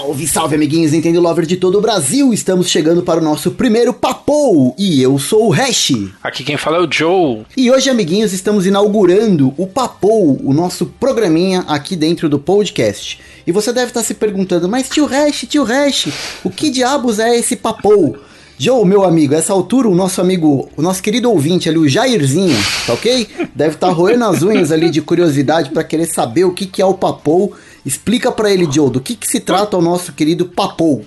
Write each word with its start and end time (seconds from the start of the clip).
Salve, 0.00 0.26
salve, 0.26 0.54
amiguinhos 0.54 0.92
Nintendo 0.92 1.20
Lover 1.20 1.44
de 1.44 1.58
todo 1.58 1.76
o 1.76 1.80
Brasil! 1.82 2.32
Estamos 2.32 2.70
chegando 2.70 3.02
para 3.02 3.20
o 3.20 3.22
nosso 3.22 3.50
primeiro 3.50 3.92
Papou 3.92 4.74
e 4.78 5.02
eu 5.02 5.18
sou 5.18 5.48
o 5.48 5.50
Hash. 5.50 5.92
Aqui 6.22 6.42
quem 6.42 6.56
fala 6.56 6.78
é 6.78 6.80
o 6.80 6.90
Joe. 6.90 7.42
E 7.54 7.70
hoje, 7.70 7.90
amiguinhos, 7.90 8.32
estamos 8.32 8.64
inaugurando 8.64 9.52
o 9.58 9.66
Papou, 9.66 10.40
o 10.42 10.54
nosso 10.54 10.86
programinha 10.86 11.66
aqui 11.68 11.96
dentro 11.96 12.30
do 12.30 12.38
podcast. 12.38 13.20
E 13.46 13.52
você 13.52 13.74
deve 13.74 13.88
estar 13.88 14.02
se 14.02 14.14
perguntando, 14.14 14.70
mas 14.70 14.88
tio 14.88 15.04
Hash, 15.04 15.44
tio 15.46 15.64
Hash, 15.64 16.08
o 16.42 16.48
que 16.48 16.70
diabos 16.70 17.18
é 17.18 17.36
esse 17.36 17.54
Papou? 17.54 18.16
Joe, 18.62 18.86
meu 18.86 19.04
amigo, 19.04 19.34
essa 19.34 19.52
altura 19.52 19.88
o 19.88 19.94
nosso 19.94 20.20
amigo, 20.20 20.68
o 20.76 20.82
nosso 20.82 21.02
querido 21.02 21.30
ouvinte 21.30 21.68
ali, 21.68 21.78
o 21.78 21.88
Jairzinho, 21.88 22.58
tá 22.86 22.94
ok? 22.94 23.26
Deve 23.54 23.74
estar 23.74 23.90
roendo 23.90 24.24
as 24.24 24.42
unhas 24.42 24.72
ali 24.72 24.90
de 24.90 25.00
curiosidade 25.00 25.70
para 25.70 25.84
querer 25.84 26.06
saber 26.06 26.44
o 26.44 26.52
que, 26.52 26.66
que 26.66 26.82
é 26.82 26.84
o 26.84 26.92
Papou 26.92 27.54
Explica 27.84 28.30
para 28.30 28.50
ele, 28.50 28.70
Joe, 28.70 28.90
do 28.90 29.00
que, 29.00 29.14
que 29.14 29.26
se 29.26 29.40
trata 29.40 29.76
o 29.76 29.82
nosso 29.82 30.12
querido 30.12 30.46
Papou. 30.46 31.04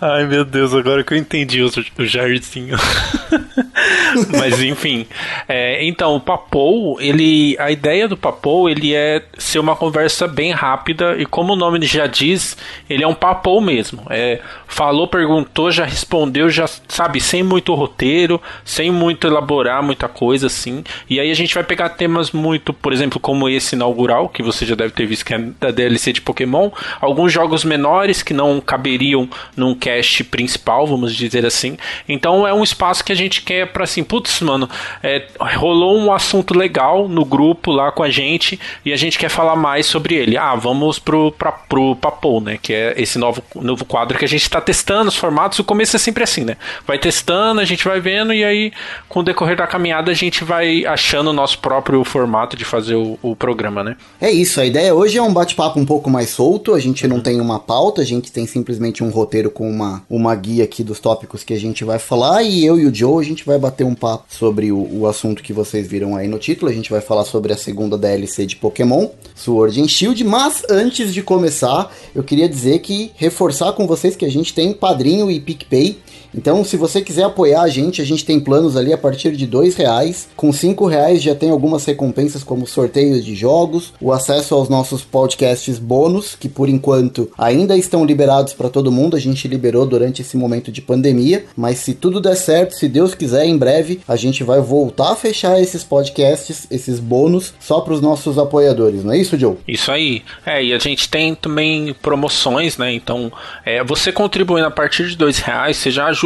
Ai, 0.00 0.26
meu 0.26 0.44
Deus, 0.44 0.74
agora 0.74 1.02
que 1.02 1.14
eu 1.14 1.18
entendi 1.18 1.62
o, 1.62 1.70
o 1.98 2.04
Jairzinho. 2.04 2.76
Mas 4.38 4.60
enfim, 4.62 5.06
é, 5.48 5.84
então 5.86 6.16
o 6.16 6.20
Papou, 6.20 7.00
ele, 7.00 7.56
a 7.58 7.70
ideia 7.70 8.08
do 8.08 8.16
Papou, 8.16 8.68
ele 8.68 8.94
é 8.94 9.22
ser 9.38 9.58
uma 9.58 9.76
conversa 9.76 10.26
bem 10.26 10.52
rápida 10.52 11.16
e 11.18 11.26
como 11.26 11.52
o 11.52 11.56
nome 11.56 11.84
já 11.86 12.06
diz, 12.06 12.56
ele 12.88 13.02
é 13.02 13.06
um 13.06 13.14
Papou 13.14 13.60
mesmo. 13.60 14.02
É, 14.10 14.40
falou, 14.66 15.08
perguntou, 15.08 15.70
já 15.70 15.84
respondeu, 15.84 16.48
já 16.48 16.66
sabe, 16.88 17.20
sem 17.20 17.42
muito 17.42 17.74
roteiro, 17.74 18.40
sem 18.64 18.90
muito 18.90 19.26
elaborar 19.26 19.82
muita 19.82 20.08
coisa 20.08 20.46
assim. 20.46 20.84
E 21.08 21.20
aí 21.20 21.30
a 21.30 21.34
gente 21.34 21.54
vai 21.54 21.64
pegar 21.64 21.90
temas 21.90 22.32
muito, 22.32 22.72
por 22.72 22.92
exemplo, 22.92 23.20
como 23.20 23.48
esse 23.48 23.74
inaugural 23.74 24.28
que 24.28 24.42
você 24.42 24.64
já 24.64 24.74
deve 24.74 24.92
ter 24.92 25.06
visto 25.06 25.24
que 25.24 25.34
é 25.34 25.38
da 25.60 25.70
DLC 25.70 25.95
DLC 25.96 26.12
de 26.12 26.20
Pokémon, 26.20 26.70
alguns 27.00 27.32
jogos 27.32 27.64
menores 27.64 28.22
que 28.22 28.34
não 28.34 28.60
caberiam 28.60 29.28
num 29.56 29.74
cast 29.74 30.22
principal, 30.24 30.86
vamos 30.86 31.14
dizer 31.14 31.44
assim. 31.44 31.76
Então 32.08 32.46
é 32.46 32.52
um 32.52 32.62
espaço 32.62 33.04
que 33.04 33.12
a 33.12 33.16
gente 33.16 33.42
quer 33.42 33.72
para 33.72 33.84
assim, 33.84 34.04
putz, 34.04 34.40
mano, 34.40 34.68
é, 35.02 35.26
rolou 35.56 35.98
um 35.98 36.12
assunto 36.12 36.56
legal 36.56 37.08
no 37.08 37.24
grupo 37.24 37.70
lá 37.70 37.90
com 37.90 38.02
a 38.02 38.10
gente 38.10 38.60
e 38.84 38.92
a 38.92 38.96
gente 38.96 39.18
quer 39.18 39.30
falar 39.30 39.56
mais 39.56 39.86
sobre 39.86 40.14
ele. 40.14 40.36
Ah, 40.36 40.54
vamos 40.54 40.98
pro, 40.98 41.32
pra, 41.32 41.52
pro 41.52 41.96
Papo, 41.96 42.40
né? 42.40 42.58
Que 42.60 42.74
é 42.74 42.94
esse 42.96 43.18
novo, 43.18 43.42
novo 43.54 43.84
quadro 43.84 44.18
que 44.18 44.24
a 44.24 44.28
gente 44.28 44.42
está 44.42 44.60
testando 44.60 45.08
os 45.08 45.16
formatos. 45.16 45.58
O 45.58 45.64
começo 45.64 45.96
é 45.96 45.98
sempre 45.98 46.22
assim, 46.22 46.44
né? 46.44 46.56
Vai 46.86 46.98
testando, 46.98 47.60
a 47.60 47.64
gente 47.64 47.84
vai 47.84 48.00
vendo 48.00 48.32
e 48.32 48.44
aí, 48.44 48.72
com 49.08 49.20
o 49.20 49.22
decorrer 49.22 49.56
da 49.56 49.66
caminhada, 49.66 50.10
a 50.10 50.14
gente 50.14 50.44
vai 50.44 50.84
achando 50.84 51.30
o 51.30 51.32
nosso 51.32 51.58
próprio 51.58 52.04
formato 52.04 52.56
de 52.56 52.64
fazer 52.64 52.94
o, 52.94 53.18
o 53.22 53.34
programa, 53.34 53.82
né? 53.82 53.96
É 54.20 54.30
isso, 54.30 54.60
a 54.60 54.66
ideia 54.66 54.94
hoje 54.94 55.18
é 55.18 55.22
um 55.22 55.32
bate-papo 55.32 55.78
um 55.78 55.85
pouco 55.86 56.10
mais 56.10 56.30
solto, 56.30 56.74
a 56.74 56.80
gente 56.80 57.06
não 57.06 57.20
tem 57.20 57.40
uma 57.40 57.58
pauta, 57.58 58.02
a 58.02 58.04
gente 58.04 58.30
tem 58.30 58.46
simplesmente 58.46 59.02
um 59.02 59.10
roteiro 59.10 59.50
com 59.50 59.68
uma, 59.68 60.02
uma 60.10 60.34
guia 60.34 60.64
aqui 60.64 60.82
dos 60.82 61.00
tópicos 61.00 61.44
que 61.44 61.54
a 61.54 61.58
gente 61.58 61.84
vai 61.84 61.98
falar 61.98 62.42
e 62.42 62.64
eu 62.64 62.78
e 62.78 62.86
o 62.86 62.94
Joe 62.94 63.24
a 63.24 63.26
gente 63.26 63.44
vai 63.44 63.58
bater 63.58 63.84
um 63.84 63.94
papo 63.94 64.24
sobre 64.28 64.72
o, 64.72 65.00
o 65.00 65.06
assunto 65.06 65.42
que 65.42 65.52
vocês 65.52 65.86
viram 65.86 66.16
aí 66.16 66.28
no 66.28 66.38
título, 66.38 66.70
a 66.70 66.74
gente 66.74 66.90
vai 66.90 67.00
falar 67.00 67.24
sobre 67.24 67.52
a 67.52 67.56
segunda 67.56 67.96
DLC 67.96 68.44
de 68.44 68.56
Pokémon, 68.56 69.08
Sword 69.34 69.80
and 69.80 69.88
Shield, 69.88 70.22
mas 70.24 70.64
antes 70.68 71.14
de 71.14 71.22
começar, 71.22 71.92
eu 72.14 72.22
queria 72.22 72.48
dizer 72.48 72.80
que 72.80 73.12
reforçar 73.16 73.72
com 73.72 73.86
vocês 73.86 74.16
que 74.16 74.24
a 74.24 74.30
gente 74.30 74.52
tem 74.52 74.72
Padrinho 74.72 75.30
e 75.30 75.40
PicPay, 75.40 75.98
então, 76.34 76.64
se 76.64 76.76
você 76.76 77.00
quiser 77.00 77.24
apoiar 77.24 77.62
a 77.62 77.68
gente, 77.68 78.00
a 78.00 78.04
gente 78.04 78.24
tem 78.24 78.40
planos 78.40 78.76
ali 78.76 78.92
a 78.92 78.98
partir 78.98 79.32
de 79.32 79.46
dois 79.46 79.76
reais. 79.76 80.28
Com 80.36 80.52
cinco 80.52 80.86
reais 80.86 81.22
já 81.22 81.34
tem 81.34 81.50
algumas 81.50 81.84
recompensas 81.84 82.42
como 82.42 82.66
sorteios 82.66 83.24
de 83.24 83.34
jogos, 83.34 83.92
o 84.00 84.12
acesso 84.12 84.54
aos 84.54 84.68
nossos 84.68 85.02
podcasts 85.02 85.78
bônus, 85.78 86.36
que 86.38 86.48
por 86.48 86.68
enquanto 86.68 87.30
ainda 87.36 87.76
estão 87.76 88.04
liberados 88.04 88.52
para 88.52 88.68
todo 88.68 88.92
mundo. 88.92 89.16
A 89.16 89.20
gente 89.20 89.48
liberou 89.48 89.86
durante 89.86 90.22
esse 90.22 90.36
momento 90.36 90.70
de 90.70 90.82
pandemia, 90.82 91.44
mas 91.56 91.78
se 91.78 91.94
tudo 91.94 92.20
der 92.20 92.36
certo, 92.36 92.74
se 92.74 92.88
Deus 92.88 93.14
quiser, 93.14 93.44
em 93.44 93.56
breve 93.56 94.00
a 94.06 94.16
gente 94.16 94.42
vai 94.44 94.60
voltar 94.60 95.12
a 95.12 95.16
fechar 95.16 95.60
esses 95.60 95.84
podcasts, 95.84 96.66
esses 96.70 96.98
bônus, 96.98 97.54
só 97.60 97.80
para 97.80 97.92
os 97.92 98.00
nossos 98.00 98.38
apoiadores, 98.38 99.04
não 99.04 99.12
é 99.12 99.18
isso, 99.18 99.38
Joe? 99.38 99.56
Isso 99.66 99.90
aí. 99.90 100.22
É, 100.44 100.62
e 100.62 100.72
a 100.72 100.78
gente 100.78 101.08
tem 101.08 101.34
também 101.34 101.94
promoções, 102.00 102.76
né? 102.76 102.92
Então, 102.92 103.32
é, 103.64 103.82
você 103.84 104.12
contribuindo 104.12 104.66
a 104.66 104.70
partir 104.70 105.08
de 105.08 105.16
dois 105.16 105.38
reais, 105.38 105.76
você 105.76 105.90
já 105.90 106.06
ajuda, 106.06 106.25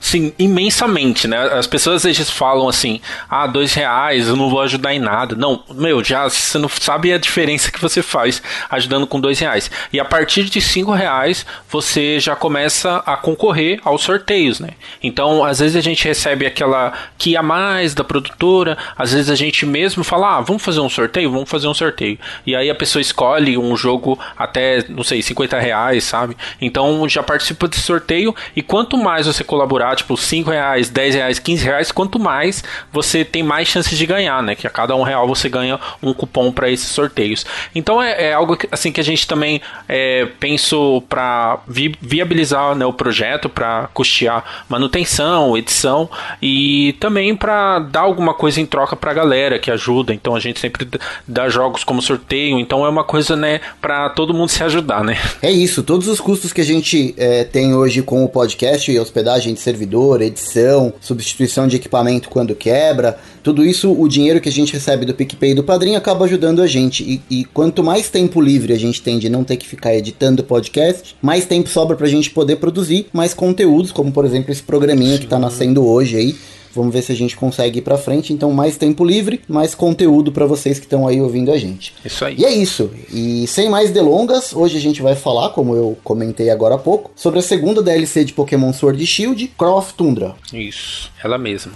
sim, 0.00 0.32
imensamente, 0.38 1.26
né? 1.26 1.38
As 1.52 1.66
pessoas 1.66 1.96
às 1.96 2.02
vezes 2.04 2.30
falam 2.30 2.68
assim, 2.68 3.00
ah, 3.28 3.46
dois 3.46 3.74
reais, 3.74 4.28
eu 4.28 4.36
não 4.36 4.50
vou 4.50 4.60
ajudar 4.60 4.94
em 4.94 4.98
nada. 4.98 5.34
Não, 5.34 5.62
meu, 5.70 6.02
já 6.02 6.28
você 6.28 6.58
não 6.58 6.68
sabe 6.68 7.12
a 7.12 7.18
diferença 7.18 7.70
que 7.70 7.80
você 7.80 8.02
faz 8.02 8.42
ajudando 8.70 9.06
com 9.06 9.20
dois 9.20 9.38
reais. 9.38 9.70
E 9.92 10.00
a 10.00 10.04
partir 10.04 10.44
de 10.44 10.60
cinco 10.60 10.92
reais, 10.92 11.46
você 11.68 12.18
já 12.20 12.36
começa 12.36 13.02
a 13.06 13.16
concorrer 13.16 13.80
aos 13.84 14.02
sorteios, 14.02 14.60
né? 14.60 14.70
Então, 15.02 15.44
às 15.44 15.58
vezes 15.58 15.76
a 15.76 15.80
gente 15.80 16.06
recebe 16.06 16.46
aquela 16.46 16.92
que 17.18 17.36
a 17.36 17.42
mais 17.42 17.94
da 17.94 18.04
produtora, 18.04 18.76
às 18.96 19.12
vezes 19.12 19.30
a 19.30 19.34
gente 19.34 19.66
mesmo 19.66 20.04
fala, 20.04 20.38
ah, 20.38 20.40
vamos 20.40 20.62
fazer 20.62 20.80
um 20.80 20.88
sorteio? 20.88 21.30
Vamos 21.30 21.48
fazer 21.48 21.68
um 21.68 21.74
sorteio. 21.74 22.18
E 22.46 22.54
aí 22.54 22.70
a 22.70 22.74
pessoa 22.74 23.00
escolhe 23.00 23.56
um 23.56 23.76
jogo 23.76 24.18
até, 24.36 24.84
não 24.88 25.02
sei, 25.02 25.22
50 25.22 25.58
reais, 25.58 26.04
sabe? 26.04 26.36
Então 26.60 27.08
já 27.08 27.22
participa 27.22 27.68
desse 27.68 27.82
sorteio 27.82 28.34
e 28.54 28.62
quanto 28.62 28.96
mais 28.96 29.23
mais 29.24 29.36
você 29.36 29.42
colaborar, 29.42 29.96
tipo 29.96 30.16
5 30.16 30.50
reais, 30.50 30.90
10 30.90 31.14
reais, 31.14 31.38
15 31.38 31.64
reais, 31.64 31.92
quanto 31.92 32.18
mais 32.18 32.62
você 32.92 33.24
tem 33.24 33.42
mais 33.42 33.68
chances 33.68 33.96
de 33.96 34.06
ganhar, 34.06 34.42
né? 34.42 34.54
Que 34.54 34.66
a 34.66 34.70
cada 34.70 34.94
um 34.94 35.02
real 35.02 35.26
você 35.26 35.48
ganha 35.48 35.80
um 36.02 36.12
cupom 36.12 36.52
para 36.52 36.70
esses 36.70 36.88
sorteios. 36.88 37.46
Então 37.74 38.02
é, 38.02 38.28
é, 38.28 38.32
algo 38.32 38.56
que, 38.56 38.68
assim 38.70 38.92
que 38.92 39.00
a 39.00 39.04
gente 39.04 39.26
também 39.26 39.60
é, 39.88 40.26
pensou 40.38 41.00
para 41.00 41.58
vi, 41.66 41.94
viabilizar 42.00 42.74
né, 42.74 42.84
o 42.84 42.92
projeto, 42.92 43.48
para 43.48 43.88
custear 43.94 44.64
manutenção, 44.68 45.56
edição 45.56 46.08
e 46.42 46.94
também 47.00 47.34
para 47.34 47.78
dar 47.78 48.00
alguma 48.00 48.34
coisa 48.34 48.60
em 48.60 48.66
troca 48.66 48.94
para 48.96 49.10
a 49.10 49.14
galera 49.14 49.58
que 49.58 49.70
ajuda. 49.70 50.12
Então 50.12 50.36
a 50.36 50.40
gente 50.40 50.60
sempre 50.60 50.86
dá 51.26 51.48
jogos 51.48 51.84
como 51.84 52.02
sorteio. 52.02 52.58
Então 52.58 52.84
é 52.84 52.88
uma 52.88 53.04
coisa, 53.04 53.36
né, 53.36 53.60
para 53.80 54.10
todo 54.10 54.34
mundo 54.34 54.50
se 54.50 54.62
ajudar, 54.62 55.02
né? 55.02 55.18
É 55.40 55.50
isso. 55.50 55.82
Todos 55.82 56.08
os 56.08 56.20
custos 56.20 56.52
que 56.52 56.60
a 56.60 56.64
gente 56.64 57.14
é, 57.16 57.44
tem 57.44 57.74
hoje 57.74 58.02
com 58.02 58.24
o 58.24 58.28
podcast 58.28 58.90
e 58.90 58.98
os 58.98 59.10
hospedagem 59.14 59.54
de 59.54 59.60
servidor, 59.60 60.20
edição, 60.20 60.92
substituição 61.00 61.68
de 61.68 61.76
equipamento 61.76 62.28
quando 62.28 62.54
quebra, 62.56 63.16
tudo 63.44 63.64
isso, 63.64 63.92
o 63.92 64.08
dinheiro 64.08 64.40
que 64.40 64.48
a 64.48 64.52
gente 64.52 64.72
recebe 64.72 65.06
do 65.06 65.14
PicPay 65.14 65.52
e 65.52 65.54
do 65.54 65.62
Padrinho 65.62 65.96
acaba 65.96 66.24
ajudando 66.24 66.60
a 66.60 66.66
gente. 66.66 67.04
E, 67.04 67.22
e 67.30 67.44
quanto 67.44 67.84
mais 67.84 68.10
tempo 68.10 68.40
livre 68.40 68.72
a 68.72 68.78
gente 68.78 69.00
tem 69.00 69.18
de 69.18 69.28
não 69.28 69.44
ter 69.44 69.56
que 69.56 69.68
ficar 69.68 69.94
editando 69.94 70.42
podcast, 70.42 71.14
mais 71.22 71.46
tempo 71.46 71.68
sobra 71.68 71.96
pra 71.96 72.08
gente 72.08 72.30
poder 72.30 72.56
produzir 72.56 73.06
mais 73.12 73.32
conteúdos, 73.32 73.92
como 73.92 74.10
por 74.10 74.24
exemplo 74.24 74.50
esse 74.50 74.62
programinha 74.62 75.14
Sim. 75.14 75.20
que 75.20 75.26
tá 75.28 75.38
nascendo 75.38 75.86
hoje 75.86 76.16
aí 76.16 76.34
Vamos 76.74 76.92
ver 76.92 77.02
se 77.02 77.12
a 77.12 77.16
gente 77.16 77.36
consegue 77.36 77.78
ir 77.78 77.82
para 77.82 77.96
frente. 77.96 78.32
Então, 78.32 78.50
mais 78.52 78.76
tempo 78.76 79.04
livre, 79.04 79.40
mais 79.48 79.74
conteúdo 79.74 80.32
para 80.32 80.46
vocês 80.46 80.78
que 80.78 80.86
estão 80.86 81.06
aí 81.06 81.20
ouvindo 81.20 81.52
a 81.52 81.58
gente. 81.58 81.94
Isso 82.04 82.24
aí. 82.24 82.36
E 82.38 82.44
é 82.44 82.52
isso. 82.52 82.90
E 83.12 83.46
sem 83.46 83.68
mais 83.68 83.90
delongas, 83.90 84.52
hoje 84.52 84.76
a 84.76 84.80
gente 84.80 85.02
vai 85.02 85.14
falar, 85.14 85.50
como 85.50 85.74
eu 85.74 85.96
comentei 86.02 86.50
agora 86.50 86.74
há 86.74 86.78
pouco, 86.78 87.10
sobre 87.14 87.38
a 87.38 87.42
segunda 87.42 87.82
DLC 87.82 88.24
de 88.24 88.32
Pokémon 88.32 88.72
Sword 88.72 89.06
Shield, 89.06 89.48
Croft 89.56 89.94
Tundra. 89.96 90.34
Isso, 90.52 91.10
ela 91.22 91.38
mesma. 91.38 91.72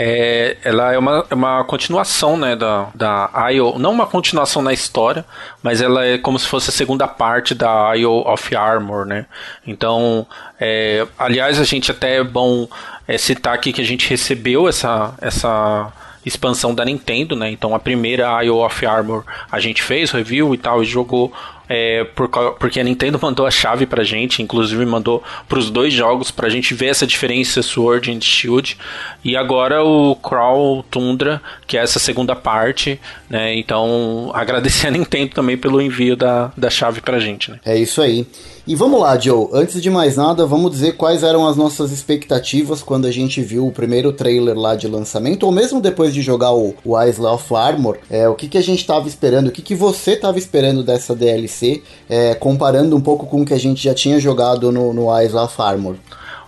É, 0.00 0.56
ela 0.62 0.92
é 0.92 0.98
uma, 0.98 1.26
é 1.28 1.34
uma 1.34 1.64
continuação 1.64 2.36
né, 2.36 2.54
da, 2.54 2.88
da 2.94 3.50
IO, 3.50 3.80
não 3.80 3.90
uma 3.90 4.06
continuação 4.06 4.62
na 4.62 4.72
história, 4.72 5.24
mas 5.60 5.82
ela 5.82 6.06
é 6.06 6.16
como 6.16 6.38
se 6.38 6.46
fosse 6.46 6.70
a 6.70 6.72
segunda 6.72 7.08
parte 7.08 7.52
da 7.52 7.92
IO 7.96 8.20
of 8.24 8.54
Armor, 8.54 9.04
né? 9.04 9.26
Então, 9.66 10.24
é, 10.60 11.04
aliás, 11.18 11.58
a 11.58 11.64
gente 11.64 11.90
até 11.90 12.18
é 12.18 12.22
bom 12.22 12.68
é, 13.08 13.18
citar 13.18 13.54
aqui 13.54 13.72
que 13.72 13.80
a 13.80 13.84
gente 13.84 14.08
recebeu 14.08 14.68
essa, 14.68 15.14
essa 15.20 15.92
expansão 16.24 16.72
da 16.72 16.84
Nintendo, 16.84 17.34
né? 17.34 17.50
Então 17.50 17.74
a 17.74 17.80
primeira 17.80 18.40
IO 18.44 18.64
of 18.64 18.86
Armor 18.86 19.24
a 19.50 19.58
gente 19.58 19.82
fez 19.82 20.12
review 20.12 20.54
e 20.54 20.58
tal 20.58 20.80
e 20.80 20.86
jogou 20.86 21.32
é, 21.68 22.04
por, 22.04 22.28
porque 22.28 22.80
a 22.80 22.84
Nintendo 22.84 23.18
mandou 23.22 23.46
a 23.46 23.50
chave 23.50 23.86
pra 23.86 24.02
gente, 24.02 24.42
inclusive 24.42 24.84
mandou 24.86 25.22
pros 25.48 25.70
dois 25.70 25.92
jogos 25.92 26.30
pra 26.30 26.48
gente 26.48 26.74
ver 26.74 26.86
essa 26.86 27.06
diferença 27.06 27.62
Sword 27.62 28.10
and 28.10 28.20
Shield. 28.20 28.76
E 29.24 29.36
agora 29.36 29.82
o 29.82 30.16
Crawl 30.16 30.82
Tundra, 30.84 31.42
que 31.66 31.76
é 31.76 31.82
essa 31.82 31.98
segunda 31.98 32.34
parte, 32.34 33.00
né? 33.28 33.54
Então 33.54 34.30
agradecer 34.34 34.86
a 34.86 34.90
Nintendo 34.90 35.34
também 35.34 35.56
pelo 35.56 35.80
envio 35.80 36.16
da, 36.16 36.52
da 36.56 36.70
chave 36.70 37.00
pra 37.00 37.18
gente, 37.18 37.50
né? 37.50 37.60
É 37.64 37.76
isso 37.76 38.00
aí. 38.00 38.26
E 38.68 38.74
vamos 38.74 39.00
lá, 39.00 39.18
Joe. 39.18 39.48
Antes 39.50 39.80
de 39.80 39.88
mais 39.88 40.18
nada, 40.18 40.44
vamos 40.44 40.70
dizer 40.70 40.94
quais 40.94 41.22
eram 41.22 41.48
as 41.48 41.56
nossas 41.56 41.90
expectativas 41.90 42.82
quando 42.82 43.06
a 43.06 43.10
gente 43.10 43.40
viu 43.40 43.66
o 43.66 43.72
primeiro 43.72 44.12
trailer 44.12 44.54
lá 44.54 44.76
de 44.76 44.86
lançamento, 44.86 45.44
ou 45.44 45.50
mesmo 45.50 45.80
depois 45.80 46.12
de 46.12 46.20
jogar 46.20 46.52
o, 46.52 46.74
o 46.84 47.02
Isle 47.02 47.24
of 47.24 47.54
Armor. 47.54 47.96
É, 48.10 48.28
o 48.28 48.34
que, 48.34 48.46
que 48.46 48.58
a 48.58 48.62
gente 48.62 48.80
estava 48.80 49.08
esperando, 49.08 49.48
o 49.48 49.50
que, 49.50 49.62
que 49.62 49.74
você 49.74 50.12
estava 50.12 50.36
esperando 50.36 50.82
dessa 50.82 51.16
DLC, 51.16 51.82
é, 52.10 52.34
comparando 52.34 52.94
um 52.94 53.00
pouco 53.00 53.24
com 53.24 53.40
o 53.40 53.46
que 53.46 53.54
a 53.54 53.58
gente 53.58 53.82
já 53.82 53.94
tinha 53.94 54.20
jogado 54.20 54.70
no, 54.70 54.92
no 54.92 55.18
Isle 55.18 55.38
of 55.38 55.54
Armor. 55.62 55.96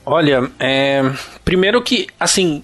Olha, 0.04 0.50
é, 0.58 1.02
primeiro 1.42 1.80
que, 1.80 2.06
assim, 2.18 2.62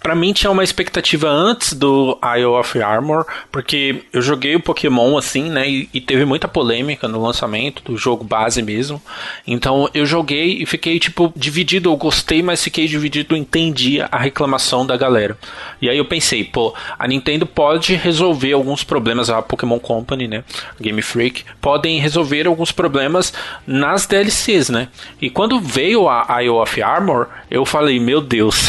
para 0.00 0.14
mim 0.14 0.32
tinha 0.32 0.50
uma 0.50 0.62
expectativa 0.62 1.28
antes 1.28 1.72
do 1.72 2.18
Isle 2.36 2.46
of 2.46 2.80
Armor, 2.80 3.26
porque 3.50 4.02
eu 4.12 4.22
joguei 4.22 4.54
o 4.54 4.60
Pokémon 4.60 5.16
assim, 5.16 5.50
né, 5.50 5.68
e, 5.68 5.88
e, 5.92 6.00
teve 6.00 6.24
muita 6.24 6.46
polêmica 6.46 7.08
no 7.08 7.20
lançamento 7.20 7.82
do 7.82 7.96
jogo 7.96 8.22
base 8.22 8.62
mesmo. 8.62 9.02
Então 9.46 9.88
eu 9.92 10.06
joguei 10.06 10.62
e 10.62 10.66
fiquei 10.66 10.98
tipo 10.98 11.32
dividido, 11.34 11.90
eu 11.90 11.96
gostei, 11.96 12.42
mas 12.42 12.62
fiquei 12.62 12.86
dividido, 12.86 13.36
entendi 13.36 14.00
a 14.00 14.18
reclamação 14.18 14.86
da 14.86 14.96
galera. 14.96 15.36
E 15.80 15.88
aí 15.88 15.98
eu 15.98 16.04
pensei, 16.04 16.44
pô, 16.44 16.74
a 16.98 17.08
Nintendo 17.08 17.46
pode 17.46 17.94
resolver 17.94 18.52
alguns 18.52 18.84
problemas, 18.84 19.30
a 19.30 19.42
Pokémon 19.42 19.78
Company, 19.78 20.28
né, 20.28 20.44
Game 20.80 21.02
Freak, 21.02 21.44
podem 21.60 21.98
resolver 21.98 22.46
alguns 22.46 22.70
problemas 22.70 23.32
nas 23.66 24.06
DLCs, 24.06 24.68
né? 24.68 24.88
E 25.20 25.28
quando 25.28 25.60
veio 25.60 26.08
a 26.08 26.42
Isle 26.42 26.50
of 26.50 26.82
Armor, 26.82 27.28
eu 27.50 27.64
falei, 27.64 27.98
meu 27.98 28.20
Deus, 28.20 28.68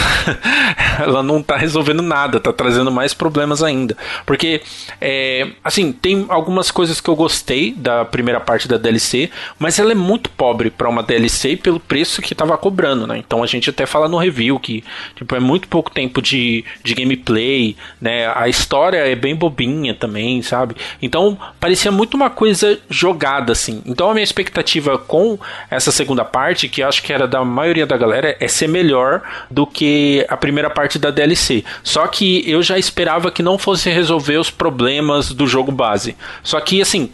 ela 1.04 1.24
não 1.24 1.42
tá 1.42 1.58
resolvendo 1.58 2.02
nada, 2.02 2.40
tá 2.40 2.52
trazendo 2.52 2.92
mais 2.92 3.14
problemas 3.14 3.62
ainda. 3.62 3.96
Porque, 4.26 4.62
é, 5.00 5.48
assim, 5.64 5.92
tem 5.92 6.26
algumas 6.30 6.72
coisas 6.72 7.00
que 7.00 7.10
eu 7.10 7.16
gostei 7.16 7.74
da 7.74 8.06
primeira 8.06 8.40
parte 8.40 8.68
da 8.68 8.78
DLC, 8.78 9.30
mas 9.60 9.80
ela 9.80 9.92
é 9.92 9.96
muito 9.96 10.30
pobre 10.30 10.70
para 10.70 10.90
uma 10.90 11.04
DLC 11.04 11.56
pelo 11.56 11.80
preço 11.80 12.22
que 12.22 12.36
tava 12.36 12.58
cobrando, 12.58 13.08
né? 13.08 13.18
Então 13.18 13.44
a 13.44 13.48
gente 13.48 13.70
até 13.70 13.86
fala 13.86 14.08
no 14.08 14.18
review 14.18 14.60
que, 14.60 14.84
tipo, 15.16 15.36
é 15.36 15.40
muito 15.40 15.68
pouco 15.68 15.92
tempo 15.92 16.22
de, 16.22 16.64
de 16.84 16.94
gameplay, 16.94 17.76
né? 18.00 18.32
A 18.36 18.48
história 18.48 18.98
é 18.98 19.16
bem 19.16 19.36
bobinha 19.36 19.94
também, 19.94 20.42
sabe? 20.42 20.76
Então 21.02 21.38
parecia 21.60 21.92
muito 21.92 22.16
uma 22.16 22.30
coisa 22.30 22.80
jogada, 22.90 23.52
assim. 23.52 23.82
Então 23.86 24.10
a 24.10 24.14
minha 24.14 24.24
expectativa 24.24 24.98
com 24.98 25.38
essa 25.70 25.92
segunda 25.92 26.24
parte, 26.24 26.70
que 26.70 26.82
acho 26.82 27.04
que 27.04 27.14
era 27.14 27.28
da 27.28 27.44
maioria 27.44 27.86
da 27.86 27.98
galera, 27.98 28.36
é 28.40 28.48
ser 28.48 28.68
melhor 28.68 29.22
do 29.50 29.66
que 29.66 30.26
a 30.30 30.38
primeira 30.38 30.70
parte 30.70 30.93
da 30.98 31.12
DLC. 31.12 31.64
Só 31.84 32.08
que 32.08 32.50
eu 32.50 32.62
já 32.62 32.78
esperava 32.78 33.32
que 33.32 33.44
não 33.44 33.58
fosse 33.58 33.90
resolver 33.90 34.38
os 34.38 34.50
problemas 34.50 35.32
do 35.32 35.48
jogo 35.48 35.72
base. 35.72 36.16
Só 36.44 36.60
que 36.60 36.82
assim, 36.82 37.10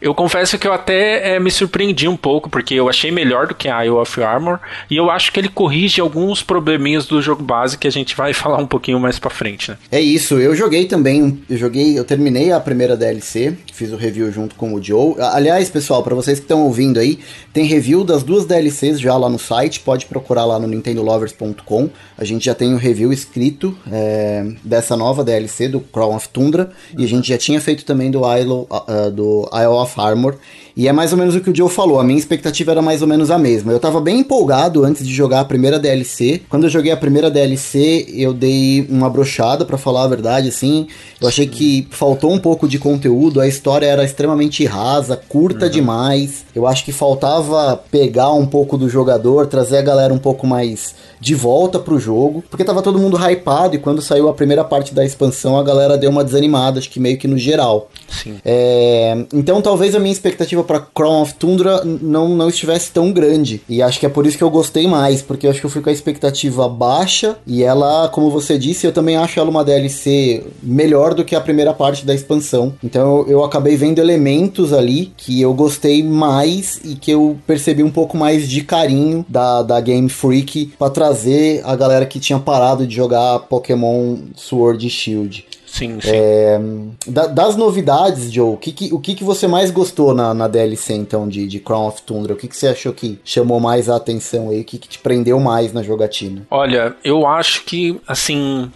eu 0.00 0.14
confesso 0.14 0.58
que 0.58 0.66
eu 0.66 0.72
até 0.72 1.34
é, 1.34 1.40
me 1.40 1.50
surpreendi 1.50 2.06
um 2.06 2.16
pouco, 2.16 2.50
porque 2.50 2.74
eu 2.74 2.88
achei 2.88 3.10
melhor 3.10 3.46
do 3.46 3.54
que 3.54 3.68
a 3.68 3.84
Isle 3.84 3.96
of 3.96 4.22
Armor, 4.22 4.58
e 4.90 4.96
eu 4.96 5.10
acho 5.10 5.32
que 5.32 5.40
ele 5.40 5.48
corrige 5.48 6.00
alguns 6.00 6.42
probleminhas 6.42 7.06
do 7.06 7.20
jogo 7.22 7.42
base 7.42 7.78
que 7.78 7.86
a 7.86 7.90
gente 7.90 8.16
vai 8.16 8.32
falar 8.34 8.58
um 8.58 8.66
pouquinho 8.66 9.00
mais 9.00 9.18
pra 9.18 9.30
frente, 9.30 9.70
né? 9.70 9.78
É 9.90 10.00
isso, 10.00 10.34
eu 10.38 10.54
joguei 10.54 10.86
também, 10.86 11.42
eu 11.48 11.56
joguei, 11.56 11.98
eu 11.98 12.04
terminei 12.04 12.52
a 12.52 12.60
primeira 12.60 12.96
DLC, 12.96 13.56
fiz 13.72 13.92
o 13.92 13.96
review 13.96 14.30
junto 14.30 14.54
com 14.54 14.74
o 14.74 14.82
Joe. 14.82 15.14
Aliás, 15.18 15.70
pessoal, 15.70 16.02
para 16.02 16.14
vocês 16.14 16.38
que 16.38 16.44
estão 16.44 16.62
ouvindo 16.62 17.00
aí, 17.00 17.18
tem 17.52 17.64
review 17.64 18.04
das 18.04 18.22
duas 18.22 18.44
DLCs 18.44 19.00
já 19.00 19.16
lá 19.16 19.28
no 19.28 19.38
site, 19.38 19.80
pode 19.80 20.06
procurar 20.06 20.44
lá 20.44 20.58
no 20.58 20.66
nintendolovers.com. 20.66 21.90
A 22.18 22.24
gente 22.24 22.44
já 22.44 22.54
tem 22.54 22.72
o 22.72 22.76
um 22.76 22.78
review 22.78 23.12
escrito 23.12 23.76
é, 23.90 24.46
dessa 24.62 24.96
nova 24.96 25.24
DLC 25.24 25.68
do 25.68 25.80
Crown 25.80 26.16
of 26.16 26.28
Tundra, 26.28 26.70
e 26.96 27.04
a 27.04 27.08
gente 27.08 27.28
já 27.28 27.38
tinha 27.38 27.60
feito 27.60 27.84
também 27.84 28.10
do 28.10 28.20
Isle, 28.36 28.66
uh, 28.70 29.10
do 29.10 29.48
Isle 29.52 29.74
of 29.74 29.85
Armor. 29.96 30.38
E 30.76 30.86
é 30.86 30.92
mais 30.92 31.10
ou 31.10 31.18
menos 31.18 31.34
o 31.34 31.40
que 31.40 31.48
o 31.48 31.56
Joe 31.56 31.70
falou, 31.70 31.98
a 31.98 32.04
minha 32.04 32.18
expectativa 32.18 32.70
era 32.70 32.82
mais 32.82 33.00
ou 33.00 33.08
menos 33.08 33.30
a 33.30 33.38
mesma. 33.38 33.72
Eu 33.72 33.80
tava 33.80 33.98
bem 33.98 34.18
empolgado 34.20 34.84
antes 34.84 35.06
de 35.06 35.14
jogar 35.14 35.40
a 35.40 35.44
primeira 35.44 35.78
DLC. 35.78 36.42
Quando 36.50 36.64
eu 36.64 36.70
joguei 36.70 36.92
a 36.92 36.96
primeira 36.96 37.30
DLC, 37.30 38.06
eu 38.14 38.34
dei 38.34 38.86
uma 38.90 39.08
brochada, 39.08 39.64
para 39.64 39.78
falar 39.78 40.04
a 40.04 40.08
verdade, 40.08 40.48
assim. 40.48 40.86
Eu 41.18 41.28
achei 41.28 41.46
que 41.46 41.88
faltou 41.90 42.30
um 42.30 42.38
pouco 42.38 42.68
de 42.68 42.78
conteúdo, 42.78 43.40
a 43.40 43.48
história 43.48 43.86
era 43.86 44.04
extremamente 44.04 44.66
rasa, 44.66 45.16
curta 45.16 45.64
uhum. 45.64 45.70
demais. 45.70 46.44
Eu 46.54 46.66
acho 46.66 46.84
que 46.84 46.92
faltava 46.92 47.82
pegar 47.90 48.32
um 48.34 48.44
pouco 48.44 48.76
do 48.76 48.86
jogador, 48.86 49.46
trazer 49.46 49.78
a 49.78 49.82
galera 49.82 50.12
um 50.12 50.18
pouco 50.18 50.46
mais 50.46 50.94
de 51.18 51.34
volta 51.34 51.78
pro 51.78 51.98
jogo, 51.98 52.44
porque 52.50 52.64
tava 52.64 52.82
todo 52.82 52.98
mundo 52.98 53.16
hypado 53.16 53.74
e 53.74 53.78
quando 53.78 54.02
saiu 54.02 54.28
a 54.28 54.34
primeira 54.34 54.62
parte 54.62 54.94
da 54.94 55.04
expansão, 55.04 55.58
a 55.58 55.62
galera 55.62 55.96
deu 55.96 56.10
uma 56.10 56.22
desanimada, 56.22 56.78
acho 56.78 56.90
que 56.90 57.00
meio 57.00 57.16
que 57.16 57.26
no 57.26 57.38
geral. 57.38 57.88
Sim. 58.08 58.36
É, 58.44 59.24
então 59.32 59.62
talvez 59.62 59.94
a 59.94 59.98
minha 59.98 60.12
expectativa 60.12 60.62
para 60.66 60.80
Crown 60.80 61.22
of 61.22 61.34
Tundra 61.34 61.82
não, 61.84 62.28
não 62.28 62.48
estivesse 62.48 62.90
tão 62.90 63.12
grande. 63.12 63.62
E 63.68 63.80
acho 63.80 63.98
que 64.00 64.06
é 64.06 64.08
por 64.08 64.26
isso 64.26 64.36
que 64.36 64.44
eu 64.44 64.50
gostei 64.50 64.86
mais, 64.86 65.22
porque 65.22 65.46
eu 65.46 65.50
acho 65.50 65.60
que 65.60 65.66
eu 65.66 65.70
fui 65.70 65.80
com 65.80 65.90
a 65.90 65.92
expectativa 65.92 66.68
baixa 66.68 67.36
e 67.46 67.62
ela, 67.62 68.08
como 68.08 68.30
você 68.30 68.58
disse, 68.58 68.86
eu 68.86 68.92
também 68.92 69.16
acho 69.16 69.38
ela 69.38 69.50
uma 69.50 69.64
DLC 69.64 70.44
melhor 70.62 71.14
do 71.14 71.24
que 71.24 71.34
a 71.34 71.40
primeira 71.40 71.72
parte 71.72 72.04
da 72.04 72.14
expansão. 72.14 72.74
Então 72.82 73.24
eu, 73.28 73.44
acabei 73.44 73.76
vendo 73.76 73.98
elementos 73.98 74.72
ali 74.72 75.12
que 75.16 75.40
eu 75.40 75.54
gostei 75.54 76.02
mais 76.02 76.80
e 76.84 76.94
que 76.94 77.10
eu 77.10 77.38
percebi 77.46 77.82
um 77.82 77.90
pouco 77.90 78.16
mais 78.16 78.48
de 78.48 78.62
carinho 78.62 79.24
da, 79.28 79.62
da 79.62 79.80
Game 79.80 80.08
Freak 80.08 80.72
para 80.78 80.90
trazer 80.90 81.62
a 81.64 81.76
galera 81.76 82.06
que 82.06 82.18
tinha 82.18 82.38
parado 82.38 82.86
de 82.86 82.94
jogar 82.94 83.40
Pokémon 83.40 84.16
Sword 84.34 84.86
e 84.86 84.90
Shield. 84.90 85.46
Sim, 85.76 86.00
sim. 86.00 86.10
É, 86.10 86.58
da, 87.06 87.26
das 87.26 87.54
novidades, 87.54 88.32
Joe, 88.32 88.54
o 88.54 88.56
que, 88.56 88.72
que, 88.72 88.94
o 88.94 88.98
que, 88.98 89.14
que 89.14 89.22
você 89.22 89.46
mais 89.46 89.70
gostou 89.70 90.14
na, 90.14 90.32
na 90.32 90.48
DLC, 90.48 90.94
então, 90.94 91.28
de, 91.28 91.46
de 91.46 91.60
Crown 91.60 91.88
of 91.88 92.00
Tundra? 92.00 92.32
O 92.32 92.36
que, 92.36 92.48
que 92.48 92.56
você 92.56 92.68
achou 92.68 92.94
que 92.94 93.18
chamou 93.22 93.60
mais 93.60 93.90
a 93.90 93.96
atenção 93.96 94.48
aí? 94.48 94.62
O 94.62 94.64
que, 94.64 94.78
que 94.78 94.88
te 94.88 94.98
prendeu 94.98 95.38
mais 95.38 95.74
na 95.74 95.82
jogatina? 95.82 96.46
Olha, 96.50 96.96
eu 97.04 97.26
acho 97.26 97.64
que, 97.64 98.00
assim 98.08 98.70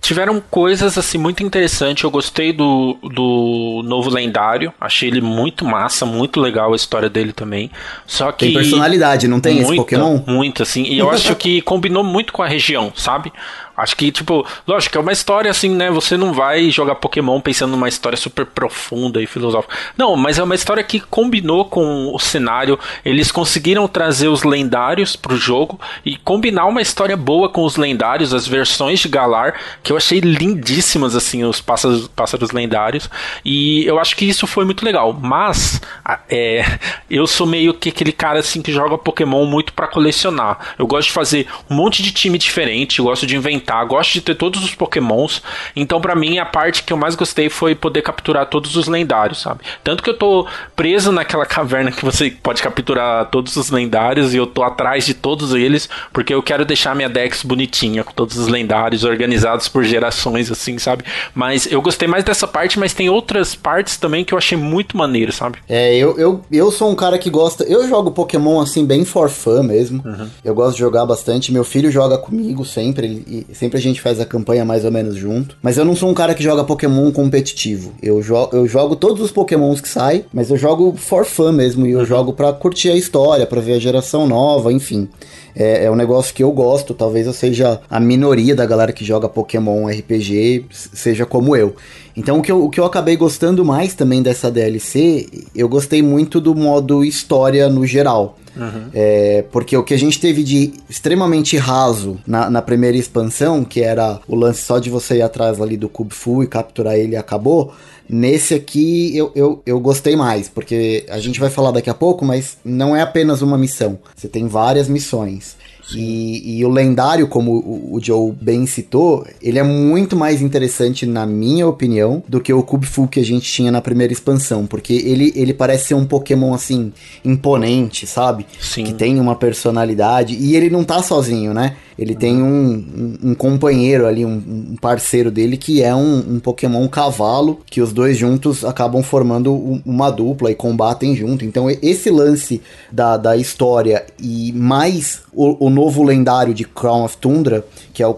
tiveram 0.00 0.42
coisas 0.50 0.96
assim 0.96 1.18
muito 1.18 1.42
interessantes. 1.42 2.02
Eu 2.02 2.10
gostei 2.10 2.52
do, 2.52 2.96
do 3.02 3.82
novo 3.84 4.10
lendário, 4.10 4.72
achei 4.80 5.08
ele 5.08 5.20
muito 5.20 5.64
massa, 5.64 6.06
muito 6.06 6.40
legal 6.40 6.72
a 6.72 6.76
história 6.76 7.08
dele 7.08 7.32
também. 7.32 7.70
Só 8.06 8.32
que 8.32 8.46
tem 8.46 8.54
personalidade, 8.54 9.28
não 9.28 9.40
tem 9.40 9.56
muita, 9.56 9.68
esse 9.68 9.76
Pokémon? 9.76 10.20
Muito 10.26 10.62
assim. 10.62 10.82
E 10.84 10.98
eu 10.98 11.10
acho 11.10 11.34
que 11.36 11.60
combinou 11.60 12.02
muito 12.02 12.32
com 12.32 12.42
a 12.42 12.48
região, 12.48 12.92
sabe? 12.96 13.32
Acho 13.80 13.96
que, 13.96 14.12
tipo, 14.12 14.46
lógico, 14.66 14.98
é 14.98 15.00
uma 15.00 15.10
história 15.12 15.50
assim, 15.50 15.70
né? 15.70 15.90
Você 15.90 16.14
não 16.14 16.34
vai 16.34 16.70
jogar 16.70 16.96
Pokémon 16.96 17.40
pensando 17.40 17.70
numa 17.70 17.88
história 17.88 18.16
super 18.16 18.44
profunda 18.44 19.22
e 19.22 19.26
filosófica. 19.26 19.74
Não, 19.96 20.16
mas 20.16 20.38
é 20.38 20.42
uma 20.42 20.54
história 20.54 20.84
que 20.84 21.00
combinou 21.00 21.64
com 21.64 22.14
o 22.14 22.18
cenário. 22.18 22.78
Eles 23.02 23.32
conseguiram 23.32 23.88
trazer 23.88 24.28
os 24.28 24.42
lendários 24.42 25.16
pro 25.16 25.34
jogo 25.34 25.80
e 26.04 26.16
combinar 26.18 26.66
uma 26.66 26.82
história 26.82 27.16
boa 27.16 27.48
com 27.48 27.64
os 27.64 27.76
lendários, 27.76 28.34
as 28.34 28.46
versões 28.46 29.00
de 29.00 29.08
Galar, 29.08 29.58
que 29.82 29.92
eu 29.92 29.96
achei 29.96 30.20
lindíssimas, 30.20 31.16
assim, 31.16 31.42
os 31.44 31.62
pássaros, 31.62 32.06
pássaros 32.08 32.50
lendários. 32.50 33.08
E 33.42 33.86
eu 33.86 33.98
acho 33.98 34.14
que 34.14 34.26
isso 34.26 34.46
foi 34.46 34.66
muito 34.66 34.84
legal. 34.84 35.14
Mas, 35.14 35.80
é, 36.28 36.66
eu 37.08 37.26
sou 37.26 37.46
meio 37.46 37.72
que 37.72 37.88
aquele 37.88 38.12
cara, 38.12 38.40
assim, 38.40 38.60
que 38.60 38.72
joga 38.72 38.98
Pokémon 38.98 39.46
muito 39.46 39.72
para 39.72 39.86
colecionar. 39.86 40.74
Eu 40.78 40.86
gosto 40.86 41.08
de 41.08 41.14
fazer 41.14 41.46
um 41.70 41.74
monte 41.74 42.02
de 42.02 42.12
time 42.12 42.36
diferente, 42.36 43.00
gosto 43.00 43.26
de 43.26 43.36
inventar 43.36 43.69
tá? 43.70 43.84
Gosto 43.84 44.14
de 44.14 44.20
ter 44.20 44.34
todos 44.34 44.64
os 44.64 44.74
pokémons. 44.74 45.40
Então, 45.76 46.00
para 46.00 46.16
mim, 46.16 46.40
a 46.40 46.44
parte 46.44 46.82
que 46.82 46.92
eu 46.92 46.96
mais 46.96 47.14
gostei 47.14 47.48
foi 47.48 47.72
poder 47.72 48.02
capturar 48.02 48.46
todos 48.46 48.74
os 48.74 48.88
lendários, 48.88 49.40
sabe? 49.40 49.60
Tanto 49.84 50.02
que 50.02 50.10
eu 50.10 50.18
tô 50.18 50.44
preso 50.74 51.12
naquela 51.12 51.46
caverna 51.46 51.92
que 51.92 52.04
você 52.04 52.32
pode 52.32 52.60
capturar 52.60 53.26
todos 53.26 53.54
os 53.54 53.70
lendários 53.70 54.34
e 54.34 54.38
eu 54.38 54.46
tô 54.46 54.64
atrás 54.64 55.06
de 55.06 55.14
todos 55.14 55.54
eles, 55.54 55.88
porque 56.12 56.34
eu 56.34 56.42
quero 56.42 56.64
deixar 56.64 56.96
minha 56.96 57.08
Dex 57.08 57.44
bonitinha, 57.44 58.02
com 58.02 58.12
todos 58.12 58.36
os 58.36 58.48
lendários 58.48 59.04
organizados 59.04 59.68
por 59.68 59.84
gerações, 59.84 60.50
assim, 60.50 60.76
sabe? 60.76 61.04
Mas 61.32 61.70
eu 61.70 61.80
gostei 61.80 62.08
mais 62.08 62.24
dessa 62.24 62.48
parte, 62.48 62.76
mas 62.76 62.92
tem 62.92 63.08
outras 63.08 63.54
partes 63.54 63.96
também 63.96 64.24
que 64.24 64.34
eu 64.34 64.38
achei 64.38 64.58
muito 64.58 64.96
maneiro, 64.96 65.30
sabe? 65.30 65.58
É, 65.68 65.94
eu, 65.94 66.18
eu, 66.18 66.40
eu 66.50 66.72
sou 66.72 66.90
um 66.90 66.96
cara 66.96 67.16
que 67.18 67.30
gosta. 67.30 67.62
Eu 67.62 67.86
jogo 67.86 68.10
Pokémon 68.10 68.60
assim, 68.60 68.84
bem 68.84 69.04
for 69.04 69.30
fun 69.30 69.62
mesmo. 69.62 70.02
Uhum. 70.04 70.28
Eu 70.44 70.56
gosto 70.56 70.74
de 70.74 70.80
jogar 70.80 71.06
bastante. 71.06 71.52
Meu 71.52 71.62
filho 71.62 71.88
joga 71.88 72.18
comigo 72.18 72.64
sempre. 72.64 73.06
Ele, 73.06 73.46
Sempre 73.60 73.76
a 73.76 73.80
gente 73.82 74.00
faz 74.00 74.18
a 74.18 74.24
campanha 74.24 74.64
mais 74.64 74.86
ou 74.86 74.90
menos 74.90 75.16
junto. 75.16 75.54
Mas 75.60 75.76
eu 75.76 75.84
não 75.84 75.94
sou 75.94 76.08
um 76.08 76.14
cara 76.14 76.34
que 76.34 76.42
joga 76.42 76.64
Pokémon 76.64 77.12
competitivo. 77.12 77.92
Eu, 78.02 78.22
jo 78.22 78.48
eu 78.54 78.66
jogo 78.66 78.96
todos 78.96 79.22
os 79.22 79.30
Pokémons 79.30 79.82
que 79.82 79.88
saem, 79.88 80.24
mas 80.32 80.48
eu 80.48 80.56
jogo 80.56 80.94
for 80.96 81.26
fun 81.26 81.52
mesmo. 81.52 81.86
E 81.86 81.90
eu 81.90 82.02
jogo 82.06 82.32
pra 82.32 82.54
curtir 82.54 82.88
a 82.88 82.96
história, 82.96 83.46
pra 83.46 83.60
ver 83.60 83.74
a 83.74 83.78
geração 83.78 84.26
nova, 84.26 84.72
enfim. 84.72 85.10
É, 85.54 85.84
é, 85.84 85.90
um 85.90 85.96
negócio 85.96 86.34
que 86.34 86.42
eu 86.42 86.50
gosto. 86.52 86.94
Talvez 86.94 87.26
eu 87.26 87.32
seja 87.32 87.80
a 87.88 88.00
minoria 88.00 88.54
da 88.54 88.66
galera 88.66 88.92
que 88.92 89.04
joga 89.04 89.28
Pokémon 89.28 89.86
RPG, 89.86 90.66
seja 90.70 91.26
como 91.26 91.56
eu. 91.56 91.74
Então 92.16 92.38
o 92.38 92.42
que, 92.42 92.52
eu, 92.52 92.64
o 92.64 92.70
que 92.70 92.80
eu 92.80 92.84
acabei 92.84 93.16
gostando 93.16 93.64
mais 93.64 93.94
também 93.94 94.22
dessa 94.22 94.50
DLC, 94.50 95.26
eu 95.54 95.68
gostei 95.68 96.02
muito 96.02 96.40
do 96.40 96.54
modo 96.54 97.04
história 97.04 97.68
no 97.68 97.86
geral. 97.86 98.36
Uhum. 98.56 98.88
É, 98.92 99.44
porque 99.52 99.76
o 99.76 99.82
que 99.82 99.94
a 99.94 99.98
gente 99.98 100.20
teve 100.20 100.42
de 100.42 100.72
extremamente 100.88 101.56
raso 101.56 102.18
na, 102.26 102.50
na, 102.50 102.60
primeira 102.60 102.96
expansão, 102.96 103.64
que 103.64 103.80
era 103.80 104.20
o 104.26 104.34
lance 104.34 104.62
só 104.62 104.78
de 104.78 104.90
você 104.90 105.18
ir 105.18 105.22
atrás 105.22 105.60
ali 105.60 105.76
do 105.76 105.88
Kubfu 105.88 106.42
e 106.42 106.48
capturar 106.48 106.96
ele 106.96 107.12
e 107.12 107.16
acabou. 107.16 107.72
Nesse 108.12 108.54
aqui 108.54 109.16
eu, 109.16 109.30
eu, 109.36 109.62
eu 109.64 109.78
gostei 109.78 110.16
mais, 110.16 110.48
porque 110.48 111.06
a 111.08 111.20
gente 111.20 111.38
vai 111.38 111.48
falar 111.48 111.70
daqui 111.70 111.88
a 111.88 111.94
pouco, 111.94 112.24
mas 112.24 112.56
não 112.64 112.96
é 112.96 113.02
apenas 113.02 113.40
uma 113.40 113.56
missão. 113.56 114.00
Você 114.16 114.26
tem 114.26 114.48
várias 114.48 114.88
missões. 114.88 115.56
E, 115.94 116.58
e, 116.58 116.64
o 116.64 116.68
lendário, 116.68 117.26
como 117.28 117.52
o, 117.52 117.94
o, 117.94 118.00
Joe 118.00 118.32
bem 118.40 118.66
citou, 118.66 119.26
ele 119.42 119.58
é 119.58 119.62
muito 119.62 120.16
mais 120.16 120.40
interessante, 120.40 121.06
na 121.06 121.26
minha 121.26 121.66
opinião, 121.66 122.22
do 122.28 122.40
que 122.40 122.52
o 122.52 122.62
Cube 122.62 122.86
Full 122.86 123.08
que 123.08 123.20
a 123.20 123.24
gente 123.24 123.50
tinha 123.50 123.72
na 123.72 123.80
primeira 123.80 124.12
expansão. 124.12 124.66
Porque 124.66 124.92
ele, 124.92 125.32
ele 125.34 125.52
parece 125.52 125.88
ser 125.88 125.94
um 125.94 126.04
Pokémon 126.04 126.54
assim, 126.54 126.92
imponente, 127.24 128.06
sabe? 128.06 128.46
Sim. 128.60 128.84
Que 128.84 128.94
tem 128.94 129.18
uma 129.18 129.34
personalidade. 129.34 130.34
E 130.34 130.54
ele 130.54 130.70
não 130.70 130.84
tá 130.84 131.02
sozinho, 131.02 131.52
né? 131.52 131.76
Ele 132.00 132.14
tem 132.14 132.42
um, 132.42 133.18
um, 133.22 133.30
um 133.30 133.34
companheiro 133.34 134.06
ali, 134.06 134.24
um, 134.24 134.42
um, 134.72 134.76
parceiro 134.80 135.30
dele, 135.30 135.58
que 135.58 135.82
é 135.82 135.94
um, 135.94 136.36
um, 136.36 136.40
Pokémon 136.40 136.88
cavalo, 136.88 137.60
que 137.66 137.82
os 137.82 137.92
dois 137.92 138.16
juntos 138.16 138.64
acabam 138.64 139.02
formando 139.02 139.52
uma 139.84 140.08
dupla 140.08 140.50
e 140.50 140.54
combatem 140.54 141.14
junto. 141.14 141.44
Então, 141.44 141.68
esse 141.82 142.10
lance 142.10 142.62
da, 142.90 143.18
da 143.18 143.36
história 143.36 144.06
e 144.18 144.50
mais 144.52 145.20
o, 145.32 145.66
o 145.66 145.69
novo 145.70 146.02
lendário 146.02 146.52
de 146.52 146.64
Crown 146.64 147.04
of 147.04 147.16
Tundra, 147.16 147.64
que 147.92 148.02
é 148.02 148.06
o 148.06 148.14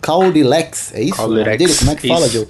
Caulilex, 0.00 0.92
é 0.94 1.02
isso? 1.02 1.16
Caulilex. 1.16 1.58
dele? 1.58 1.74
Como 1.74 1.90
é 1.90 1.94
que 1.94 2.08
fala, 2.08 2.28
Joe? 2.28 2.48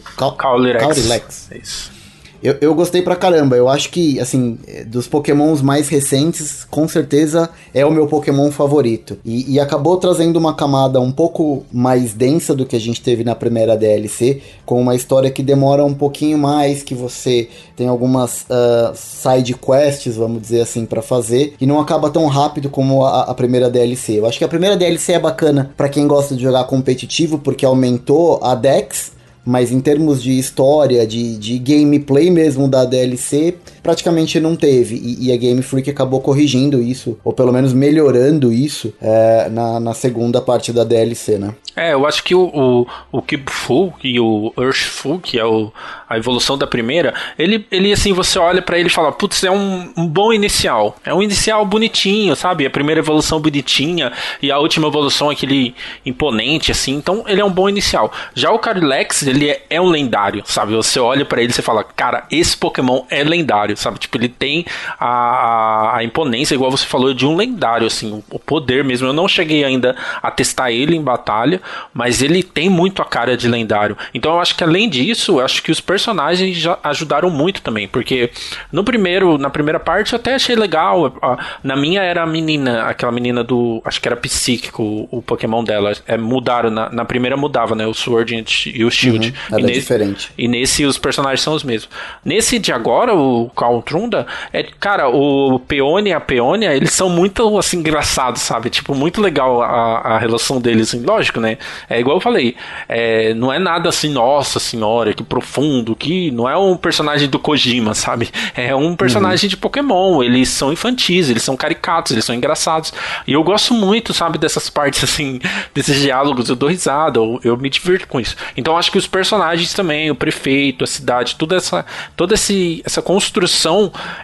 Caulilex. 0.81 1.49
É 1.51 1.59
isso. 1.59 1.96
Eu, 2.43 2.57
eu 2.61 2.75
gostei 2.75 3.03
pra 3.03 3.17
caramba. 3.17 3.57
Eu 3.57 3.69
acho 3.69 3.91
que, 3.91 4.21
assim, 4.21 4.59
dos 4.87 5.07
pokémons 5.07 5.63
mais 5.63 5.89
recentes, 5.89 6.65
com 6.65 6.87
certeza 6.87 7.51
é 7.75 7.85
o 7.85 7.91
meu 7.91 8.07
pokémon 8.07 8.51
favorito. 8.51 9.19
E, 9.25 9.55
e, 9.55 9.61
acabou 9.61 9.97
trazendo 9.97 10.37
uma 10.37 10.55
camada 10.55 11.01
um 11.01 11.11
pouco 11.11 11.65
mais 11.73 12.13
densa 12.13 12.55
do 12.55 12.67
que 12.67 12.77
a 12.77 12.81
gente 12.81 13.01
teve 13.01 13.25
na 13.25 13.35
primeira 13.35 13.77
DLC, 13.77 14.41
com 14.65 14.81
uma 14.81 14.95
história 14.95 15.31
que 15.31 15.43
demora 15.43 15.85
um 15.85 15.95
pouquinho 15.95 16.39
mais, 16.39 16.83
que 16.83 16.95
você 16.95 17.49
tem 17.75 17.89
algumas 17.89 18.43
uh, 18.43 18.95
side 18.95 19.55
quests, 19.55 20.17
vamos 20.17 20.41
dizer 20.43 20.61
assim, 20.61 20.87
para 20.87 21.03
fazer, 21.03 21.55
e 21.61 21.67
não 21.67 21.81
acaba 21.81 22.11
tão 22.11 22.27
rápido 22.27 22.71
como 22.71 23.05
a, 23.05 23.23
a, 23.23 23.35
primeira 23.35 23.71
DLC. 23.71 24.19
Eu 24.19 24.27
acho 24.27 24.39
que 24.39 24.45
a 24.45 24.49
primeira 24.49 24.77
DLC 24.77 25.13
é 25.13 25.19
bacana 25.19 25.71
para 25.77 25.89
quem 25.89 26.07
gosta 26.07 26.35
de 26.35 26.43
jogar 26.43 26.65
competitivo, 26.65 27.39
porque 27.39 27.65
aumentou 27.65 28.41
a 28.43 28.55
Dex 28.55 29.16
mas 29.47 29.71
em 29.71 29.81
termos 29.81 30.21
de 30.21 30.37
história, 30.37 31.07
de, 31.07 31.37
de 31.37 31.57
gameplay 31.61 32.31
mesmo 32.31 32.67
da 32.67 32.85
DLC, 32.85 33.55
praticamente 33.87 34.41
não 34.41 34.57
teve. 34.57 34.97
E, 34.97 35.29
e, 35.29 35.33
a 35.33 35.37
Game 35.37 35.63
Freak 35.63 35.89
acabou 35.89 36.21
corrigindo 36.21 36.83
isso, 36.83 37.17
ou 37.23 37.33
pelo 37.33 37.53
menos 37.53 37.73
melhorando 37.73 38.53
isso 38.53 38.93
é, 39.01 39.49
na, 39.49 39.79
na 39.79 39.95
segunda 39.95 40.41
parte 40.41 40.73
da 40.73 40.83
DLC, 40.83 41.39
né? 41.39 41.55
É, 41.77 41.93
eu 41.93 42.05
acho 42.07 42.25
que 42.25 42.35
o, 42.35 42.51
o, 42.53 42.87
o 43.13 43.23
Kibfu 43.23 43.93
e 44.03 44.19
o 44.19 44.53
Earthful, 44.59 45.21
que 45.21 45.39
é 45.39 45.45
o, 45.45 45.71
a 46.09 46.17
evolução 46.17 46.57
da 46.57 46.67
primeira, 46.67 47.13
ele, 47.39 47.67
ele 47.71 47.93
assim, 47.93 48.15
você 48.15 48.39
olha 48.39 48.63
para 48.63 48.79
ele 48.79 48.89
e 48.89 48.91
fala, 48.91 49.13
putz, 49.13 49.45
é 49.45 49.51
um, 49.51 49.93
um, 49.95 50.07
bom 50.07 50.33
inicial. 50.33 50.97
É 51.05 51.13
um 51.13 51.23
inicial 51.23 51.67
bonitinho, 51.67 52.35
sabe? 52.35 52.65
A 52.65 52.71
primeira 52.71 53.01
evolução 53.01 53.39
bonitinha 53.39 54.11
e 54.41 54.51
a 54.51 54.59
última 54.59 54.89
evolução 54.89 55.29
aquele 55.29 55.75
imponente, 56.05 56.73
assim. 56.73 56.95
Então, 56.95 57.25
ele 57.29 57.43
é 57.43 57.45
um 57.45 57.53
bom 57.53 57.69
inicial. 57.69 58.11
Já 58.35 58.51
o 58.51 58.59
Carilex, 58.59 59.25
ele 59.25 59.51
é, 59.51 59.63
é 59.69 59.81
um 59.81 59.91
lendário, 59.91 60.43
sabe? 60.47 60.75
Você 60.75 60.99
olha 60.99 61.27
para 61.27 61.43
ele 61.43 61.53
e 61.53 61.63
fala, 61.63 61.85
cara, 61.85 62.27
esse 62.31 62.57
Pokémon 62.57 63.03
é 63.11 63.23
lendário, 63.23 63.76
sabe? 63.77 63.99
Tipo, 63.99 64.17
ele 64.19 64.29
tem 64.29 64.65
a, 64.99 65.97
a, 65.97 66.05
imponência, 66.05 66.55
igual 66.55 66.71
você 66.71 66.87
falou, 66.87 67.15
de 67.15 67.27
um 67.27 67.37
lendário, 67.37 67.87
assim, 67.87 68.23
o, 68.31 68.39
poder 68.39 68.85
mesmo. 68.85 69.09
Eu 69.09 69.13
não 69.13 69.29
cheguei 69.29 69.65
ainda 69.65 69.95
a 70.23 70.31
testar 70.31 70.71
ele 70.71 70.97
em 70.97 71.03
batalha, 71.03 71.61
mas 71.93 72.23
ele 72.23 72.43
tem 72.43 72.69
muito 72.69 73.03
a 73.03 73.05
cara 73.05 73.37
de 73.37 73.49
lendário. 73.49 73.97
Então 74.15 74.33
eu 74.35 74.41
acho 74.41 74.57
que 74.57 74.65
além 74.65 74.89
disso, 74.89 75.39
eu 75.39 75.45
acho 75.45 75.63
que 75.63 75.71
os 75.71 75.81
personagens 75.81 76.57
já 76.57 76.79
ajudaram 76.83 77.31
muito 77.31 77.63
também, 77.63 77.89
porque 77.89 78.31
no 78.73 78.85
primeiro, 78.85 79.39
na 79.39 79.51
primeira 79.51 79.81
parte 79.81 80.13
eu 80.13 80.19
até 80.19 80.35
achei 80.35 80.57
legal. 80.57 81.15
Na 81.63 81.77
minha 81.77 82.03
era 82.03 82.23
a 82.23 82.27
menina, 82.27 82.85
aquela 82.85 83.13
menina 83.13 83.43
do, 83.43 83.81
acho 83.85 84.01
que 84.01 84.09
era 84.09 84.17
psíquico, 84.17 84.83
o, 84.83 85.19
o 85.19 85.23
Pokémon 85.23 85.63
dela. 85.63 85.93
É, 86.07 86.17
mudaram 86.17 86.71
na, 86.71 86.91
na, 86.91 87.05
primeira 87.05 87.37
mudava, 87.37 87.75
né, 87.75 87.87
o 87.87 87.95
Sword 87.95 88.45
e 88.67 88.85
o 88.85 88.91
Shield. 88.91 89.35
Uhum, 89.51 89.59
e 89.59 89.63
nesse, 89.63 89.81
diferente. 89.81 90.33
E 90.37 90.49
nesse 90.49 90.85
os 90.85 90.99
personagens 90.99 91.41
são 91.41 91.55
os 91.55 91.65
mesmos. 91.65 91.89
Nesse 92.25 92.59
de 92.59 92.73
agora, 92.73 93.15
o 93.15 93.51
Caltrunda, 93.67 94.27
é, 94.53 94.63
cara, 94.63 95.09
o 95.09 95.59
Peone 95.59 96.11
e 96.11 96.13
a 96.13 96.21
Peonia, 96.21 96.75
eles 96.75 96.93
são 96.93 97.09
muito 97.09 97.59
assim 97.59 97.79
engraçados, 97.79 98.43
sabe? 98.43 98.71
Tipo, 98.71 98.95
muito 98.95 99.21
legal 99.21 99.61
a, 99.61 99.99
a 99.99 100.19
relação 100.19 100.61
deles, 100.61 100.89
assim, 100.89 101.05
lógico, 101.05 101.41
né? 101.41 101.59
É 101.89 101.99
igual 101.99 102.17
eu 102.17 102.21
falei, 102.21 102.57
é, 102.89 103.35
não 103.35 103.53
é 103.53 103.59
nada 103.59 103.89
assim, 103.89 104.11
nossa 104.11 104.61
senhora, 104.61 105.13
que 105.13 105.23
profundo, 105.23 105.97
que 105.97 106.31
não 106.31 106.49
é 106.49 106.57
um 106.57 106.77
personagem 106.77 107.29
do 107.29 107.39
Kojima, 107.39 107.95
sabe? 107.95 108.31
É 108.57 108.75
um 108.75 108.97
personagem 108.97 109.47
uhum. 109.47 109.51
de 109.51 109.57
Pokémon, 109.57 110.23
eles 110.23 110.49
são 110.49 110.73
infantis, 110.73 111.29
eles 111.29 111.43
são 111.43 111.57
caricatos, 111.57 112.13
eles 112.13 112.25
são 112.25 112.35
engraçados. 112.35 112.93
E 113.27 113.33
eu 113.33 113.43
gosto 113.43 113.75
muito, 113.75 114.15
sabe, 114.15 114.39
dessas 114.39 114.71
partes 114.71 115.05
assim, 115.05 115.41
desses 115.75 116.01
diálogos, 116.01 116.49
eu 116.49 116.57
dou 116.57 116.69
risada, 116.69 117.19
eu, 117.19 117.39
eu 117.45 117.57
me 117.57 117.69
divirto 117.69 118.09
com 118.09 118.19
isso. 118.19 118.35
Então 118.57 118.77
acho 118.77 118.91
que 118.91 118.99
os 118.99 119.07
personagens 119.07 119.75
também, 119.75 120.11
o 120.11 120.15
prefeito, 120.15 120.85
a 120.85 120.87
cidade, 120.87 121.37
toda 121.37 121.57
essa, 121.57 121.85
toda 122.17 122.35
esse, 122.35 122.83
essa 122.85 123.03
construção, 123.03 123.46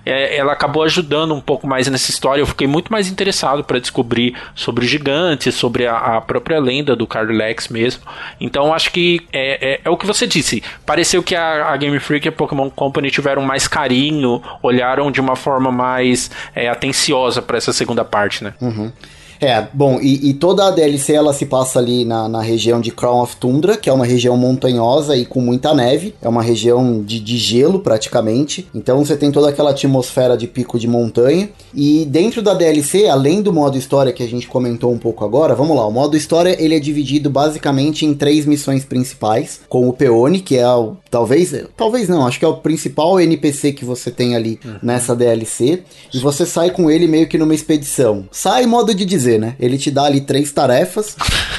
é, 0.05 0.37
ela 0.37 0.53
acabou 0.53 0.83
ajudando 0.83 1.35
um 1.35 1.41
pouco 1.41 1.67
mais 1.67 1.87
nessa 1.89 2.11
história. 2.11 2.41
Eu 2.41 2.47
fiquei 2.47 2.67
muito 2.67 2.91
mais 2.91 3.09
interessado 3.09 3.65
para 3.65 3.79
descobrir 3.79 4.37
sobre 4.55 4.85
os 4.85 4.91
gigantes, 4.91 5.55
sobre 5.55 5.87
a, 5.87 5.97
a 5.97 6.21
própria 6.21 6.59
lenda 6.61 6.97
do 6.97 7.07
Carlos 7.07 7.37
Lex 7.37 7.69
mesmo. 7.69 8.03
Então 8.41 8.73
acho 8.73 8.91
que 8.91 9.21
é, 9.33 9.75
é, 9.75 9.81
é, 9.85 9.91
o 9.91 9.97
que 9.97 10.07
você 10.07 10.27
disse. 10.27 10.63
Pareceu 10.85 11.23
que 11.23 11.35
a, 11.35 11.73
a, 11.73 11.77
Game 11.77 11.99
Freak 11.99 12.27
e 12.27 12.31
a 12.31 12.33
Pokémon 12.33 12.71
Company 12.71 13.11
tiveram 13.11 13.43
mais 13.43 13.67
carinho, 13.69 14.43
olharam 14.63 15.11
de 15.11 15.21
uma 15.21 15.37
forma 15.37 15.71
mais 15.71 16.31
é, 16.55 16.69
atenciosa 16.69 17.43
para 17.43 17.57
essa 17.57 17.73
segunda 17.73 18.05
parte, 18.05 18.45
né? 18.45 18.55
Uhum. 18.61 18.93
É, 19.43 19.67
bom, 19.75 19.99
e, 20.01 20.31
e, 20.31 20.35
toda 20.35 20.69
a 20.69 20.71
DLC 20.71 21.15
ela 21.15 21.33
se 21.33 21.47
passa 21.47 21.81
ali 21.81 22.05
na, 22.05 22.29
na 22.29 22.41
região 22.41 22.81
de 22.81 22.93
Crown 22.93 23.23
of 23.23 23.35
Tundra, 23.37 23.77
que 23.77 23.91
é 23.91 23.93
uma 23.93 24.07
região 24.07 24.37
montanhosa 24.37 25.17
e 25.17 25.27
com 25.27 25.41
muita 25.41 25.75
neve. 25.75 26.15
É 26.23 26.29
uma 26.29 26.45
região 26.45 27.03
de, 27.03 27.19
de 27.19 27.37
gelo 27.37 27.81
praticamente. 27.81 28.69
Então 28.73 29.05
você 29.05 29.17
tem 29.17 29.33
toda 29.33 29.49
aquela 29.49 29.71
atmosfera 29.71 30.37
de 30.37 30.47
pico 30.47 30.79
de 30.79 30.87
montanha. 30.87 31.51
E 31.75 32.05
dentro 32.05 32.41
da 32.41 32.55
DLC, 32.55 33.09
além 33.09 33.43
do 33.43 33.53
modo 33.53 33.77
história 33.77 34.13
que 34.13 34.23
a 34.23 34.29
gente 34.29 34.47
comentou 34.47 34.93
um 34.93 34.99
pouco 34.99 35.25
agora, 35.25 35.57
vamos 35.57 35.77
lá, 35.77 35.85
o 35.89 35.91
modo 35.91 36.17
história 36.17 36.57
ele 36.63 36.77
é 36.77 36.79
dividido 36.79 37.29
basicamente 37.29 38.07
em 38.07 38.15
três 38.15 38.47
missões 38.47 38.85
principais, 38.85 39.63
com 39.69 39.89
o 39.89 39.93
Peone, 39.93 40.39
que 40.39 40.57
é 40.57 40.69
o 40.69 40.97
talvez, 41.11 41.53
talvez 41.77 42.09
não, 42.09 42.27
acho 42.27 42.39
que 42.39 42.45
é 42.45 42.49
o 42.49 42.57
principal 42.57 43.21
NPC 43.21 43.73
que 43.73 43.85
você 43.85 44.11
tem 44.11 44.35
ali 44.35 44.59
uhum. 44.65 44.77
nessa 44.83 45.15
DLC, 45.15 45.83
e 46.13 46.19
você 46.19 46.47
sai 46.47 46.71
com 46.71 46.91
ele 46.91 47.07
meio 47.07 47.29
que 47.29 47.37
numa 47.37 47.55
expedição. 47.55 48.25
Sai 48.31 48.65
modo 48.67 48.95
de 48.95 49.05
dizer 49.05 49.32
fazer, 49.33 49.39
né? 49.39 49.55
Ele 49.59 49.79
te 49.79 49.91
dá 49.91 50.05
ali 50.05 50.21
três 50.21 50.53
tarefas. 50.53 51.17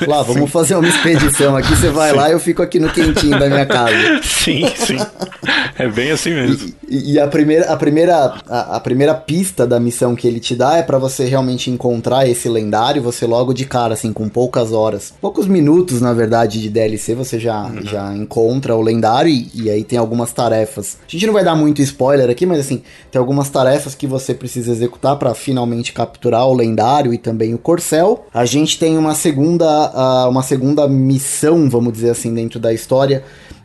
Lá, 0.08 0.22
vamos 0.24 0.52
fazer 0.52 0.76
uma 0.76 0.88
expedição 0.88 1.56
aqui. 1.56 1.76
Você 1.76 1.90
vai 1.90 2.12
sim. 2.12 2.18
lá 2.18 2.30
e 2.30 2.34
eu 2.34 2.40
fico 2.40 2.62
aqui 2.62 2.80
no 2.80 2.90
quentinho 2.90 3.40
da 3.40 3.48
minha 3.48 3.66
casa. 3.66 3.94
Sim, 4.24 4.66
sim. 4.76 4.98
É 5.78 5.88
bem 5.88 6.12
assim 6.12 6.32
mesmo. 6.32 6.74
E, 6.88 7.14
e 7.14 7.20
a 7.20 7.28
primeira, 7.28 7.72
a 7.72 7.78
primeira, 7.78 8.36
a, 8.48 8.76
a, 8.76 8.80
primeira 8.80 9.14
pista 9.14 9.66
da 9.66 9.80
missão 9.80 10.16
que 10.16 10.28
ele 10.28 10.40
te 10.40 10.56
dá 10.56 10.78
é 10.78 10.84
para 10.84 10.98
você 10.98 11.26
realmente 11.26 11.72
encontrar 11.72 12.28
esse 12.28 12.50
lendário. 12.50 13.02
Você 13.02 13.26
logo 13.26 13.54
de 13.54 13.66
cara, 13.66 13.94
assim, 13.94 14.12
com 14.12 14.28
poucas 14.28 14.74
horas, 14.74 15.14
poucos 15.22 15.48
minutos, 15.48 16.02
na 16.02 16.14
verdade, 16.14 16.62
de 16.62 16.70
DLC, 16.70 17.16
você 17.16 17.40
já, 17.40 17.64
uhum. 17.64 17.84
já 17.84 18.14
encontra 18.16 18.76
o 18.76 18.82
lendário 18.82 19.30
e, 19.30 19.50
e 19.54 19.70
aí 19.70 19.84
tem 19.84 19.98
algumas 19.98 20.34
tarefas. 20.34 20.98
A 21.08 21.12
gente 21.12 21.26
não 21.26 21.34
vai 21.34 21.44
dar 21.44 21.56
muito 21.56 21.82
spoiler 21.82 22.30
aqui, 22.30 22.46
mas 22.46 22.60
assim, 22.60 22.82
tem 23.12 23.20
algumas 23.20 23.50
tarefas 23.50 23.96
que 23.96 24.06
você 24.06 24.34
precisa 24.34 24.72
executar 24.72 25.16
para 25.16 25.34
finalmente 25.34 25.94
capturar 25.94 26.48
o 26.48 26.54
lendário 26.54 27.14
e 27.14 27.18
também 27.18 27.54
o 27.54 27.58
Corcel. 27.64 28.28
A 28.34 28.46
gente 28.46 28.78
tem 28.78 28.98
uma 28.98 29.16
segunda, 29.16 30.28
uma 30.28 30.44
segunda 30.44 30.88
missão, 30.88 31.70
vamos 31.70 31.94
dizer 31.94 32.12
assim, 32.12 32.34
dentro 32.34 32.60
da 32.60 32.74
história, 32.74 33.24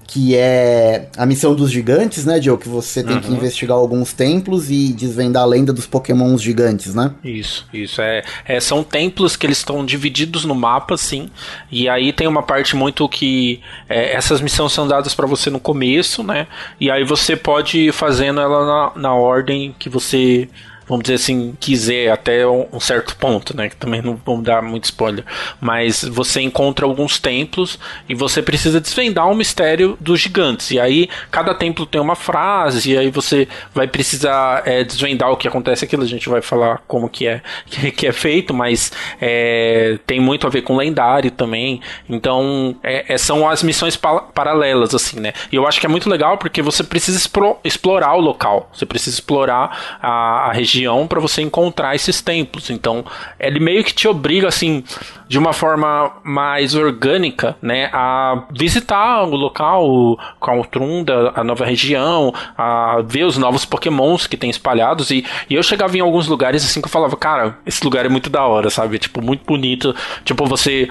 que 0.09 0.35
é 0.35 1.11
a 1.19 1.27
missão 1.27 1.55
dos 1.55 1.71
gigantes, 1.71 2.25
né, 2.25 2.41
Joe? 2.41 2.57
Que 2.57 2.69
você 2.69 3.05
tem 3.05 3.17
uhum. 3.17 3.21
que 3.21 3.31
investigar 3.31 3.77
alguns 3.77 4.15
templos 4.15 4.71
e 4.71 4.91
desvendar 4.91 5.43
a 5.43 5.47
lenda 5.47 5.71
dos 5.71 5.87
pokémons 5.87 6.41
gigantes, 6.41 6.95
né? 6.95 7.13
Isso, 7.23 7.69
isso. 7.75 8.01
É, 8.01 8.25
é 8.47 8.59
são 8.59 8.83
templos 8.83 9.37
que 9.37 9.47
eles 9.47 9.59
estão 9.59 9.85
divididos 9.85 10.47
no 10.47 10.55
mapa, 10.55 10.97
sim. 10.97 11.29
E 11.71 11.91
aí 11.91 12.11
tem 12.11 12.27
uma 12.27 12.43
parte 12.43 12.75
muito 12.75 13.07
que 13.07 13.61
é, 13.87 14.15
essas 14.15 14.41
missões 14.41 14.73
são 14.73 14.89
dadas 14.89 15.15
para 15.15 15.27
você 15.27 15.51
no 15.51 15.61
começo, 15.61 16.23
né? 16.23 16.47
E 16.81 16.91
aí 16.91 17.05
você 17.05 17.37
pode 17.37 17.79
ir 17.79 17.93
fazendo 17.93 18.41
ela 18.41 18.67
na, 18.67 18.93
na 18.99 19.15
ordem 19.15 19.75
que 19.79 19.91
você 19.91 20.49
vamos 20.89 21.05
dizer 21.05 21.17
assim, 21.17 21.55
quiser 21.61 22.11
até 22.11 22.47
um 22.47 22.81
certo 22.81 23.15
ponto, 23.17 23.57
né? 23.57 23.69
Que 23.69 23.77
também 23.77 24.01
não 24.01 24.19
vamos 24.25 24.43
dar 24.43 24.63
muito 24.63 24.85
spoiler. 24.85 25.25
Mas 25.61 26.03
você 26.03 26.41
encontra 26.41 26.87
alguns 26.87 27.19
templos 27.19 27.79
e 28.09 28.15
você 28.15 28.41
precisa 28.41 28.81
desvendar 28.81 29.29
o 29.31 29.35
mistério 29.35 29.97
dos 30.01 30.21
gigantes. 30.21 30.71
E 30.71 30.81
aí 30.81 31.09
cada 31.31 31.55
templo 31.55 31.85
tem 31.85 32.01
uma 32.01 32.17
frase, 32.17 32.93
e 32.93 32.99
aí 32.99 33.11
você 33.11 33.47
vai 33.75 33.87
precisar 33.87 34.63
é, 34.67 34.83
desvendar 34.83 35.31
o 35.31 35.37
que 35.37 35.47
acontece 35.47 35.85
aquilo. 35.85 36.03
A 36.03 36.07
gente 36.07 36.29
vai 36.29 36.41
falar 36.41 36.83
como 36.87 37.09
que 37.09 37.27
é, 37.27 37.43
que 37.95 38.07
é 38.07 38.13
feito, 38.13 38.55
mas 38.55 38.91
é, 39.21 39.99
tem 40.07 40.19
muito 40.21 40.47
a 40.47 40.51
ver 40.51 40.63
com 40.63 40.77
lendário 40.77 41.31
também. 41.31 41.81
Então 42.09 42.77
é, 42.83 43.13
é 43.13 43.19
são 43.19 43.49
as 43.49 43.63
missões 43.63 43.97
pa 43.97 44.21
paralelas, 44.21 44.95
assim, 44.95 45.21
né? 45.21 45.33
E 45.53 45.57
eu 45.57 45.67
acho 45.67 45.81
que 45.81 45.87
é 45.87 45.89
muito 45.89 46.09
legal 46.09 46.39
porque 46.39 46.63
você 46.63 46.83
precisa 46.83 47.19
explorar 47.65 48.15
o 48.15 48.21
local, 48.21 48.71
você 48.73 48.87
precisa 48.87 49.17
explorar 49.17 49.99
a, 50.01 50.49
a 50.49 50.53
região 50.53 50.78
região 50.79 51.07
para 51.07 51.21
você 51.21 51.43
encontrar 51.43 51.95
esses 51.95 52.23
templos. 52.23 52.71
Então, 52.71 53.05
ele 53.39 53.59
meio 53.59 53.83
que 53.83 53.93
te 53.93 54.07
obriga 54.07 54.49
assim, 54.49 54.85
de 55.29 55.39
uma 55.39 55.53
forma 55.53 56.13
mais 56.23 56.75
orgânica, 56.75 57.57
né, 57.61 57.91
a 57.93 58.47
visitar 58.57 59.25
o 59.25 59.35
local, 59.35 59.89
o 59.89 60.19
Caltrunda, 60.41 61.33
a 61.35 61.43
nova 61.43 61.65
região, 61.65 62.33
a 62.57 63.03
ver 63.05 63.25
os 63.25 63.37
novos 63.37 63.65
Pokémons 63.65 64.27
que 64.27 64.37
tem 64.37 64.51
espalhados 64.51 65.11
e, 65.11 65.25
e 65.51 65.55
eu 65.55 65.63
chegava 65.63 65.97
em 65.97 66.01
alguns 66.01 66.29
lugares 66.29 66.65
assim 66.65 66.81
que 66.81 66.87
eu 66.87 66.93
falava, 66.93 67.17
cara, 67.17 67.59
esse 67.67 67.85
lugar 67.85 68.07
é 68.07 68.09
muito 68.09 68.31
da 68.31 68.45
hora, 68.45 68.71
sabe? 68.71 68.99
Tipo, 68.99 69.21
muito 69.21 69.45
bonito. 69.45 69.95
Tipo, 70.25 70.47
você 70.47 70.89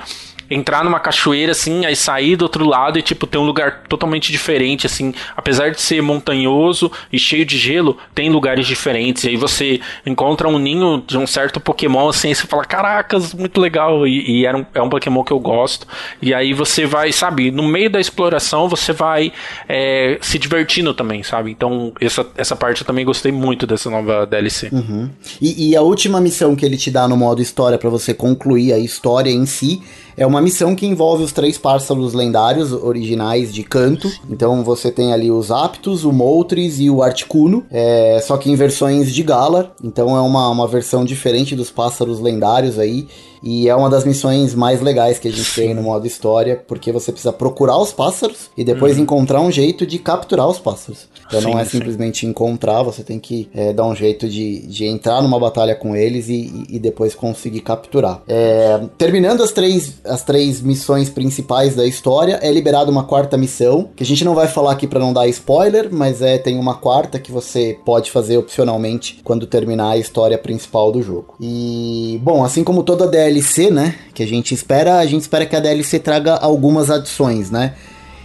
entrar 0.50 0.84
numa 0.84 1.00
cachoeira, 1.00 1.52
assim, 1.52 1.86
aí 1.86 1.96
sair 1.96 2.36
do 2.36 2.44
outro 2.44 2.66
lado 2.66 2.98
e, 2.98 3.02
tipo, 3.02 3.28
ter 3.28 3.38
um 3.38 3.46
lugar 3.46 3.84
totalmente 3.88 4.32
diferente, 4.32 4.86
assim. 4.86 5.14
Apesar 5.36 5.72
de 5.72 5.82
ser 5.82 6.02
montanhoso 6.02 6.92
e 7.12 7.20
cheio 7.20 7.46
de 7.46 7.58
gelo, 7.58 7.98
tem 8.14 8.30
lugares 8.30 8.66
diferentes. 8.66 9.24
E 9.24 9.30
aí 9.30 9.38
você 9.38 9.80
encontra 10.06 10.48
um 10.48 10.58
ninho 10.58 11.04
de 11.06 11.18
um 11.18 11.28
certo 11.28 11.60
Pokémon, 11.60 12.10
assim, 12.10 12.30
e 12.30 12.36
você 12.36 12.48
fala, 12.48 12.66
caracas, 12.66 13.34
muito 13.34 13.60
legal. 13.60 14.08
E, 14.08 14.40
e 14.40 14.46
era 14.46 14.58
um, 14.58 14.66
é 14.74 14.82
um 14.82 14.90
Pokémon 14.90 15.24
que 15.24 15.32
eu 15.32 15.40
gosto. 15.40 15.88
E 16.22 16.34
aí 16.34 16.54
você 16.54 16.86
vai, 16.86 17.12
sabe, 17.12 17.52
no 17.52 17.64
meio 17.64 17.90
da 17.90 18.00
exploração, 18.00 18.70
você 18.70 18.94
vai 18.94 19.32
é, 19.68 20.18
se 20.22 20.40
divertindo 20.40 20.94
também, 20.94 21.24
sabe? 21.24 21.52
Então, 21.52 21.94
essa, 22.00 22.26
essa 22.38 22.56
parte 22.56 22.82
eu 22.82 22.88
também 22.88 23.06
gostei 23.06 23.32
muito 23.32 23.68
dessa 23.68 23.90
nova 23.90 24.26
DLC. 24.26 24.70
Uhum. 24.72 25.10
E, 25.42 25.70
e 25.70 25.76
a 25.76 25.82
última 25.82 26.22
missão 26.22 26.56
que 26.56 26.66
ele 26.66 26.78
te 26.78 26.90
dá 26.90 27.08
no 27.08 27.18
modo 27.18 27.42
história 27.42 27.78
para 27.78 27.90
você 27.90 28.14
concluir 28.14 28.74
a 28.74 28.80
história 28.80 29.30
em 29.30 29.46
si 29.46 29.82
é 30.18 30.26
uma 30.26 30.42
missão 30.42 30.76
que 30.76 30.88
envolve 30.88 31.24
os 31.24 31.32
três 31.32 31.60
pássaros 31.60 32.14
lendários 32.14 32.74
originais 32.74 33.54
de 33.54 33.62
canto. 33.62 34.12
Então 34.28 34.64
você 34.64 34.92
tem 34.92 35.14
ali 35.14 35.30
os 35.30 35.52
Aptos, 35.52 36.04
o 36.04 36.12
Moltres 36.12 36.80
e 36.80 36.90
o 36.90 37.04
Articuno, 37.04 37.64
é, 37.70 38.20
só 38.26 38.36
que 38.36 38.50
em 38.50 38.56
versões 38.56 39.14
de 39.14 39.22
Galar. 39.22 39.72
Então 39.84 40.18
é 40.18 40.22
uma, 40.22 40.50
uma 40.50 40.68
versão 40.68 41.06
diferente 41.06 41.56
dos 41.56 41.70
pássaros 41.70 42.20
lendários 42.20 42.80
aí. 42.80 43.08
E 43.44 43.68
é 43.68 43.76
uma 43.76 43.90
das 43.90 44.06
missões 44.06 44.54
mais 44.56 44.82
legais 44.82 45.20
que 45.20 45.28
a 45.28 45.32
gente 45.32 45.54
tem 45.54 45.74
no 45.74 45.84
modo 45.84 46.08
história, 46.08 46.62
porque 46.68 46.92
você 46.92 47.12
precisa 47.12 47.34
procurar 47.34 47.78
os 47.78 47.92
pássaros 47.92 48.50
e 48.58 48.64
depois 48.64 48.98
uhum. 48.98 49.04
encontrar 49.04 49.42
um 49.42 49.52
jeito 49.52 49.86
de 49.86 50.00
capturar 50.00 50.48
os 50.48 50.60
pássaros. 50.60 51.08
Então 51.28 51.42
sim, 51.42 51.48
não 51.52 51.60
é 51.60 51.66
simplesmente 51.66 52.22
sim. 52.22 52.28
encontrar, 52.28 52.84
você 52.84 53.04
tem 53.04 53.20
que 53.20 53.50
é, 53.54 53.74
dar 53.74 53.86
um 53.86 53.96
jeito 53.96 54.28
de, 54.28 54.66
de 54.68 54.86
entrar 54.86 55.22
numa 55.22 55.40
batalha 55.40 55.76
com 55.76 55.96
eles 55.96 56.30
e, 56.30 56.66
e 56.70 56.80
depois 56.80 57.14
conseguir 57.14 57.62
capturar. 57.62 58.22
É, 58.28 58.80
terminando 58.98 59.44
as 59.44 59.52
três, 59.52 59.96
as 60.06 60.24
três 60.24 60.62
missões 60.62 61.10
principais 61.10 61.76
da 61.76 61.86
história, 61.86 62.40
é 62.42 62.52
liberada 62.52 62.90
uma 62.90 63.04
quarta 63.04 63.38
missão, 63.38 63.90
que 63.96 64.04
a 64.04 64.06
gente 64.06 64.24
não 64.24 64.34
vai 64.34 64.48
falar 64.48 64.72
aqui 64.72 64.88
para 64.88 65.00
não 65.00 65.14
dar 65.14 65.28
spoiler, 65.28 65.90
mas 65.92 66.22
é 66.22 66.38
tem 66.38 66.58
uma 66.58 66.76
quarta 66.76 67.20
que 67.20 67.32
você 67.32 67.78
pode 67.86 68.12
fazer 68.12 68.38
opcionalmente 68.38 69.20
quando 69.24 69.46
terminar 69.46 69.92
a 69.92 69.98
história 69.98 70.38
principal 70.38 70.92
do 70.92 71.02
jogo. 71.02 71.36
E, 71.40 72.20
bom, 72.24 72.44
assim 72.44 72.64
como 72.64 72.84
toda 72.84 73.08
DLC, 73.28 73.70
né, 73.70 73.96
que 74.14 74.24
a 74.24 74.28
gente 74.28 74.54
espera, 74.54 75.00
a 75.00 75.06
gente 75.06 75.22
espera 75.22 75.46
que 75.46 75.56
a 75.56 75.60
DLC 75.60 76.00
traga 76.00 76.36
algumas 76.36 76.90
adições, 76.90 77.52
né? 77.52 77.74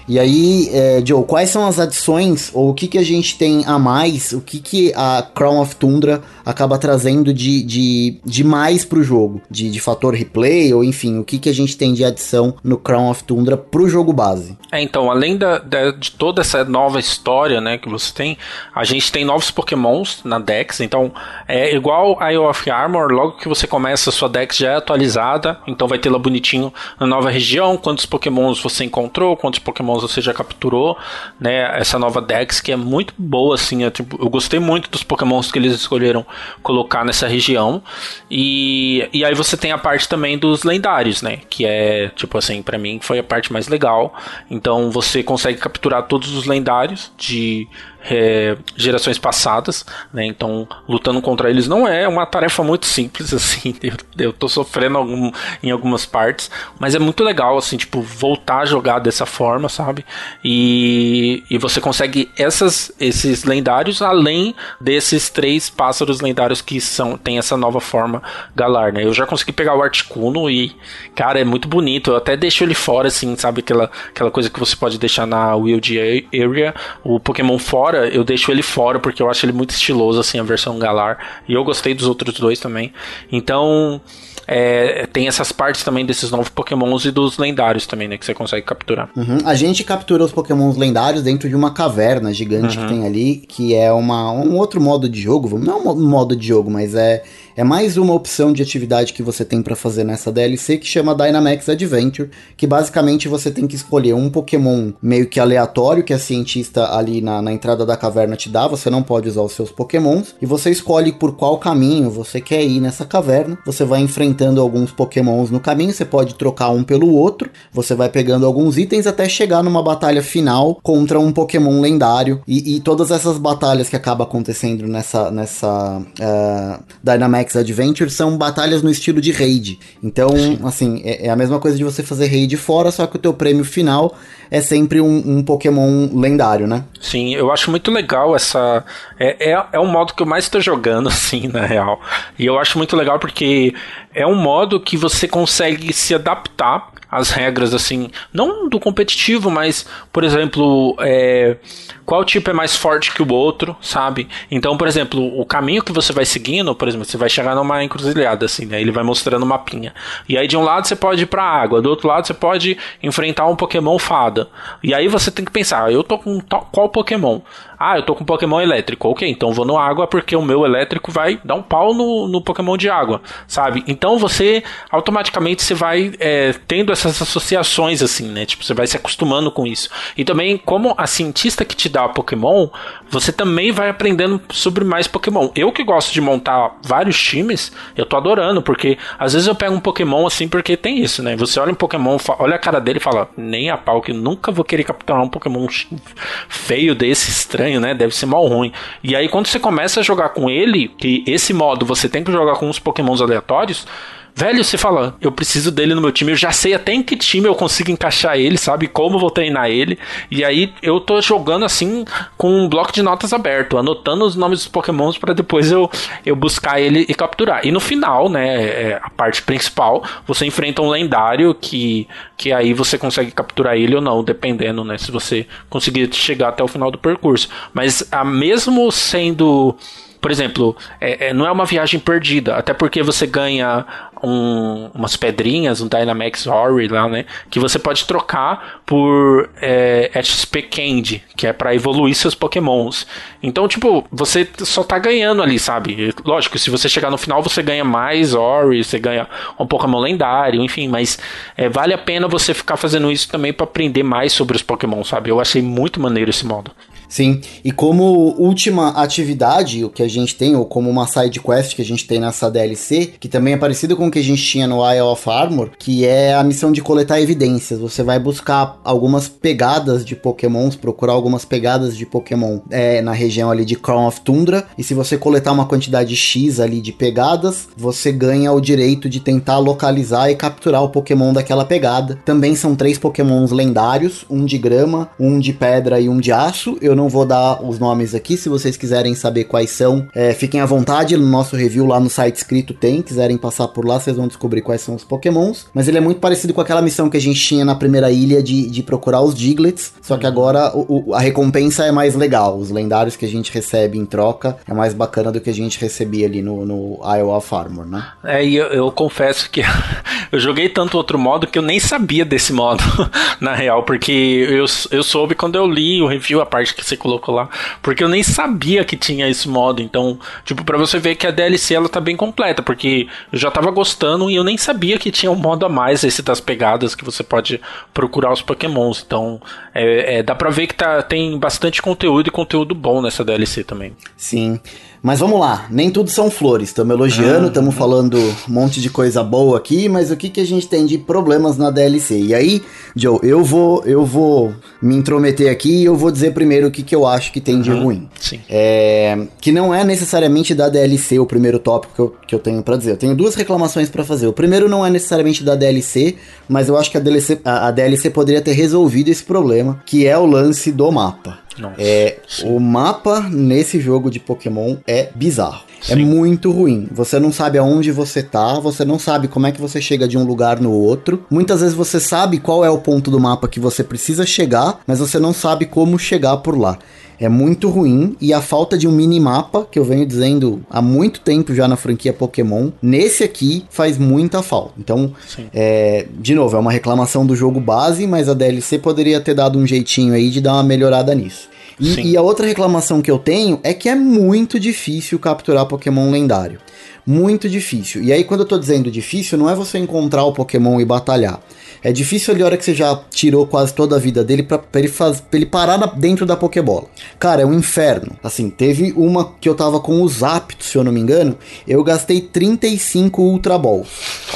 E 0.09 0.19
aí, 0.19 0.69
é, 0.73 1.03
Joe, 1.05 1.25
quais 1.25 1.51
são 1.51 1.67
as 1.67 1.79
adições 1.79 2.51
ou 2.53 2.71
o 2.71 2.75
que, 2.75 2.89
que 2.89 2.99
a 2.99 3.03
gente 3.03 3.39
tem 3.39 3.65
a 3.67 3.79
mais, 3.79 4.33
o 4.33 4.41
que, 4.41 4.61
que 4.61 4.93
a 4.95 5.27
Crown 5.35 5.61
of 5.61 5.77
Tundra 5.77 6.23
acaba 6.45 6.79
trazendo 6.79 7.33
de, 7.33 7.63
de, 7.63 8.21
de 8.25 8.45
mais 8.45 8.85
pro 8.85 9.03
jogo? 9.03 9.41
De, 9.51 9.71
de 9.71 9.81
fator 9.81 10.15
replay, 10.15 10.73
ou 10.75 10.83
enfim, 10.83 11.19
o 11.19 11.25
que, 11.25 11.39
que 11.39 11.49
a 11.49 11.55
gente 11.55 11.77
tem 11.77 11.95
de 11.95 12.05
adição 12.05 12.55
no 12.63 12.77
Crown 12.77 13.11
of 13.11 13.25
Tundra 13.25 13.57
pro 13.57 13.89
jogo 13.89 14.13
base? 14.13 14.57
É, 14.71 14.81
então, 14.81 15.11
além 15.11 15.37
da, 15.37 15.59
da, 15.59 15.91
de 15.93 16.11
toda 16.13 16.41
essa 16.41 16.65
nova 16.65 16.99
história, 16.99 17.61
né, 17.61 17.79
que 17.79 17.89
você 17.89 18.13
tem, 18.13 18.39
a 18.75 18.85
gente 18.85 19.13
tem 19.13 19.25
novos 19.25 19.51
pokémons 19.51 20.21
na 20.25 20.39
Dex, 20.39 20.81
então 20.81 21.13
é 21.47 21.75
igual 21.75 22.21
a 22.21 22.33
Isle 22.33 22.47
of 22.47 22.71
Armor, 22.71 23.11
logo 23.13 23.37
que 23.37 23.49
você 23.49 23.67
começa 23.67 24.11
a 24.11 24.13
sua 24.13 24.29
Dex 24.29 24.57
já 24.57 24.73
é 24.73 24.77
atualizada, 24.77 25.59
então 25.67 25.87
vai 25.87 26.01
lá 26.05 26.19
bonitinho 26.19 26.73
na 26.99 27.07
nova 27.07 27.31
região, 27.31 27.77
quantos 27.77 28.07
pokémons 28.07 28.61
você 28.61 28.85
encontrou, 28.85 29.37
quantos 29.37 29.61
pokémons 29.93 30.03
você 30.03 30.21
já 30.21 30.33
capturou, 30.33 30.97
né, 31.39 31.79
essa 31.79 31.99
nova 31.99 32.21
Dex 32.21 32.61
que 32.61 32.73
é 32.73 32.77
muito 32.77 33.15
boa, 33.19 33.55
assim, 33.55 33.83
eu, 33.85 33.91
tipo, 33.91 34.19
eu 34.21 34.29
gostei 34.29 34.59
muito 34.59 34.91
dos 34.91 35.03
pokémons 35.03 35.51
que 35.51 35.59
eles 35.59 35.75
escolheram 35.75 36.25
colocar 36.63 37.05
nessa 37.05 37.27
região. 37.27 37.83
E, 38.31 39.09
e 39.13 39.25
aí 39.25 39.35
você 39.35 39.57
tem 39.57 39.73
a 39.73 39.79
parte 39.79 40.09
também 40.09 40.39
dos 40.39 40.65
lendários, 40.65 41.23
né? 41.23 41.41
Que 41.51 41.67
é, 41.67 42.09
tipo 42.11 42.39
assim, 42.39 42.63
para 42.63 42.79
mim 42.79 42.99
foi 43.03 43.19
a 43.19 43.23
parte 43.23 43.53
mais 43.53 43.69
legal. 43.69 44.15
Então 44.51 44.91
você 44.91 45.23
consegue 45.23 45.59
capturar 45.59 46.07
todos 46.07 46.35
os 46.35 46.47
lendários 46.47 47.13
de 47.17 47.69
é, 48.11 48.57
gerações 48.77 49.19
passadas, 49.19 49.85
né? 50.13 50.25
Então, 50.25 50.67
lutando 50.89 51.21
contra 51.23 51.51
eles 51.51 51.69
não 51.69 51.87
é 51.87 52.07
uma 52.09 52.27
tarefa 52.27 52.63
muito 52.63 52.87
simples, 52.87 53.33
assim. 53.35 53.75
Eu, 53.83 53.95
eu 54.19 54.33
tô 54.33 54.49
sofrendo 54.49 54.99
algum, 54.99 55.31
em 55.63 55.71
algumas 55.71 56.05
partes, 56.05 56.51
mas 56.79 56.95
é 56.95 56.99
muito 56.99 57.23
legal, 57.23 57.57
assim, 57.57 57.77
tipo, 57.77 58.01
voltar 58.01 58.61
a 58.61 58.65
jogar 58.65 58.99
dessa 58.99 59.27
forma, 59.27 59.69
sabe? 59.69 60.05
E, 60.45 61.43
e 61.51 61.59
você 61.59 61.81
consegue 61.81 62.31
essas, 62.37 62.93
esses 62.99 63.45
lendários 63.45 64.03
além 64.03 64.55
desses 64.81 65.31
três 65.31 65.71
pássaros 65.71 66.21
lendários 66.21 66.61
que 66.61 66.81
são 66.81 67.17
tem 67.17 67.39
essa 67.39 67.57
nova 67.57 67.81
forma 67.81 68.23
galar, 68.55 68.93
né? 68.93 69.05
Eu 69.05 69.13
já 69.13 69.27
consegui 69.27 69.53
pegar 69.53 69.77
o 69.77 69.83
Articuno 69.83 70.51
e, 70.51 70.75
cara, 71.15 71.41
é 71.41 71.45
muito 71.45 71.69
bonito. 71.69 72.11
Eu 72.11 72.17
até 72.17 72.37
deixo 72.37 72.65
ele 72.65 72.75
fora, 72.75 73.09
assim, 73.09 73.37
sabe? 73.37 73.61
Aquela, 73.61 73.91
aquela 74.09 74.31
coisa 74.31 74.51
que 74.51 74.59
você 74.59 74.75
pode 74.75 74.99
deixar 74.99 75.27
na 75.27 75.55
Wild 75.55 75.99
Area, 76.33 76.75
o 77.05 77.21
Pokémon 77.21 77.59
fora 77.59 77.92
fora, 77.93 78.09
eu 78.09 78.25
deixo 78.25 78.51
ele 78.51 78.63
fora 78.63 78.99
porque 78.99 79.23
eu 79.23 79.31
acho 79.31 79.45
ele 79.45 79.53
muito 79.53 79.71
estiloso, 79.71 80.19
assim, 80.19 80.39
a 80.39 80.43
versão 80.43 80.79
Galar. 80.79 81.19
E 81.49 81.53
eu 81.53 81.63
gostei 81.63 81.95
dos 81.95 82.07
outros 82.07 82.39
dois 82.39 82.59
também. 82.59 82.93
Então, 83.31 84.01
é, 84.47 85.07
tem 85.13 85.29
essas 85.29 85.53
partes 85.53 85.85
também 85.85 86.05
desses 86.05 86.31
novos 86.31 86.49
pokémons 86.49 87.05
e 87.05 87.11
dos 87.11 87.39
lendários 87.39 87.87
também, 87.87 88.09
né? 88.09 88.17
Que 88.17 88.25
você 88.25 88.35
consegue 88.35 88.65
capturar. 88.65 89.11
Uhum. 89.15 89.39
A 89.45 89.55
gente 89.55 89.85
captura 89.85 90.25
os 90.25 90.33
pokémons 90.33 90.77
lendários 90.77 91.23
dentro 91.23 91.49
de 91.49 91.55
uma 91.55 91.73
caverna 91.73 92.33
gigante 92.33 92.79
uhum. 92.79 92.87
que 92.87 92.93
tem 92.93 93.07
ali, 93.07 93.37
que 93.37 93.75
é 93.75 93.93
uma, 93.93 94.33
um 94.33 94.57
outro 94.57 94.81
modo 94.81 95.09
de 95.09 95.21
jogo. 95.21 95.59
Não 95.59 95.75
é 95.75 95.91
um 95.91 96.09
modo 96.09 96.35
de 96.35 96.47
jogo, 96.49 96.71
mas 96.71 96.95
é 96.95 97.23
é 97.57 97.63
mais 97.63 97.97
uma 97.97 98.15
opção 98.15 98.53
de 98.53 98.63
atividade 98.63 99.13
que 99.13 99.23
você 99.23 99.45
tem 99.45 99.63
para 99.63 99.77
fazer 99.77 100.05
nessa 100.05 100.33
DLC 100.33 100.79
que 100.79 100.87
chama 100.87 101.15
Dynamax 101.15 101.69
Adventure, 101.69 102.31
que 102.57 102.67
basicamente 102.67 103.29
você 103.29 103.51
tem 103.51 103.67
que 103.67 103.77
escolher 103.77 104.15
um 104.15 104.31
Pokémon 104.31 104.93
meio 105.03 105.27
que 105.27 105.39
aleatório 105.39 106.03
que 106.03 106.15
a 106.15 106.19
cientista 106.19 106.97
ali 106.97 107.21
na, 107.21 107.43
na 107.43 107.53
entrada 107.53 107.85
da 107.85 107.97
caverna 107.97 108.37
te 108.37 108.49
dá, 108.49 108.67
você 108.67 108.89
não 108.89 109.03
pode 109.03 109.29
usar 109.29 109.43
os 109.43 109.53
seus 109.53 109.71
Pokémons, 109.71 110.35
e 110.41 110.47
você 110.47 110.71
escolhe 110.71 111.13
por 111.13 111.37
qual 111.37 111.59
caminho 111.59 112.11
você 112.11 112.41
quer 112.41 112.63
ir 112.65 112.81
nessa 112.81 113.05
caverna. 113.05 113.59
Você 113.67 113.85
vai 113.85 114.01
enfrentando 114.01 114.61
alguns 114.61 114.91
Pokémons 114.91 115.51
no 115.51 115.61
caminho, 115.61 115.93
você 115.93 116.05
pode 116.05 116.35
trocar 116.35 116.71
um 116.71 116.83
pelo 116.83 117.13
outro, 117.15 117.51
você 117.73 117.95
vai 117.95 118.09
pegando 118.09 118.47
alguns 118.47 118.79
itens 118.79 119.07
até 119.07 119.29
chegar 119.29 119.63
numa 119.63 119.83
batalha 119.83 120.23
final 120.23 120.79
contra 120.83 121.21
um 121.21 121.33
Pokémon 121.33 121.81
lendário, 121.81 122.43
e, 122.47 122.77
e 122.77 122.81
todas 122.81 123.11
essas 123.11 123.37
batalhas 123.37 123.89
que 123.89 123.97
acabam 123.97 124.27
acontecendo 124.27 124.87
nessa, 124.87 125.31
nessa 125.31 125.99
uh, 126.01 126.83
Dynamax 127.03 127.42
Max 127.43 127.57
Adventure 127.57 128.09
são 128.09 128.39
batalhas 128.39 128.83
no 128.83 128.91
estilo 128.91 129.21
de 129.21 129.33
raid. 129.33 129.79
Então, 130.03 130.31
Sim. 130.31 130.59
assim, 130.65 131.03
é, 131.05 131.27
é, 131.27 131.31
a 131.31 131.37
mesma 131.37 131.59
coisa 131.59 131.77
de 131.77 131.83
você 131.83 132.03
fazer 132.03 132.27
raid 132.27 132.57
fora, 132.57 132.91
só 132.93 133.07
que 133.07 133.17
o 133.17 133.19
teu 133.19 133.35
prêmio 133.35 133.65
final 133.65 134.17
é 134.49 134.61
sempre 134.61 135.01
um, 135.01 135.39
um 135.39 135.43
Pokémon 135.43 136.09
lendário, 136.15 136.67
né? 136.67 136.85
Sim, 137.01 137.35
eu 137.35 137.51
acho 137.51 137.71
muito 137.71 137.91
legal 137.91 138.37
essa. 138.37 138.85
É, 139.19 139.51
é, 139.51 139.65
é 139.73 139.79
o 139.81 139.87
modo 139.87 140.15
que 140.15 140.23
eu 140.23 140.27
mais 140.27 140.45
estou 140.45 140.61
jogando, 140.61 141.09
assim, 141.11 141.49
na 141.49 141.67
real. 141.67 142.01
E 142.39 142.47
eu 142.47 142.59
acho 142.59 142.79
muito 142.79 142.97
legal 142.97 143.19
porque 143.19 143.75
é 144.15 144.27
um 144.27 144.37
modo 144.37 144.79
que 144.79 144.97
você 144.97 145.27
consegue 145.27 145.93
se 145.93 146.15
adaptar 146.15 146.93
às 147.13 147.29
regras, 147.29 147.75
assim, 147.75 148.11
não 148.33 148.71
do 148.71 148.81
competitivo, 148.81 149.51
mas, 149.51 149.87
por 150.11 150.25
exemplo, 150.25 150.97
é, 150.99 151.59
qual 152.07 152.25
tipo 152.25 152.49
é 152.49 152.55
mais 152.55 152.75
forte 152.75 153.13
que 153.13 153.23
o 153.23 153.31
outro, 153.31 153.77
sabe? 153.83 154.27
Então, 154.51 154.79
por 154.79 154.89
exemplo, 154.89 155.39
o 155.39 155.45
caminho 155.45 155.83
que 155.83 155.93
você 155.93 156.11
vai 156.11 156.25
seguindo, 156.25 156.75
por 156.75 156.89
exemplo, 156.89 157.05
você 157.05 157.19
vai 157.19 157.29
chegar 157.29 157.55
numa 157.55 157.85
encruzilhada, 157.85 158.47
assim, 158.47 158.65
né? 158.65 158.81
Ele 158.81 158.91
vai 158.91 159.05
mostrando 159.05 159.43
uma 159.43 159.53
mapinha. 159.53 159.93
E 160.27 160.39
aí, 160.39 160.49
de 160.49 160.57
um 160.57 160.63
lado, 160.63 160.89
você 160.89 160.97
pode 160.97 161.25
ir 161.25 161.27
pra 161.27 161.43
água, 161.43 161.83
do 161.83 161.91
outro 161.91 162.09
lado, 162.09 162.27
você 162.27 162.33
pode 162.33 162.79
enfrentar 163.03 163.47
um 163.47 163.57
Pokémon 163.57 163.99
fada. 163.99 164.49
E 164.83 164.95
aí, 164.95 165.07
você 165.07 165.31
tem 165.31 165.45
que 165.45 165.53
pensar, 165.53 165.85
ah, 165.85 165.93
eu 165.93 166.03
tô 166.03 166.17
com 166.17 166.41
qual 166.41 166.89
Pokémon? 166.89 167.41
Ah, 167.85 167.99
eu 167.99 168.05
tô 168.05 168.15
com 168.15 168.25
Pokémon 168.25 168.61
elétrico. 168.61 169.09
Ok, 169.09 169.29
então 169.29 169.53
vou 169.53 169.65
no 169.65 169.77
água 169.77 170.07
porque 170.07 170.37
o 170.37 170.43
meu 170.43 170.65
elétrico 170.65 171.11
vai 171.11 171.41
dar 171.45 171.57
um 171.57 171.63
pau 171.63 171.93
no, 171.93 172.29
no 172.29 172.41
Pokémon 172.41 172.77
de 172.77 172.89
água, 172.89 173.21
sabe? 173.49 173.83
Então 173.89 174.19
você 174.19 174.63
automaticamente 174.89 175.65
você 175.65 175.75
vai 175.75 176.13
é, 176.21 176.55
tendo 176.69 176.93
essas 176.93 177.21
associações 177.21 178.01
assim, 178.01 178.29
né? 178.29 178.47
Tipo, 178.47 178.63
você 178.63 178.73
vai 178.73 178.87
se 178.87 178.97
acostumando 178.97 179.51
com 179.51 179.67
isso. 179.67 179.91
E 180.17 180.25
também, 180.25 180.57
como 180.57 180.95
a 180.97 181.09
cientista 181.09 181.65
que 181.65 181.75
te 181.75 181.89
dá 181.89 182.09
Pokémon, 182.09 182.69
você 183.11 183.33
também 183.33 183.73
vai 183.73 183.89
aprendendo 183.89 184.41
sobre 184.53 184.85
mais 184.85 185.09
Pokémon. 185.09 185.51
Eu 185.57 185.73
que 185.73 185.83
gosto 185.83 186.13
de 186.13 186.21
montar 186.21 186.77
vários 186.85 187.21
times, 187.21 187.73
eu 187.97 188.07
tô 188.07 188.17
adorando, 188.17 188.63
porque 188.63 188.97
às 189.19 189.33
vezes 189.33 189.49
eu 189.49 189.57
pego 189.57 189.75
um 189.75 189.81
Pokémon 189.81 190.25
assim, 190.25 190.47
porque 190.47 190.77
tem 190.77 191.01
isso, 191.01 191.21
né? 191.21 191.35
Você 191.35 191.59
olha 191.59 191.73
um 191.73 191.75
Pokémon, 191.75 192.17
olha 192.39 192.55
a 192.55 192.61
cara 192.61 192.81
dele 192.81 192.99
e 192.99 193.03
fala, 193.03 193.29
nem 193.37 193.71
a 193.71 193.77
pau 193.77 194.01
que 194.01 194.13
nunca 194.13 194.53
vou 194.53 194.65
querer 194.65 194.85
capturar 194.85 195.21
um 195.21 195.29
Pokémon 195.29 195.67
feio 196.49 196.95
desse, 196.95 197.29
estranho 197.29 197.72
estranho, 197.73 197.81
né? 197.81 197.95
Deve 197.95 198.15
ser 198.15 198.27
mal 198.27 198.47
ruim. 198.47 198.73
E 199.03 199.17
aí 199.17 199.29
quando 199.29 199.47
você 199.47 199.59
começa 199.59 200.01
a 200.01 200.03
jogar 200.03 200.31
com 200.31 200.51
ele, 200.51 200.89
que 200.89 201.25
esse 201.27 201.53
modo 201.53 201.87
você 201.87 202.09
tem 202.09 202.23
que 202.23 202.31
jogar 202.31 202.57
com 202.57 202.69
os 202.69 202.79
pokémons 202.79 203.21
aleatórios, 203.21 203.87
Velho, 204.35 204.65
você 204.65 204.79
fala, 204.79 205.15
eu 205.21 205.31
preciso 205.31 205.71
dele 205.71 205.95
no 205.95 206.01
meu 206.01 206.11
time, 206.11 206.33
eu 206.33 206.37
já 206.37 206.51
sei 206.51 206.73
até 206.73 206.93
em 206.93 207.03
que 207.03 207.17
time 207.17 207.47
eu 207.47 207.55
consigo 207.55 207.91
encaixar 207.91 208.39
ele, 208.39 208.57
sabe? 208.57 208.89
Como 208.89 209.19
vou 209.19 209.31
treinar 209.31 209.69
ele. 209.69 209.99
E 210.31 210.43
aí 210.43 210.73
eu 210.83 210.99
tô 211.01 211.21
jogando 211.21 211.67
assim 211.67 212.05
com 212.39 212.51
um 212.51 212.69
bloco 212.69 212.93
de 212.93 213.03
notas 213.03 213.33
aberto, 213.35 213.77
anotando 213.77 214.25
os 214.25 214.35
nomes 214.35 214.61
dos 214.61 214.69
pokémons 214.69 215.19
para 215.19 215.35
depois 215.35 215.71
eu, 215.71 215.91
eu 216.25 216.35
buscar 216.35 216.81
ele 216.81 217.05
e 217.09 217.15
capturar. 217.15 217.67
E 217.67 217.71
no 217.71 217.79
final, 217.79 218.31
né, 218.31 218.65
é, 218.65 219.01
a 219.03 219.11
parte 219.11 219.43
principal, 219.43 220.03
você 220.27 220.47
enfrenta 220.47 220.81
um 220.81 220.89
lendário 220.89 221.55
que, 221.55 222.09
que 222.37 222.53
aí 222.53 222.73
você 222.73 222.97
consegue 222.97 223.31
capturar 223.31 223.77
ele 223.77 223.95
ou 223.95 224.01
não, 224.01 224.25
dependendo, 224.25 224.83
né? 224.83 224.97
Se 224.97 225.13
você 225.13 225.47
conseguir 225.69 226.13
chegar 226.15 226.49
até 226.49 226.65
o 226.65 226.69
final 226.69 226.91
do 226.91 226.99
percurso. 226.99 227.49
Mas 227.75 228.09
a, 228.11 228.25
mesmo 228.25 228.91
sendo 228.91 229.77
por 230.23 230.31
exemplo, 230.31 230.77
é, 231.01 231.31
é, 231.31 231.35
não 231.35 231.45
é 231.45 231.51
uma 231.51 231.65
viagem 231.65 231.99
perdida, 231.99 232.55
até 232.55 232.73
porque 232.73 233.03
você 233.03 233.27
ganha 233.27 233.85
um, 234.23 234.89
umas 234.95 235.17
pedrinhas, 235.17 235.81
um 235.81 235.89
Dynamax 235.89 236.47
Ori 236.47 236.87
lá, 236.87 237.09
né? 237.09 237.25
Que 237.51 237.59
você 237.59 237.77
pode 237.77 238.05
trocar 238.07 238.83
por 238.87 239.51
é, 239.61 240.13
XP 240.23 240.63
Candy, 240.63 241.25
que 241.37 241.45
é 241.45 241.53
para 241.53 241.75
evoluir 241.75 242.15
seus 242.15 242.37
pokémons. 242.37 243.05
Então, 243.43 243.67
tipo, 243.67 244.07
você 244.13 244.49
só 244.59 244.85
tá 244.85 244.97
ganhando 244.97 245.43
ali, 245.43 245.59
sabe? 245.59 246.15
Lógico, 246.25 246.57
se 246.57 246.71
você 246.71 246.89
chegar 246.89 247.11
no 247.11 247.19
final, 247.19 247.43
você 247.43 247.61
ganha 247.61 247.85
mais 247.85 248.33
Ori, 248.33 248.85
você 248.85 249.01
ganha 249.01 249.27
um 249.59 249.67
Pokémon 249.67 249.99
lendário, 249.99 250.63
enfim, 250.63 250.87
mas 250.87 251.19
é, 251.57 251.69
vale 251.69 251.93
a 251.93 251.99
pena 251.99 252.29
você 252.29 252.55
ficar 252.55 252.77
fazendo 252.77 253.11
isso 253.11 253.29
também 253.29 253.53
para 253.53 253.65
aprender 253.65 254.05
mais 254.05 254.33
sobre 254.33 254.55
os 254.55 254.63
Pokémon, 254.63 255.03
sabe? 255.03 255.31
Eu 255.31 255.41
achei 255.41 255.61
muito 255.61 256.01
maneiro 256.01 256.31
esse 256.31 256.47
modo. 256.47 256.71
Sim, 257.13 257.43
e 257.63 257.71
como 257.71 258.35
última 258.39 258.89
atividade, 259.03 259.85
o 259.85 259.91
que 259.91 260.03
a 260.03 260.09
gente 260.09 260.35
tem, 260.35 260.57
ou 260.57 260.65
como 260.65 260.89
uma 260.89 261.07
side 261.07 261.41
quest 261.41 261.77
que 261.77 261.83
a 261.83 261.85
gente 261.85 262.07
tem 262.07 262.19
nessa 262.19 262.51
DLC, 262.51 263.13
que 263.21 263.29
também 263.29 263.53
é 263.53 263.57
parecido 263.59 263.95
com 263.99 264.07
o 264.07 264.11
que 264.11 264.19
a 264.19 264.25
gente 264.25 264.43
tinha 264.43 264.67
no 264.67 264.79
Isle 264.91 265.03
of 265.03 265.29
Armor, 265.29 265.73
que 265.79 266.07
é 266.07 266.33
a 266.33 266.43
missão 266.43 266.73
de 266.73 266.81
coletar 266.81 267.21
evidências. 267.21 267.79
Você 267.81 268.03
vai 268.03 268.19
buscar 268.19 268.81
algumas 268.83 269.29
pegadas 269.29 270.07
de 270.07 270.17
pokémons, 270.17 270.75
procurar 270.75 271.13
algumas 271.13 271.45
pegadas 271.45 271.99
de 271.99 272.07
pokémon 272.07 272.61
é, 272.71 273.03
na 273.03 273.13
região 273.13 273.51
ali 273.51 273.67
de 273.67 273.77
Crown 273.77 274.07
of 274.07 274.23
Tundra, 274.23 274.65
e 274.79 274.83
se 274.83 274.95
você 274.95 275.19
coletar 275.19 275.53
uma 275.53 275.67
quantidade 275.67 276.17
X 276.17 276.61
ali 276.61 276.81
de 276.81 276.93
pegadas, 276.93 277.69
você 277.77 278.11
ganha 278.11 278.51
o 278.55 278.61
direito 278.61 279.07
de 279.07 279.21
tentar 279.21 279.59
localizar 279.59 280.31
e 280.31 280.35
capturar 280.35 280.83
o 280.83 280.89
pokémon 280.89 281.35
daquela 281.35 281.67
pegada. 281.67 282.19
Também 282.25 282.57
são 282.57 282.75
três 282.75 282.97
pokémons 282.97 283.51
lendários, 283.51 284.25
um 284.31 284.47
de 284.47 284.57
grama, 284.57 285.11
um 285.21 285.39
de 285.39 285.53
pedra 285.53 286.01
e 286.01 286.09
um 286.09 286.19
de 286.19 286.33
aço. 286.33 286.79
Eu 286.81 286.97
não 286.97 287.02
não 287.03 287.09
vou 287.09 287.27
dar 287.27 287.61
os 287.65 287.81
nomes 287.81 288.15
aqui, 288.15 288.37
se 288.37 288.49
vocês 288.49 288.77
quiserem 288.77 289.13
saber 289.17 289.45
quais 289.45 289.71
são, 289.71 290.07
é, 290.15 290.33
fiquem 290.33 290.61
à 290.61 290.67
vontade, 290.67 291.17
no 291.17 291.27
nosso 291.27 291.57
review 291.57 291.85
lá 291.85 291.99
no 291.99 292.09
site 292.09 292.37
escrito 292.37 292.73
tem, 292.73 293.03
quiserem 293.03 293.37
passar 293.37 293.67
por 293.69 293.85
lá, 293.85 293.99
vocês 293.99 294.17
vão 294.17 294.29
descobrir 294.29 294.63
quais 294.63 294.83
são 294.83 294.95
os 294.95 295.03
pokémons, 295.03 295.67
mas 295.75 295.89
ele 295.89 295.99
é 295.99 296.01
muito 296.01 296.21
parecido 296.21 296.55
com 296.55 296.61
aquela 296.61 296.81
missão 296.81 297.11
que 297.11 297.17
a 297.17 297.21
gente 297.21 297.41
tinha 297.41 297.65
na 297.65 297.75
primeira 297.75 298.13
ilha 298.13 298.41
de, 298.41 298.71
de 298.71 298.83
procurar 298.85 299.21
os 299.21 299.35
Diglets, 299.35 299.95
só 300.01 300.17
que 300.17 300.27
agora 300.27 300.71
o, 300.77 301.09
o, 301.09 301.15
a 301.15 301.19
recompensa 301.19 301.85
é 301.85 301.91
mais 301.91 302.15
legal, 302.15 302.57
os 302.57 302.71
lendários 302.71 303.17
que 303.17 303.25
a 303.25 303.29
gente 303.29 303.53
recebe 303.53 303.99
em 303.99 304.07
troca 304.07 304.57
é 304.69 304.73
mais 304.73 304.95
bacana 304.95 305.33
do 305.33 305.41
que 305.41 305.51
a 305.51 305.55
gente 305.55 305.81
recebia 305.81 306.27
ali 306.27 306.41
no, 306.41 306.65
no 306.65 307.01
Iowa 307.03 307.41
Farmer, 307.41 307.85
né? 307.85 308.07
É, 308.23 308.45
e 308.45 308.55
eu, 308.55 308.67
eu 308.67 308.93
confesso 308.93 309.51
que 309.51 309.63
eu 310.31 310.39
joguei 310.39 310.69
tanto 310.69 310.97
outro 310.97 311.19
modo 311.19 311.49
que 311.49 311.59
eu 311.59 311.63
nem 311.63 311.81
sabia 311.81 312.25
desse 312.25 312.53
modo, 312.53 312.85
na 313.41 313.57
real, 313.57 313.83
porque 313.83 314.13
eu, 314.13 314.67
eu 314.93 315.03
soube 315.03 315.35
quando 315.35 315.57
eu 315.57 315.67
li 315.67 316.01
o 316.01 316.07
review, 316.07 316.41
a 316.41 316.47
parte 316.47 316.73
que 316.73 316.92
você 316.93 316.97
colocou 316.97 317.35
lá, 317.35 317.49
porque 317.81 318.05
eu 318.05 318.09
nem 318.09 318.23
sabia 318.23 318.85
que 318.85 318.97
tinha 318.97 319.29
esse 319.29 319.49
modo. 319.49 319.83
Então, 319.83 320.19
tipo, 320.45 320.65
para 320.65 320.79
você 320.79 320.99
ver 320.99 321.17
que 321.17 321.27
a 321.27 321.31
DLC 321.31 321.75
ela 321.75 321.89
tá 321.89 322.01
bem 322.01 322.17
completa, 322.17 322.63
porque 322.63 323.09
eu 323.33 323.39
já 323.39 323.51
tava 323.51 323.71
gostando 323.71 324.31
e 324.31 324.37
eu 324.37 324.45
nem 324.45 324.57
sabia 324.57 324.99
que 324.99 325.11
tinha 325.11 325.31
um 325.31 325.37
modo 325.37 325.65
a 325.67 325.69
mais 325.69 326.05
esse 326.05 326.23
das 326.23 326.41
pegadas 326.41 326.95
que 326.95 327.05
você 327.05 327.23
pode 327.23 327.61
procurar 327.93 328.33
os 328.33 328.43
Pokémons. 328.43 329.03
Então, 329.05 329.41
é, 329.75 330.19
é 330.19 330.23
dá 330.23 330.35
pra 330.35 330.51
ver 330.51 330.67
que 330.67 330.75
tá, 330.75 331.03
tem 331.03 331.39
bastante 331.39 331.81
conteúdo 331.81 332.29
e 332.29 332.31
conteúdo 332.31 332.75
bom 332.75 333.01
nessa 333.01 333.25
DLC 333.25 333.65
também. 333.65 333.97
Sim. 334.17 334.61
Mas 335.03 335.19
vamos 335.19 335.41
lá, 335.41 335.67
nem 335.69 335.91
tudo 335.91 336.11
são 336.11 336.31
flores. 336.31 336.69
Estamos 336.69 336.95
elogiando, 336.95 337.49
estamos 337.49 337.75
ah, 337.75 337.79
falando 337.79 338.17
um 338.49 338.53
monte 338.53 338.81
de 338.81 338.89
coisa 338.89 339.21
boa 339.25 339.59
aqui, 339.59 339.89
mas 339.89 340.13
o 340.13 340.17
que, 340.17 340.29
que 340.29 340.41
a 340.41 340.47
gente 340.47 340.69
tem 340.69 340.87
de 340.87 340.97
problemas 340.97 341.59
na 341.59 341.71
DLC? 341.71 342.21
E 342.21 342.33
aí, 342.33 342.63
Joe, 342.95 343.19
eu 343.25 343.43
vou, 343.43 343.83
eu 343.85 344.07
vou 344.07 344.55
me 344.81 344.95
intrometer 344.95 345.51
aqui 345.51 345.83
e 345.83 345.85
eu 345.85 345.97
vou 345.97 346.09
dizer 346.09 346.33
primeiro 346.33 346.69
o 346.69 346.71
que, 346.71 346.85
que 346.85 346.95
eu 346.95 347.05
acho 347.05 347.33
que 347.33 347.41
tem 347.41 347.61
de 347.61 347.73
ruim. 347.73 348.09
Sim. 348.21 348.39
É, 348.49 349.27
que 349.41 349.51
não 349.51 349.75
é 349.75 349.83
necessariamente 349.83 350.55
da 350.55 350.69
DLC 350.69 351.19
o 351.19 351.27
primeiro 351.27 351.59
tópico 351.59 351.95
que 351.95 352.01
eu, 352.01 352.15
que 352.29 352.35
eu 352.37 352.39
tenho 352.39 352.63
para 352.63 352.77
dizer. 352.77 352.93
Eu 352.93 352.97
tenho 352.97 353.17
duas 353.17 353.35
reclamações 353.35 353.91
para 353.91 354.05
fazer. 354.05 354.29
O 354.29 354.33
primeiro 354.33 354.69
não 354.69 354.87
é 354.87 354.91
necessariamente 354.91 355.43
da 355.43 355.57
DLC, 355.57 356.15
mas 356.49 356.69
eu 356.69 356.77
acho 356.77 356.93
que 356.93 356.97
a 356.97 357.01
DLC, 357.01 357.41
a, 357.45 357.67
a 357.67 357.71
DLC 357.73 358.09
poderia 358.09 358.41
ter 358.41 358.53
resolvido 358.53 359.09
esse 359.09 359.25
problema, 359.25 359.83
que 359.85 360.07
é 360.07 360.17
o 360.17 360.25
lance 360.25 360.71
do 360.71 360.93
mapa. 360.93 361.42
Nossa, 361.59 361.77
é, 361.79 362.19
o 362.45 362.59
mapa 362.59 363.21
nesse 363.31 363.81
jogo 363.81 364.11
de 364.11 364.19
Pokémon 364.19 364.77
é 364.87 365.11
bizarro. 365.15 365.65
É 365.83 365.87
sim. 365.87 365.93
É 365.93 365.97
muito 365.97 366.51
ruim. 366.51 366.89
Você 366.93 367.19
não 367.19 367.33
sabe 367.33 367.59
aonde 367.59 367.91
você 367.91 368.23
tá, 368.23 368.59
você 368.61 368.85
não 368.85 368.99
sabe 368.99 369.29
como 369.29 369.47
é 369.47 369.53
que 369.53 369.61
você 369.61 369.81
chega 369.81 370.07
de 370.07 370.17
um 370.17 370.25
lugar 370.25 370.61
no 370.61 370.71
outro. 370.71 371.25
Muitas 371.31 371.61
vezes 371.61 371.75
você 371.75 371.99
sabe 371.99 372.39
qual 372.39 372.65
é 372.65 372.71
o 372.71 372.79
ponto 372.79 373.11
do 373.11 373.19
mapa 373.19 373.49
que 373.49 373.59
você 373.59 373.83
precisa 373.83 374.25
chegar, 374.25 374.81
mas 374.87 375.01
você 375.01 375.19
não 375.19 375.33
sabe 375.33 375.67
como 375.67 375.99
chegar 375.99 376.37
por 376.39 376.57
lá 376.59 376.79
é 377.23 377.29
muito 377.29 377.69
ruim 377.69 378.17
e 378.21 378.33
a 378.33 378.43
falta 378.43 378.77
de 378.77 378.89
um 378.89 378.91
minimapa, 378.91 379.65
que 379.71 379.79
eu 379.79 379.85
venho 379.85 380.05
dizendo 380.05 380.61
há 380.69 380.83
muito 380.83 381.21
tempo 381.21 381.55
já 381.55 381.69
na 381.69 381.77
franquia 381.77 382.13
Pokémon, 382.13 382.71
nesse 382.83 383.23
aqui 383.23 383.65
faz 383.71 383.97
muita 383.97 384.43
falta. 384.43 384.73
Então, 384.77 385.13
é, 385.55 386.07
de 386.19 386.35
novo, 386.35 386.57
é 386.57 386.59
uma 386.59 386.73
reclamação 386.73 387.25
do 387.25 387.37
jogo 387.37 387.61
base, 387.61 388.09
mas 388.09 388.29
a 388.29 388.35
DLC 388.35 388.77
poderia 388.77 389.21
ter 389.21 389.35
dado 389.35 389.57
um 389.57 389.65
jeitinho 389.65 390.15
aí 390.15 390.31
de 390.31 390.41
dar 390.41 390.55
uma 390.55 390.65
melhorada 390.65 391.15
nisso. 391.15 391.49
E, 391.79 392.11
e, 392.11 392.17
a 392.17 392.23
outra 392.23 392.47
reclamação 392.47 393.01
que 393.01 393.11
eu 393.11 393.19
tenho 393.19 393.61
é 393.63 393.73
que 393.73 393.89
é 393.89 393.95
muito 393.95 394.59
difícil 394.59 395.19
capturar 395.19 395.67
Pokémon 395.67 396.11
lendário. 396.11 396.59
Muito 397.07 397.49
difícil. 397.49 398.03
E 398.03 398.13
aí, 398.13 398.23
quando 398.25 398.41
eu 398.41 398.47
tô 398.47 398.59
dizendo 398.59 398.91
difícil, 398.91 399.37
não 399.37 399.51
é 399.51 399.55
você 399.55 399.79
encontrar 399.79 400.25
o 400.25 400.33
Pokémon 400.33 400.81
e 400.81 400.85
batalhar. 400.85 401.41
É 401.83 401.91
difícil 401.91 402.33
ali 402.33 402.43
a 402.43 402.47
hora 402.47 402.57
que 402.57 402.65
você 402.65 402.75
já 402.75 402.95
tirou 403.11 403.45
quase 403.45 403.75
toda 403.75 403.97
a 403.97 403.99
vida 403.99 404.23
dele 404.23 404.45
pra, 404.45 404.57
pra 404.57 404.81
ele, 404.81 404.89
faz, 404.89 405.21
pra 405.21 405.37
ele 405.37 405.47
parar 405.47 405.77
na, 405.79 405.87
dentro 405.87 406.25
da 406.25 406.37
Pokébola. 406.37 406.85
Cara, 407.19 407.43
é 407.43 407.47
um 407.47 407.53
inferno. 407.53 408.17
Assim, 408.23 408.49
teve 408.49 408.93
uma 408.97 409.33
que 409.41 409.49
eu 409.49 409.55
tava 409.55 409.81
com 409.81 410.01
os 410.01 410.23
Aptos, 410.23 410.69
se 410.69 410.79
eu 410.79 410.85
não 410.85 410.93
me 410.93 411.01
engano. 411.01 411.37
Eu 411.67 411.83
gastei 411.83 412.21
35 412.21 413.21
Ultra 413.21 413.59
Balls. 413.59 413.89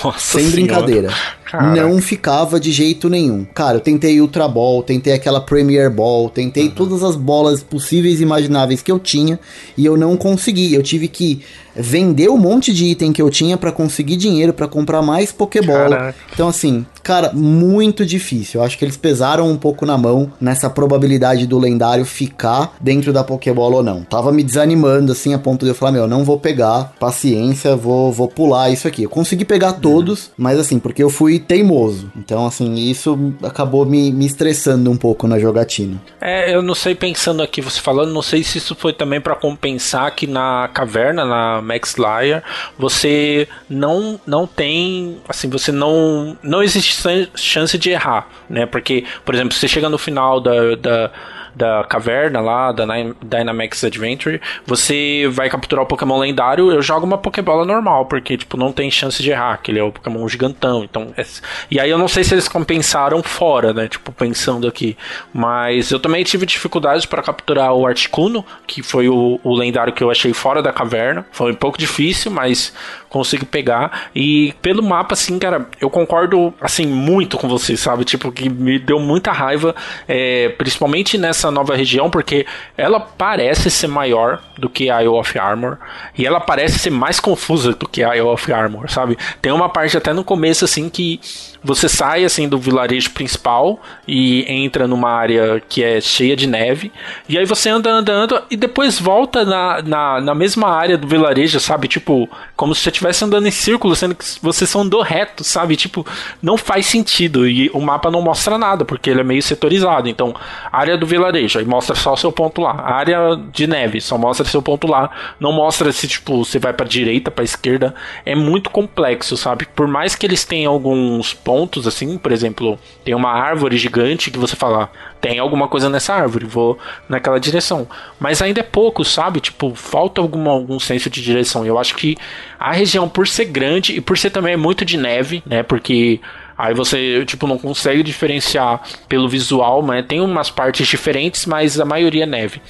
Nossa 0.02 0.18
sem 0.18 0.50
senhora. 0.50 0.57
brincadeira. 0.57 1.14
Caraca. 1.50 1.80
Não 1.80 2.00
ficava 2.00 2.59
de 2.59 2.72
jeito 2.72 3.09
nenhum. 3.09 3.46
Cara, 3.54 3.76
eu 3.76 3.80
tentei 3.80 4.20
Ultra 4.20 4.48
Ball, 4.48 4.82
tentei 4.82 5.12
aquela 5.12 5.40
Premier 5.40 5.88
Ball, 5.88 6.28
tentei 6.28 6.64
uhum. 6.64 6.70
todas 6.70 7.04
as 7.04 7.14
bolas 7.14 7.62
possíveis 7.62 8.18
e 8.20 8.24
imagináveis 8.24 8.82
que 8.82 8.90
eu 8.90 8.98
tinha 8.98 9.38
e 9.76 9.87
eu 9.87 9.96
não 9.96 10.16
consegui. 10.16 10.74
Eu 10.74 10.82
tive 10.82 11.06
que 11.06 11.40
vender 11.74 12.28
um 12.28 12.37
monte 12.37 12.72
de 12.72 12.87
item 12.87 13.12
que 13.12 13.22
eu 13.22 13.30
tinha 13.30 13.56
para 13.56 13.70
conseguir 13.70 14.16
dinheiro 14.16 14.52
para 14.52 14.66
comprar 14.66 15.02
mais 15.02 15.30
Pokébola. 15.30 15.96
Caraca. 15.96 16.18
Então, 16.32 16.48
assim, 16.48 16.85
cara, 17.07 17.31
muito 17.33 18.05
difícil. 18.05 18.61
Eu 18.61 18.66
acho 18.66 18.77
que 18.77 18.85
eles 18.85 18.97
pesaram 18.97 19.49
um 19.49 19.57
pouco 19.57 19.87
na 19.87 19.97
mão 19.97 20.33
nessa 20.40 20.69
probabilidade 20.69 21.47
do 21.47 21.57
lendário 21.57 22.05
ficar 22.05 22.75
dentro 22.81 23.12
da 23.12 23.23
Pokébola 23.23 23.77
ou 23.77 23.83
não. 23.85 24.03
Tava 24.03 24.33
me 24.33 24.42
desanimando, 24.42 25.12
assim, 25.12 25.33
a 25.33 25.38
ponto 25.38 25.64
de 25.64 25.71
eu 25.71 25.75
falar: 25.77 25.92
meu, 25.92 26.09
não 26.09 26.25
vou 26.25 26.40
pegar, 26.40 26.95
paciência, 26.99 27.77
vou, 27.77 28.12
vou 28.12 28.27
pular 28.27 28.71
isso 28.71 28.88
aqui. 28.88 29.05
Eu 29.05 29.09
consegui 29.09 29.45
pegar 29.45 29.75
todos, 29.75 30.33
mas 30.37 30.59
assim, 30.59 30.81
porque 30.81 31.01
eu 31.01 31.09
fui 31.09 31.38
teimoso. 31.38 32.11
Então, 32.16 32.45
assim, 32.45 32.75
isso 32.75 33.33
acabou 33.40 33.87
me, 33.87 34.11
me 34.11 34.27
estressando 34.27 34.90
um 34.90 34.97
pouco 34.97 35.29
na 35.29 35.38
jogatina. 35.38 36.03
É, 36.21 36.53
eu 36.53 36.61
não 36.61 36.75
sei, 36.75 36.97
pensando 36.97 37.40
aqui, 37.40 37.61
você 37.61 37.81
falando, 37.81 38.12
não 38.12 38.23
sei 38.23 38.42
se 38.42 38.59
isso 38.59 38.75
foi 38.75 38.92
também 38.92 39.21
para 39.21 39.37
compensar 39.37 40.12
que 40.16 40.27
na 40.27 40.69
caverna, 40.75 41.25
na 41.25 41.62
Max 41.62 41.95
Liar, 41.95 42.42
você 42.77 43.47
não, 43.71 44.19
não 44.27 44.45
tem, 44.45 45.19
assim, 45.29 45.49
você 45.49 45.71
não, 45.71 46.37
não 46.42 46.64
existe 46.64 46.95
chance 47.35 47.76
de 47.78 47.90
errar, 47.90 48.28
né? 48.48 48.66
Porque, 48.66 49.04
por 49.24 49.35
exemplo, 49.35 49.54
você 49.54 49.68
chega 49.68 49.88
no 49.88 49.98
final 49.98 50.40
da, 50.40 50.76
da 50.76 51.11
da 51.56 51.82
caverna 51.85 52.38
lá, 52.38 52.70
da 52.70 52.85
Dynamax 53.22 53.82
Adventure, 53.82 54.40
você 54.66 55.26
vai 55.30 55.48
capturar 55.48 55.85
o 55.85 55.88
Pokémon 55.88 56.18
lendário, 56.18 56.70
eu 56.70 56.82
jogo 56.82 57.06
uma 57.06 57.16
Pokébola 57.16 57.64
normal, 57.64 58.04
porque, 58.04 58.37
tipo, 58.37 58.59
não 58.59 58.70
tem 58.70 58.90
chance 58.90 59.22
de 59.22 59.30
errar, 59.30 59.56
que 59.62 59.70
ele 59.70 59.78
é 59.78 59.82
o 59.82 59.90
Pokémon 59.90 60.28
gigantão, 60.28 60.85
então... 60.85 61.14
É... 61.16 61.24
E 61.70 61.80
aí 61.80 61.88
eu 61.88 61.96
não 61.96 62.09
sei 62.09 62.22
se 62.22 62.35
eles 62.35 62.46
compensaram 62.46 63.22
fora, 63.22 63.72
né, 63.72 63.88
tipo, 63.88 64.12
pensando 64.12 64.68
aqui, 64.68 64.98
mas 65.32 65.90
eu 65.90 65.98
também 65.98 66.22
tive 66.24 66.44
dificuldades 66.44 67.06
para 67.06 67.22
capturar 67.22 67.72
o 67.72 67.87
Articuno, 67.87 68.44
que 68.66 68.82
foi 68.82 69.09
o, 69.09 69.40
o 69.42 69.54
lendário 69.54 69.94
que 69.94 70.04
eu 70.04 70.11
achei 70.11 70.35
fora 70.35 70.62
da 70.62 70.72
caverna, 70.72 71.24
foi 71.32 71.52
um 71.52 71.56
pouco 71.56 71.78
difícil, 71.78 72.30
mas 72.30 72.74
consigo 73.16 73.46
pegar. 73.46 74.11
E 74.14 74.52
pelo 74.61 74.83
mapa, 74.83 75.14
assim, 75.14 75.38
cara, 75.38 75.66
eu 75.81 75.88
concordo, 75.88 76.52
assim, 76.61 76.87
muito 76.87 77.38
com 77.38 77.48
você, 77.48 77.76
sabe? 77.76 78.05
Tipo, 78.05 78.31
que 78.31 78.48
me 78.48 78.79
deu 78.79 79.00
muita 79.00 79.33
raiva, 79.33 79.74
é, 80.07 80.50
principalmente 80.50 81.16
nessa 81.16 81.46
essa 81.46 81.50
nova 81.50 81.76
região, 81.76 82.11
porque 82.11 82.46
ela 82.76 82.98
parece 82.98 83.70
ser 83.70 83.87
maior 83.87 84.42
do 84.59 84.69
que 84.69 84.90
a 84.90 85.03
Isle 85.03 85.14
of 85.14 85.38
Armor, 85.38 85.79
e 86.16 86.27
ela 86.27 86.40
parece 86.40 86.79
ser 86.79 86.90
mais 86.90 87.21
confusa 87.21 87.73
do 87.73 87.88
que 87.88 88.03
a 88.03 88.16
Isle 88.16 88.29
of 88.29 88.53
Armor, 88.53 88.90
sabe? 88.90 89.19
Tem 89.40 89.53
uma 89.53 89.69
parte 89.69 89.97
até 89.97 90.12
no 90.12 90.25
começo, 90.25 90.64
assim, 90.64 90.88
que 90.88 91.21
você 91.66 91.88
sai 91.88 92.25
assim 92.25 92.49
do 92.49 92.59
vilarejo 92.59 93.11
principal 93.11 93.81
e 94.07 94.45
entra 94.49 94.87
numa 94.87 95.11
área 95.11 95.61
que 95.69 95.83
é 95.83 96.01
cheia 96.01 96.37
de 96.37 96.47
neve. 96.47 96.92
E 97.29 97.37
aí 97.37 97.45
você 97.45 97.69
anda, 97.69 97.90
anda, 97.90 98.12
anda 98.12 98.45
e 98.49 98.57
depois 98.57 99.01
volta 99.01 99.45
na, 99.45 99.83
na, 99.83 100.21
na 100.21 100.35
mesma 100.35 100.69
área 100.69 100.97
do 100.97 101.09
vilarejo, 101.09 101.59
sabe? 101.59 101.88
Tipo, 101.88 102.29
como 102.55 102.73
se 102.75 102.83
você 102.83 102.90
estivesse 102.90 103.25
andando 103.25 103.49
em 103.49 103.51
círculo, 103.51 103.97
sendo 103.97 104.14
que 104.14 104.25
você 104.40 104.64
só 104.64 104.81
andou 104.81 105.03
reto, 105.03 105.42
sabe? 105.42 105.75
Tipo, 105.75 106.07
não 106.40 106.57
faz 106.57 106.87
sentido. 106.87 107.49
E 107.49 107.69
o 107.75 107.81
mapa 107.81 108.11
não 108.12 108.23
mostra 108.23 108.57
nada, 108.57 108.85
porque 108.85 109.11
ele 109.11 109.21
é 109.21 109.25
meio 109.25 109.42
setorizado. 109.42 110.09
Então, 110.09 110.35
área 110.71 110.97
do 110.97 111.07
vilarejo, 111.07 111.59
aí 111.59 111.64
mostra 111.64 111.97
só 111.97 112.12
o 112.12 112.16
seu 112.16 112.31
ponto 112.31 112.61
lá. 112.61 112.81
área 112.81 113.37
de 113.53 113.66
neve, 113.66 114.01
só 114.01 114.16
mostra 114.16 114.45
seu 114.46 114.62
ponto 114.62 114.87
lá. 114.87 115.11
Não 115.38 115.52
mostra 115.52 115.92
se, 115.92 116.06
tipo, 116.09 116.44
você 116.44 116.59
vai 116.59 116.72
pra 116.72 116.87
direita, 116.87 117.30
pra 117.30 117.44
esquerda. 117.44 117.94
É 118.24 118.35
muito 118.35 118.70
complexo, 118.70 119.37
sabe? 119.37 119.66
Por 119.74 119.87
mais 119.87 120.14
que 120.14 120.26
eles 120.26 120.44
tenham 120.44 120.72
alguns 120.72 121.35
pontos 121.35 121.87
assim, 121.87 122.18
por 122.18 122.32
exemplo, 122.32 122.78
tem 123.04 123.14
uma 123.14 123.30
árvore 123.30 123.76
gigante 123.76 124.30
que 124.30 124.38
você 124.38 124.56
fala, 124.56 124.90
tem 125.20 125.38
alguma 125.38 125.68
coisa 125.68 125.88
nessa 125.88 126.14
árvore, 126.14 126.46
vou 126.46 126.78
naquela 127.09 127.40
direção. 127.40 127.87
Mas 128.18 128.40
ainda 128.42 128.61
é 128.61 128.62
pouco, 128.62 129.04
sabe? 129.04 129.40
Tipo, 129.40 129.74
falta 129.74 130.20
alguma, 130.20 130.50
algum 130.50 130.78
senso 130.78 131.11
de 131.11 131.22
direção. 131.22 131.64
Eu 131.64 131.78
acho 131.78 131.94
que 131.96 132.16
a 132.59 132.72
região, 132.72 133.09
por 133.09 133.26
ser 133.26 133.46
grande 133.46 133.96
e 133.96 134.00
por 134.00 134.16
ser 134.16 134.30
também 134.30 134.56
muito 134.56 134.85
de 134.85 134.96
neve, 134.96 135.42
né? 135.46 135.62
Porque 135.62 136.20
Aí 136.59 136.72
você, 136.72 137.24
tipo, 137.26 137.46
não 137.46 137.59
consegue 137.59 138.02
diferenciar 138.02 138.80
pelo 139.09 139.28
visual, 139.28 139.85
né? 139.85 140.02
Tem 140.02 140.20
umas 140.20 140.50
partes 140.50 140.87
diferentes, 140.87 141.44
mas 141.44 141.78
a 141.78 141.85
maioria 141.85 142.22
é 142.22 142.26
neve. 142.26 142.62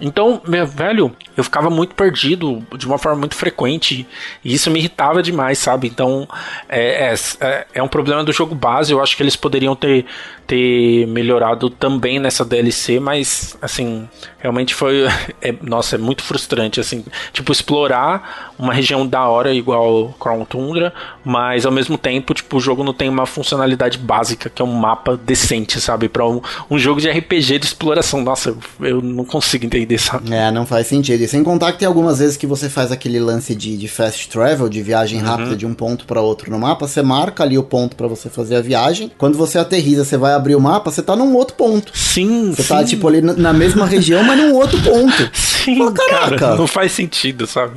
Então, 0.00 0.40
meu 0.46 0.66
velho, 0.66 1.14
eu 1.36 1.44
ficava 1.44 1.70
muito 1.70 1.94
perdido 1.94 2.64
de 2.76 2.86
uma 2.86 2.98
forma 2.98 3.18
muito 3.18 3.34
frequente 3.34 4.06
e 4.44 4.54
isso 4.54 4.70
me 4.70 4.78
irritava 4.78 5.22
demais, 5.22 5.58
sabe? 5.58 5.86
Então, 5.86 6.28
é, 6.68 7.14
é, 7.40 7.66
é 7.74 7.82
um 7.82 7.88
problema 7.88 8.24
do 8.24 8.32
jogo 8.32 8.54
base. 8.54 8.92
Eu 8.92 9.02
acho 9.02 9.16
que 9.16 9.22
eles 9.22 9.36
poderiam 9.36 9.76
ter, 9.76 10.04
ter 10.46 11.06
melhorado 11.06 11.70
também 11.70 12.18
nessa 12.18 12.44
DLC, 12.44 13.00
mas, 13.00 13.56
assim, 13.60 14.08
realmente 14.38 14.74
foi. 14.74 15.04
É, 15.42 15.54
nossa, 15.60 15.96
é 15.96 15.98
muito 15.98 16.22
frustrante, 16.22 16.80
assim. 16.80 17.04
Tipo, 17.30 17.52
explorar 17.52 18.54
uma 18.58 18.72
região 18.72 19.06
da 19.06 19.28
hora 19.28 19.52
igual 19.52 20.14
Crown 20.18 20.42
Tundra, 20.46 20.92
mas 21.22 21.66
ao 21.66 21.72
mesmo 21.72 21.98
tempo, 21.98 22.32
tipo, 22.32 22.56
o 22.56 22.60
jogo 22.60 22.82
não 22.82 22.94
tem 22.94 23.10
uma 23.10 23.26
funcionalidade 23.26 23.98
básica, 23.98 24.48
que 24.48 24.62
é 24.62 24.64
um 24.64 24.72
mapa 24.72 25.18
decente, 25.18 25.78
sabe? 25.80 26.08
Para 26.08 26.26
um, 26.26 26.40
um 26.70 26.78
jogo 26.78 26.98
de 26.98 27.10
RPG 27.10 27.58
de 27.58 27.66
exploração. 27.66 28.22
Nossa, 28.22 28.56
eu 28.80 29.02
não 29.02 29.24
consigo 29.24 29.66
entender 29.66 29.98
sabe? 29.98 30.32
É, 30.32 30.50
não 30.50 30.66
faz 30.66 30.86
sentido. 30.86 31.22
E 31.22 31.28
sem 31.28 31.42
contar 31.42 31.72
que 31.72 31.78
tem 31.78 31.88
algumas 31.88 32.18
vezes 32.18 32.36
que 32.36 32.46
você 32.46 32.68
faz 32.68 32.92
aquele 32.92 33.18
lance 33.18 33.54
de, 33.54 33.76
de 33.76 33.88
fast 33.88 34.28
travel, 34.28 34.68
de 34.68 34.82
viagem 34.82 35.20
uhum. 35.20 35.26
rápida 35.26 35.56
de 35.56 35.66
um 35.66 35.74
ponto 35.74 36.06
para 36.06 36.20
outro 36.20 36.50
no 36.50 36.58
mapa, 36.58 36.86
você 36.86 37.02
marca 37.02 37.42
ali 37.42 37.58
o 37.58 37.62
ponto 37.62 37.96
para 37.96 38.06
você 38.06 38.28
fazer 38.28 38.56
a 38.56 38.60
viagem. 38.60 39.10
Quando 39.18 39.36
você 39.36 39.58
aterriza, 39.58 40.04
você 40.04 40.16
vai 40.16 40.33
abrir 40.34 40.54
o 40.54 40.60
mapa, 40.60 40.90
você 40.90 41.02
tá 41.02 41.16
num 41.16 41.34
outro 41.34 41.56
ponto. 41.56 41.96
Sim, 41.96 42.52
Você 42.52 42.62
tá, 42.62 42.62
sim. 42.62 42.82
tá, 42.82 42.84
tipo, 42.84 43.08
ali 43.08 43.20
na 43.20 43.52
mesma 43.52 43.86
região, 43.86 44.22
mas 44.22 44.38
num 44.38 44.54
outro 44.54 44.80
ponto. 44.80 45.30
Sim, 45.64 45.78
Pô, 45.78 45.92
cara, 45.92 46.56
não 46.56 46.66
faz 46.66 46.92
sentido, 46.92 47.46
sabe? 47.46 47.72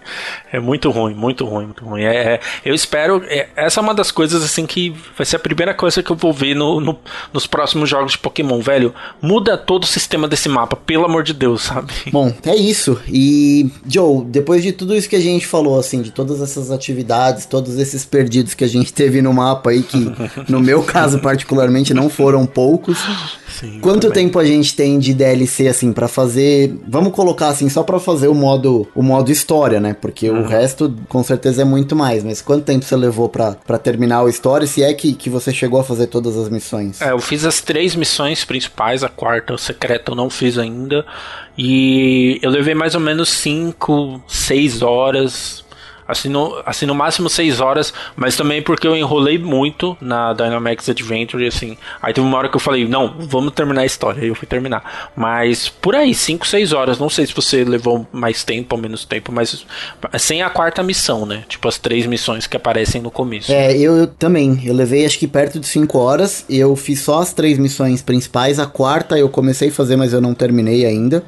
É 0.51 0.59
muito 0.59 0.91
ruim, 0.91 1.13
muito 1.13 1.45
ruim, 1.45 1.65
muito 1.65 1.85
ruim. 1.85 2.03
É, 2.03 2.33
é 2.33 2.39
eu 2.65 2.75
espero. 2.75 3.23
É, 3.27 3.47
essa 3.55 3.79
é 3.79 3.83
uma 3.83 3.93
das 3.93 4.11
coisas, 4.11 4.43
assim, 4.43 4.65
que 4.65 4.93
vai 5.15 5.25
ser 5.25 5.37
a 5.37 5.39
primeira 5.39 5.73
coisa 5.73 6.03
que 6.03 6.11
eu 6.11 6.15
vou 6.15 6.33
ver 6.33 6.53
no, 6.53 6.81
no, 6.81 6.99
nos 7.31 7.47
próximos 7.47 7.89
jogos 7.89 8.11
de 8.11 8.17
Pokémon, 8.17 8.59
velho. 8.59 8.93
Muda 9.21 9.57
todo 9.57 9.83
o 9.83 9.87
sistema 9.87 10.27
desse 10.27 10.49
mapa, 10.49 10.75
pelo 10.75 11.05
amor 11.05 11.23
de 11.23 11.33
Deus, 11.33 11.61
sabe? 11.63 11.93
Bom, 12.11 12.33
é 12.45 12.55
isso. 12.55 12.99
E, 13.07 13.71
Joe, 13.87 14.25
depois 14.25 14.61
de 14.63 14.73
tudo 14.73 14.93
isso 14.93 15.07
que 15.07 15.15
a 15.15 15.21
gente 15.21 15.47
falou, 15.47 15.79
assim, 15.79 16.01
de 16.01 16.11
todas 16.11 16.41
essas 16.41 16.71
atividades, 16.71 17.45
todos 17.45 17.77
esses 17.77 18.03
perdidos 18.03 18.53
que 18.53 18.65
a 18.65 18.69
gente 18.69 18.91
teve 18.91 19.21
no 19.21 19.33
mapa 19.33 19.69
aí, 19.69 19.81
que 19.81 20.11
no 20.49 20.59
meu 20.59 20.83
caso 20.83 21.19
particularmente 21.19 21.93
não 21.93 22.09
foram 22.09 22.46
poucos. 22.47 22.97
Sim, 23.47 23.79
Quanto 23.79 24.07
também. 24.07 24.25
tempo 24.25 24.37
a 24.37 24.45
gente 24.45 24.75
tem 24.75 24.99
de 24.99 25.13
DLC 25.15 25.67
assim 25.67 25.91
para 25.91 26.07
fazer? 26.07 26.77
Vamos 26.87 27.11
colocar 27.11 27.47
assim 27.47 27.67
só 27.69 27.81
para 27.81 27.99
fazer 27.99 28.27
o 28.27 28.35
modo 28.35 28.87
o 28.93 29.01
modo 29.01 29.31
história, 29.31 29.79
né? 29.79 29.95
Porque 29.99 30.29
uhum. 30.29 30.41
o 30.43 30.47
resto 30.47 30.93
com 31.09 31.23
certeza 31.23 31.63
é 31.63 31.65
muito 31.65 31.95
mais. 31.95 32.23
Mas 32.23 32.39
quanto 32.39 32.65
tempo 32.65 32.85
você 32.85 32.95
levou 32.95 33.27
para 33.29 33.55
terminar 33.81 34.23
a 34.23 34.29
história? 34.29 34.67
Se 34.67 34.83
é 34.83 34.93
que, 34.93 35.13
que 35.13 35.29
você 35.29 35.51
chegou 35.51 35.79
a 35.79 35.83
fazer 35.83 36.07
todas 36.07 36.37
as 36.37 36.49
missões? 36.49 37.01
É, 37.01 37.11
eu 37.11 37.19
fiz 37.19 37.45
as 37.45 37.59
três 37.59 37.95
missões 37.95 38.45
principais. 38.45 39.03
A 39.03 39.09
quarta, 39.09 39.53
o 39.53 39.57
secreto, 39.57 40.11
eu 40.11 40.15
não 40.15 40.29
fiz 40.29 40.57
ainda. 40.57 41.03
E 41.57 42.39
eu 42.43 42.51
levei 42.51 42.75
mais 42.75 42.93
ou 42.93 43.01
menos 43.01 43.29
5, 43.29 44.21
6 44.27 44.81
horas 44.83 45.65
assim 46.07 46.29
no, 46.29 46.61
assim 46.65 46.85
no 46.85 46.95
máximo 46.95 47.29
6 47.29 47.59
horas, 47.59 47.93
mas 48.15 48.35
também 48.35 48.61
porque 48.61 48.87
eu 48.87 48.95
enrolei 48.95 49.37
muito 49.37 49.97
na 49.99 50.33
Dynamax 50.33 50.89
Adventure, 50.89 51.45
assim. 51.45 51.77
Aí 52.01 52.13
teve 52.13 52.25
uma 52.25 52.37
hora 52.37 52.49
que 52.49 52.55
eu 52.55 52.59
falei, 52.59 52.87
não, 52.87 53.15
vamos 53.19 53.53
terminar 53.53 53.81
a 53.81 53.85
história, 53.85 54.21
aí 54.21 54.29
eu 54.29 54.35
fui 54.35 54.47
terminar. 54.47 55.11
Mas 55.15 55.69
por 55.69 55.95
aí, 55.95 56.13
5, 56.13 56.47
6 56.47 56.73
horas, 56.73 56.99
não 56.99 57.09
sei 57.09 57.25
se 57.25 57.33
você 57.33 57.63
levou 57.63 58.07
mais 58.11 58.43
tempo 58.43 58.75
ou 58.75 58.81
menos 58.81 59.05
tempo, 59.05 59.31
mas 59.31 59.65
sem 60.17 60.41
a 60.41 60.49
quarta 60.49 60.81
missão, 60.81 61.25
né? 61.25 61.43
Tipo 61.47 61.67
as 61.67 61.77
três 61.77 62.05
missões 62.05 62.47
que 62.47 62.57
aparecem 62.57 63.01
no 63.01 63.11
começo. 63.11 63.51
É, 63.51 63.75
eu, 63.77 63.97
eu 63.97 64.07
também, 64.07 64.61
eu 64.63 64.73
levei 64.73 65.05
acho 65.05 65.19
que 65.19 65.27
perto 65.27 65.59
de 65.59 65.67
5 65.67 65.97
horas, 65.97 66.45
eu 66.49 66.75
fiz 66.75 67.01
só 67.01 67.19
as 67.19 67.33
três 67.33 67.57
missões 67.57 68.01
principais, 68.01 68.59
a 68.59 68.65
quarta 68.65 69.17
eu 69.17 69.29
comecei 69.29 69.69
a 69.69 69.71
fazer, 69.71 69.95
mas 69.95 70.13
eu 70.13 70.21
não 70.21 70.33
terminei 70.33 70.85
ainda. 70.85 71.23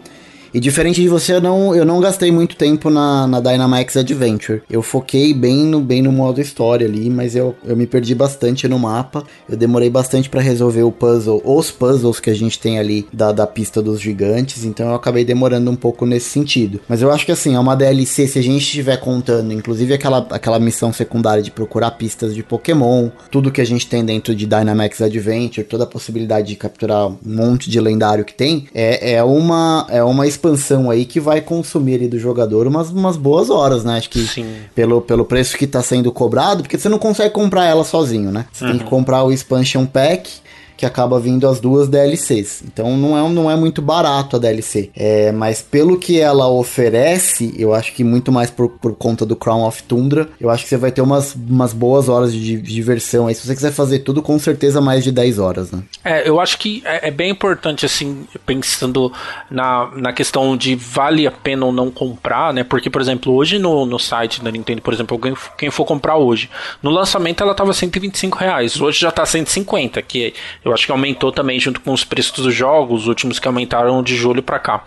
E 0.54 0.60
diferente 0.60 1.02
de 1.02 1.08
você, 1.08 1.34
eu 1.34 1.42
não, 1.42 1.76
eu 1.76 1.86
não 1.86 2.00
gastei 2.00 2.32
muito 2.32 2.56
tempo 2.56 2.90
na, 2.90 3.28
na 3.28 3.40
Dynamax 3.40 3.98
Adventure. 3.98 4.62
Eu 4.70 4.82
foquei 4.82 5.34
bem 5.34 5.66
no, 5.66 5.80
bem 5.80 6.02
no 6.02 6.12
modo 6.12 6.42
história 6.42 6.88
ali, 6.88 7.10
mas 7.10 7.36
eu, 7.36 7.56
eu 7.64 7.76
me 7.76 7.86
perdi 7.86 8.16
bastante 8.16 8.68
no 8.68 8.80
mapa. 8.80 9.24
Eu 9.48 9.56
demorei 9.56 9.90
bastante 9.90 10.30
para 10.30 10.42
resolver 10.42 10.84
o 10.84 10.92
puzzle, 10.92 11.42
os 11.46 11.72
puzzles 11.72 12.20
que 12.20 12.30
a 12.30 12.36
gente 12.36 12.60
tem 12.60 12.80
ali 12.80 13.08
da, 13.14 13.32
da 13.32 13.46
pista 13.46 13.82
dos 13.82 14.00
gigantes, 14.00 14.64
então 14.64 14.90
eu 14.90 14.96
acabei 14.96 15.24
demorando 15.24 15.70
um 15.70 15.76
pouco 15.76 16.06
nesse 16.06 16.30
sentido. 16.30 16.80
Mas 16.88 17.02
eu 17.02 17.12
acho 17.12 17.26
que 17.26 17.32
assim, 17.32 17.56
é 17.56 17.60
uma 17.60 17.76
DLC, 17.76 18.28
se 18.28 18.40
a 18.40 18.44
gente 18.44 18.62
estiver 18.62 18.98
contando, 18.98 19.54
inclusive 19.54 19.94
aquela, 19.94 20.26
aquela 20.32 20.60
missão 20.60 20.92
secundária 20.92 21.44
de 21.44 21.52
procurar 21.52 21.92
pistas 21.92 22.34
de 22.34 22.44
Pokémon, 22.44 23.10
tudo 23.32 23.52
que 23.52 23.62
a 23.62 23.66
gente 23.66 23.88
tem 23.88 24.04
dentro 24.04 24.34
de 24.34 24.46
Dynamax 24.46 25.02
Adventure, 25.02 25.66
toda 25.66 25.84
a 25.84 25.88
possibilidade 25.88 26.48
de 26.48 26.56
capturar 26.56 27.08
um 27.08 27.18
monte 27.24 27.70
de 27.70 27.80
lendário 27.80 28.26
que 28.26 28.34
tem, 28.34 28.68
é, 28.74 29.14
é 29.14 29.24
uma, 29.24 29.86
é 29.90 30.04
uma 30.04 30.28
expansão 30.40 30.90
aí 30.90 31.06
que 31.06 31.20
vai 31.20 31.42
consumir 31.42 31.96
ali 31.96 32.08
do 32.08 32.18
jogador 32.18 32.66
umas, 32.66 32.90
umas 32.90 33.18
boas 33.18 33.50
horas, 33.50 33.84
né? 33.84 33.98
Acho 33.98 34.10
que 34.10 34.26
Sim. 34.26 34.56
Pelo, 34.74 35.02
pelo 35.02 35.26
preço 35.26 35.58
que 35.58 35.68
tá 35.68 35.82
sendo 35.84 36.12
cobrado, 36.12 36.64
porque 36.64 36.78
você 36.78 36.88
não 36.88 36.98
consegue 36.98 37.34
comprar 37.34 37.66
ela 37.66 37.84
sozinho, 37.84 38.32
né? 38.32 38.46
Você 38.52 38.64
uhum. 38.64 38.70
tem 38.72 38.80
que 38.80 38.86
uhum. 38.86 38.90
comprar 38.90 39.24
o 39.24 39.32
expansion 39.32 39.86
pack 39.86 40.30
que 40.80 40.86
acaba 40.86 41.20
vindo 41.20 41.46
as 41.46 41.60
duas 41.60 41.90
DLCs. 41.90 42.64
Então 42.66 42.96
não 42.96 43.18
é, 43.18 43.30
não 43.30 43.52
é 43.52 43.56
muito 43.58 43.82
barato 43.82 44.38
a 44.38 44.40
DLC. 44.40 44.90
É, 44.96 45.30
mas 45.30 45.62
pelo 45.62 46.00
que 46.00 46.22
ela 46.22 46.48
oferece, 46.48 47.54
eu 47.58 47.74
acho 47.74 47.92
que 47.92 48.02
muito 48.02 48.32
mais 48.32 48.50
por, 48.50 48.70
por 48.70 48.96
conta 48.96 49.26
do 49.26 49.36
Crown 49.36 49.68
of 49.68 49.84
Tundra, 49.84 50.30
eu 50.40 50.50
acho 50.50 50.64
que 50.64 50.70
você 50.70 50.78
vai 50.78 50.90
ter 50.90 51.02
umas, 51.02 51.36
umas 51.36 51.74
boas 51.74 52.08
horas 52.08 52.32
de, 52.32 52.40
de 52.40 52.62
diversão 52.62 53.28
aí. 53.28 53.36
Se 53.36 53.46
você 53.46 53.56
quiser 53.56 53.74
fazer 53.74 54.00
tudo, 54.00 54.22
com 54.22 54.40
certeza 54.40 54.80
mais 54.80 55.04
de 55.04 55.12
10 55.12 55.38
horas, 55.38 55.70
né? 55.70 55.84
É, 56.02 56.30
eu 56.30 56.40
acho 56.40 56.58
que 56.58 56.82
é, 56.86 57.10
é 57.10 57.12
bem 57.12 57.30
importante, 57.30 57.86
assim, 57.86 58.26
pensando 58.46 59.12
na, 59.52 59.92
na 59.98 60.14
questão 60.14 60.56
de 60.56 60.76
vale 60.76 61.28
a 61.28 61.32
pena 61.32 61.66
ou 61.66 61.74
não 61.74 61.92
comprar, 61.92 62.54
né? 62.54 62.64
Porque, 62.64 62.90
por 62.90 63.02
exemplo, 63.02 63.34
hoje 63.34 63.60
no, 63.60 63.86
no 63.86 64.00
site 64.00 64.42
da 64.42 64.50
Nintendo, 64.50 64.82
por 64.82 64.94
exemplo, 64.94 65.20
quem, 65.20 65.34
quem 65.58 65.70
for 65.70 65.84
comprar 65.84 66.16
hoje, 66.16 66.50
no 66.82 66.90
lançamento 66.90 67.44
ela 67.44 67.54
tava 67.54 67.74
125 67.74 68.38
reais, 68.38 68.80
hoje 68.80 69.02
já 69.02 69.12
tá 69.12 69.26
150, 69.26 70.02
que 70.04 70.34
eu 70.69 70.69
acho 70.74 70.86
que 70.86 70.92
aumentou 70.92 71.32
também 71.32 71.60
junto 71.60 71.82
com 71.82 71.94
os 71.94 72.04
preços 72.04 72.44
dos 72.44 72.54
jogos, 72.54 73.02
os 73.02 73.08
últimos 73.08 73.40
que 73.40 73.48
aumentaram 73.48 74.02
de 74.04 74.16
julho 74.16 74.44
para 74.44 74.60
cá. 74.60 74.84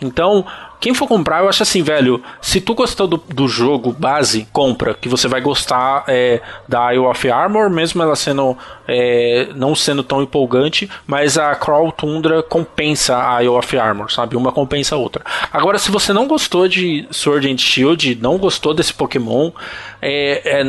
Então, 0.00 0.46
quem 0.80 0.94
for 0.94 1.06
comprar, 1.06 1.42
eu 1.42 1.48
acho 1.48 1.62
assim, 1.62 1.82
velho. 1.82 2.22
Se 2.40 2.60
tu 2.60 2.74
gostou 2.74 3.06
do, 3.06 3.16
do 3.16 3.48
jogo 3.48 3.92
base, 3.92 4.46
compra. 4.52 4.94
Que 4.94 5.08
você 5.08 5.28
vai 5.28 5.40
gostar 5.40 6.04
é, 6.08 6.40
da 6.68 6.92
Isle 6.92 7.06
of 7.06 7.30
Armor, 7.30 7.70
mesmo 7.70 8.02
ela 8.02 8.16
sendo. 8.16 8.56
É, 8.88 9.48
não 9.54 9.74
sendo 9.74 10.02
tão 10.02 10.22
empolgante. 10.22 10.88
Mas 11.06 11.38
a 11.38 11.54
Crawl 11.54 11.90
Tundra 11.92 12.42
compensa 12.42 13.16
a 13.16 13.42
Isle 13.42 13.56
of 13.56 13.78
Armor, 13.78 14.12
sabe? 14.12 14.36
Uma 14.36 14.52
compensa 14.52 14.94
a 14.94 14.98
outra. 14.98 15.24
Agora, 15.52 15.78
se 15.78 15.90
você 15.90 16.12
não 16.12 16.26
gostou 16.26 16.68
de 16.68 17.06
Sword 17.10 17.50
and 17.50 17.58
Shield, 17.58 18.18
não 18.20 18.38
gostou 18.38 18.74
desse 18.74 18.92
Pokémon, 18.92 19.50
é, 20.00 20.60
é, 20.60 20.64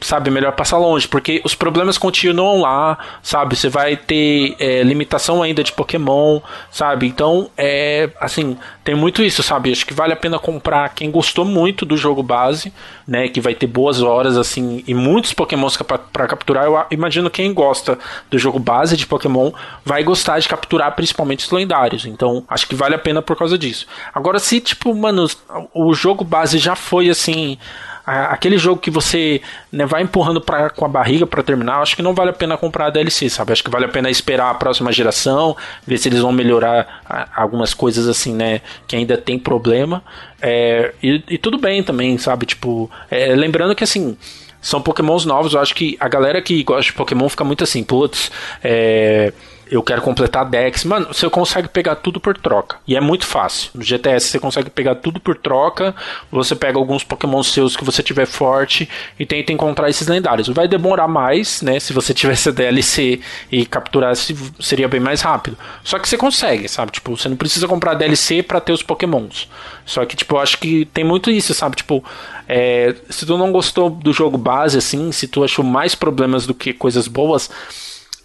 sabe, 0.00 0.30
melhor 0.30 0.52
passar 0.52 0.78
longe. 0.78 1.06
Porque 1.08 1.40
os 1.44 1.54
problemas 1.54 1.98
continuam 1.98 2.60
lá, 2.60 2.98
sabe? 3.22 3.56
Você 3.56 3.68
vai 3.68 3.96
ter 3.96 4.56
é, 4.58 4.82
limitação 4.82 5.42
ainda 5.42 5.62
de 5.62 5.72
Pokémon, 5.72 6.40
sabe? 6.70 7.06
Então, 7.06 7.50
é 7.56 8.10
assim, 8.20 8.56
tem 8.84 8.94
muito 8.94 9.22
isso, 9.22 9.31
sabe? 9.40 9.70
Acho 9.70 9.86
que 9.86 9.94
vale 9.94 10.12
a 10.12 10.16
pena 10.16 10.36
comprar 10.36 10.88
quem 10.88 11.12
gostou 11.12 11.44
muito 11.44 11.86
do 11.86 11.96
jogo 11.96 12.24
base, 12.24 12.72
né? 13.06 13.28
Que 13.28 13.40
vai 13.40 13.54
ter 13.54 13.68
boas 13.68 14.02
horas, 14.02 14.36
assim, 14.36 14.82
e 14.84 14.92
muitos 14.92 15.32
Pokémons 15.32 15.76
para 16.12 16.26
capturar. 16.26 16.64
Eu 16.64 16.84
imagino 16.90 17.30
quem 17.30 17.54
gosta 17.54 17.96
do 18.28 18.36
jogo 18.36 18.58
base 18.58 18.96
de 18.96 19.06
Pokémon 19.06 19.52
vai 19.84 20.02
gostar 20.02 20.40
de 20.40 20.48
capturar 20.48 20.96
principalmente 20.96 21.44
os 21.44 21.52
lendários. 21.52 22.04
Então, 22.04 22.42
acho 22.48 22.66
que 22.66 22.74
vale 22.74 22.96
a 22.96 22.98
pena 22.98 23.22
por 23.22 23.36
causa 23.36 23.56
disso. 23.56 23.86
Agora, 24.12 24.40
se, 24.40 24.58
tipo, 24.58 24.92
mano, 24.92 25.28
o 25.72 25.94
jogo 25.94 26.24
base 26.24 26.58
já 26.58 26.74
foi 26.74 27.08
assim 27.08 27.56
aquele 28.04 28.58
jogo 28.58 28.80
que 28.80 28.90
você 28.90 29.40
né, 29.70 29.86
vai 29.86 30.02
empurrando 30.02 30.40
pra, 30.40 30.70
com 30.70 30.84
a 30.84 30.88
barriga 30.88 31.26
para 31.26 31.42
terminar, 31.42 31.80
acho 31.80 31.94
que 31.94 32.02
não 32.02 32.14
vale 32.14 32.30
a 32.30 32.32
pena 32.32 32.56
comprar 32.56 32.86
a 32.86 32.90
DLC, 32.90 33.30
sabe? 33.30 33.52
Acho 33.52 33.62
que 33.62 33.70
vale 33.70 33.84
a 33.84 33.88
pena 33.88 34.10
esperar 34.10 34.50
a 34.50 34.54
próxima 34.54 34.92
geração, 34.92 35.56
ver 35.86 35.98
se 35.98 36.08
eles 36.08 36.20
vão 36.20 36.32
melhorar 36.32 37.02
algumas 37.34 37.72
coisas 37.72 38.08
assim, 38.08 38.34
né? 38.34 38.60
Que 38.86 38.96
ainda 38.96 39.16
tem 39.16 39.38
problema. 39.38 40.02
É, 40.40 40.92
e, 41.02 41.22
e, 41.28 41.38
tudo 41.38 41.58
bem 41.58 41.82
também, 41.82 42.18
sabe? 42.18 42.46
Tipo, 42.46 42.90
é, 43.10 43.34
lembrando 43.34 43.74
que 43.74 43.84
assim 43.84 44.16
são 44.60 44.80
pokémons 44.80 45.24
novos. 45.24 45.54
Eu 45.54 45.60
acho 45.60 45.74
que 45.74 45.96
a 46.00 46.08
galera 46.08 46.42
que 46.42 46.62
gosta 46.64 46.84
de 46.84 46.92
Pokémon 46.92 47.28
fica 47.28 47.44
muito 47.44 47.62
assim, 47.64 47.84
putz, 47.84 48.30
é, 48.62 49.32
eu 49.72 49.82
quero 49.82 50.02
completar 50.02 50.44
Dex. 50.44 50.84
Mano, 50.84 51.06
você 51.06 51.30
consegue 51.30 51.66
pegar 51.66 51.96
tudo 51.96 52.20
por 52.20 52.36
troca. 52.36 52.76
E 52.86 52.94
é 52.94 53.00
muito 53.00 53.24
fácil. 53.24 53.70
No 53.74 53.82
GTS 53.82 54.28
você 54.28 54.38
consegue 54.38 54.68
pegar 54.68 54.96
tudo 54.96 55.18
por 55.18 55.34
troca. 55.34 55.94
Você 56.30 56.54
pega 56.54 56.78
alguns 56.78 57.02
Pokémon 57.02 57.42
seus 57.42 57.74
que 57.74 57.82
você 57.82 58.02
tiver 58.02 58.26
forte 58.26 58.86
e 59.18 59.24
tenta 59.24 59.50
encontrar 59.50 59.88
esses 59.88 60.06
lendários. 60.06 60.46
Vai 60.48 60.68
demorar 60.68 61.08
mais, 61.08 61.62
né? 61.62 61.80
Se 61.80 61.94
você 61.94 62.12
tivesse 62.14 62.52
DLC 62.52 63.20
e 63.50 63.64
capturasse, 63.64 64.36
seria 64.60 64.86
bem 64.88 65.00
mais 65.00 65.22
rápido. 65.22 65.56
Só 65.82 65.98
que 65.98 66.06
você 66.06 66.18
consegue, 66.18 66.68
sabe? 66.68 66.92
Tipo, 66.92 67.16
você 67.16 67.30
não 67.30 67.36
precisa 67.36 67.66
comprar 67.66 67.94
DLC 67.94 68.42
para 68.42 68.60
ter 68.60 68.72
os 68.72 68.82
Pokémons. 68.82 69.48
Só 69.86 70.04
que, 70.04 70.14
tipo, 70.14 70.34
eu 70.34 70.40
acho 70.40 70.58
que 70.58 70.84
tem 70.84 71.02
muito 71.02 71.30
isso, 71.30 71.54
sabe? 71.54 71.76
Tipo, 71.76 72.04
é, 72.46 72.94
se 73.08 73.24
tu 73.24 73.38
não 73.38 73.50
gostou 73.50 73.88
do 73.88 74.12
jogo 74.12 74.36
base, 74.36 74.76
assim, 74.76 75.10
se 75.12 75.26
tu 75.26 75.42
achou 75.42 75.64
mais 75.64 75.94
problemas 75.94 76.46
do 76.46 76.52
que 76.52 76.74
coisas 76.74 77.08
boas 77.08 77.48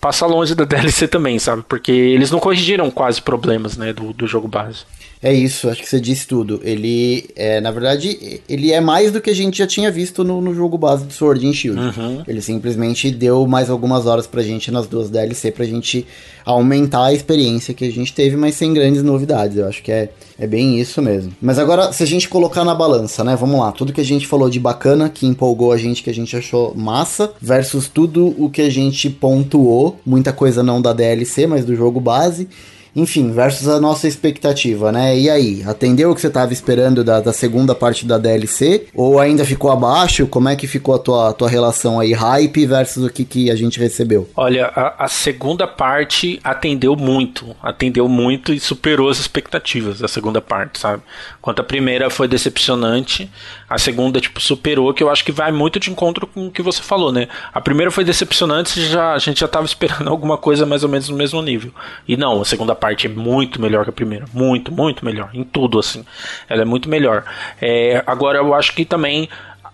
passa 0.08 0.26
longe 0.26 0.56
da 0.56 0.64
DLC 0.66 1.08
também, 1.08 1.38
sabe? 1.38 1.64
Porque 1.68 1.92
eles 1.92 2.32
não 2.32 2.40
corrigiram 2.40 2.90
quase 2.90 3.22
problemas, 3.22 3.76
né, 3.76 3.92
do, 3.92 4.14
do 4.14 4.26
jogo 4.26 4.48
base. 4.48 4.86
É 5.22 5.34
isso, 5.34 5.70
acho 5.70 5.82
que 5.82 5.90
você 5.90 6.00
disse 6.00 6.28
tudo. 6.28 6.62
Ele, 6.64 7.30
é, 7.36 7.60
na 7.60 7.72
verdade, 7.72 8.42
ele 8.48 8.72
é 8.72 8.80
mais 8.80 9.12
do 9.12 9.20
que 9.20 9.30
a 9.30 9.36
gente 9.36 9.58
já 9.58 9.66
tinha 9.66 9.92
visto 9.92 10.24
no, 10.24 10.40
no 10.42 10.54
jogo 10.54 10.78
base 10.78 11.06
do 11.06 11.14
Sword 11.14 11.48
and 11.48 11.54
Shield. 11.54 11.80
Uhum. 11.80 12.24
Ele 12.28 12.42
simplesmente 12.42 13.10
deu 13.10 13.48
mais 13.48 13.70
algumas 13.70 14.06
horas 14.06 14.28
pra 14.28 14.44
gente 14.44 14.70
nas 14.70 14.88
duas 14.88 15.10
DLC 15.10 15.52
pra 15.52 15.66
gente 15.66 16.06
aumentar 16.46 17.06
a 17.06 17.14
experiência 17.14 17.74
que 17.74 17.84
a 17.84 17.92
gente 17.92 18.14
teve, 18.14 18.38
mas 18.38 18.56
sem 18.56 18.74
grandes 18.74 19.02
novidades. 19.02 19.58
Eu 19.58 19.68
acho 19.68 19.82
que 19.82 19.92
é, 19.92 20.10
é 20.38 20.46
bem 20.46 20.80
isso 20.80 21.02
mesmo. 21.02 21.34
Mas 21.42 21.58
agora, 21.58 21.92
se 21.92 22.04
a 22.04 22.08
gente 22.08 22.30
colocar 22.30 22.64
na 22.64 22.76
balança, 22.76 23.24
né? 23.24 23.36
Vamos 23.36 23.60
lá, 23.60 23.72
tudo 23.72 23.92
que 23.92 24.02
a 24.02 24.06
gente 24.06 24.28
falou 24.28 24.50
de 24.50 24.60
bacana, 24.60 25.10
que 25.10 25.26
empolgou 25.26 25.72
a 25.72 25.78
gente, 25.78 26.04
que 26.04 26.10
a 26.10 26.14
gente 26.14 26.36
achou 26.38 26.74
massa, 26.76 27.34
versus 27.42 27.90
tudo 27.90 28.36
o 28.38 28.50
que 28.50 28.62
a 28.62 28.70
gente 28.70 29.10
pontuou, 29.10 30.00
muita 30.06 30.32
coisa 30.32 30.62
não 30.62 30.82
da 30.82 30.94
DLC, 30.94 31.48
mas 31.48 31.66
do 31.66 31.76
jogo 31.76 32.00
base 32.00 32.48
enfim, 32.96 33.32
versus 33.32 33.68
a 33.68 33.80
nossa 33.80 34.08
expectativa, 34.08 34.92
né? 34.92 35.18
E 35.18 35.30
aí, 35.30 35.64
atendeu 35.66 36.12
o 36.12 36.16
que 36.16 36.22
você 36.22 36.28
estava 36.28 36.52
esperando 36.52 37.04
da, 37.04 37.20
da, 37.20 37.34
segunda 37.34 37.76
parte 37.76 38.06
da 38.06 38.18
DLC? 38.18 38.88
Ou 38.94 39.20
ainda 39.20 39.46
ficou 39.46 39.72
abaixo? 39.72 40.28
Como 40.28 40.50
é 40.50 40.56
que 40.56 40.68
ficou 40.68 40.96
a 40.96 41.00
tua, 41.00 41.34
tua 41.34 41.50
relação 41.50 42.00
aí, 42.00 42.14
hype 42.14 42.66
versus 42.66 43.06
o 43.06 43.10
que, 43.10 43.24
que 43.24 43.52
a 43.52 43.56
gente 43.56 43.80
recebeu? 43.80 44.30
Olha, 44.36 44.68
a, 44.68 45.06
a 45.06 45.08
segunda 45.08 45.68
parte 45.68 46.40
atendeu 46.44 46.96
muito, 46.96 47.56
atendeu 47.62 48.08
muito 48.08 48.54
e 48.54 48.60
superou 48.60 49.10
as 49.10 49.20
expectativas 49.20 50.00
da 50.00 50.08
segunda 50.08 50.42
parte, 50.42 50.80
sabe? 50.80 51.04
Quanto 51.42 51.62
a 51.62 51.64
primeira 51.64 52.10
foi 52.10 52.28
decepcionante, 52.28 53.30
a 53.70 53.78
segunda, 53.78 54.20
tipo, 54.20 54.40
superou, 54.40 54.94
que 54.94 55.04
eu 55.04 55.10
acho 55.10 55.24
que 55.24 55.32
vai 55.32 55.52
muito 55.52 55.80
de 55.80 55.92
encontro 55.92 56.26
com 56.26 56.48
o 56.48 56.52
que 56.52 56.62
você 56.62 56.82
falou, 56.82 57.12
né? 57.12 57.28
A 57.54 57.62
primeira 57.62 57.92
foi 57.92 58.04
decepcionante, 58.04 58.82
já, 58.86 59.14
a 59.14 59.20
gente 59.20 59.40
já 59.40 59.46
estava 59.46 59.66
esperando 59.66 60.08
alguma 60.10 60.38
coisa 60.38 60.66
mais 60.66 60.84
ou 60.84 60.90
menos 60.90 61.10
no 61.10 61.18
mesmo 61.18 61.42
nível. 61.42 61.72
E 62.08 62.18
não, 62.18 62.42
a 62.42 62.46
segunda 62.46 62.74
parte 62.74 62.87
parte 62.88 63.08
é 63.08 63.10
muito 63.10 63.62
melhor 63.62 63.84
que 63.84 63.90
a 63.90 63.94
primeira. 63.94 64.26
Muito, 64.34 64.72
muito 64.72 65.04
melhor. 65.04 65.30
Em 65.34 65.44
tudo, 65.44 65.80
assim. 65.80 66.06
Ela 66.48 66.62
é 66.62 66.66
muito 66.66 66.90
melhor. 66.90 67.24
É, 67.62 68.02
agora, 68.08 68.38
eu 68.38 68.54
acho 68.54 68.74
que 68.74 68.86
também 68.86 69.28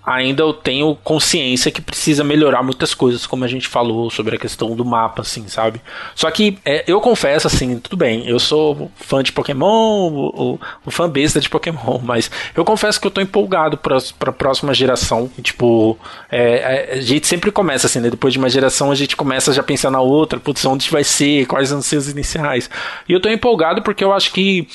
ainda 0.06 0.44
eu 0.44 0.54
tenho 0.54 0.96
consciência 1.04 1.72
que 1.72 1.82
precisa 1.82 2.24
melhorar 2.24 2.62
muitas 2.62 2.94
coisas, 2.94 3.26
como 3.26 3.46
a 3.46 3.48
gente 3.48 3.68
falou 3.68 4.10
sobre 4.10 4.36
a 4.36 4.40
questão 4.40 4.76
do 4.76 4.84
mapa, 4.84 5.22
assim, 5.22 5.48
sabe? 5.48 5.82
Só 6.14 6.30
que 6.30 6.58
é, 6.66 6.84
eu 6.88 7.00
confesso, 7.00 7.48
assim, 7.48 7.80
tudo 7.80 7.96
bem, 7.96 8.28
eu 8.28 8.38
sou 8.40 8.92
fã 8.96 9.24
de 9.24 9.32
Pokémon, 9.32 10.12
o, 10.12 10.60
o, 10.86 10.92
fã 10.92 11.10
besta 11.10 11.40
de 11.40 11.50
Pokémon, 11.50 12.00
mas 12.04 12.30
eu 12.56 12.66
confesso 12.66 13.00
que 13.00 13.08
eu 13.08 13.12
tô 13.12 13.22
empolgado 13.22 13.78
pra, 13.78 13.98
pra 14.20 14.32
próxima 14.32 14.74
geração. 14.74 15.30
Tipo, 15.42 15.98
é, 16.30 16.92
é, 16.92 16.94
a 16.98 17.02
gente 17.02 17.26
sempre 17.28 17.52
começa 17.52 17.88
assim, 17.88 18.00
né? 18.00 18.10
Depois 18.10 18.34
de 18.34 18.40
uma 18.40 18.50
geração 18.50 18.92
a 18.92 18.96
gente 18.96 19.16
começa 19.16 19.54
já 19.54 19.62
a 19.62 19.64
pensar 19.64 19.90
na 19.90 20.02
outra, 20.02 20.40
putz, 20.40 20.66
onde 20.66 20.90
vai 20.90 21.04
ser, 21.04 21.46
quais 21.46 21.70
vão 21.70 21.82
ser 21.82 21.98
os 21.98 22.10
iniciais. 22.10 22.70
E 23.08 23.14
eu 23.14 23.22
tô 23.22 23.30
empolgado 23.30 23.82
porque 23.82 24.04
eu 24.04 24.12
acho 24.12 24.34
que 24.34 24.68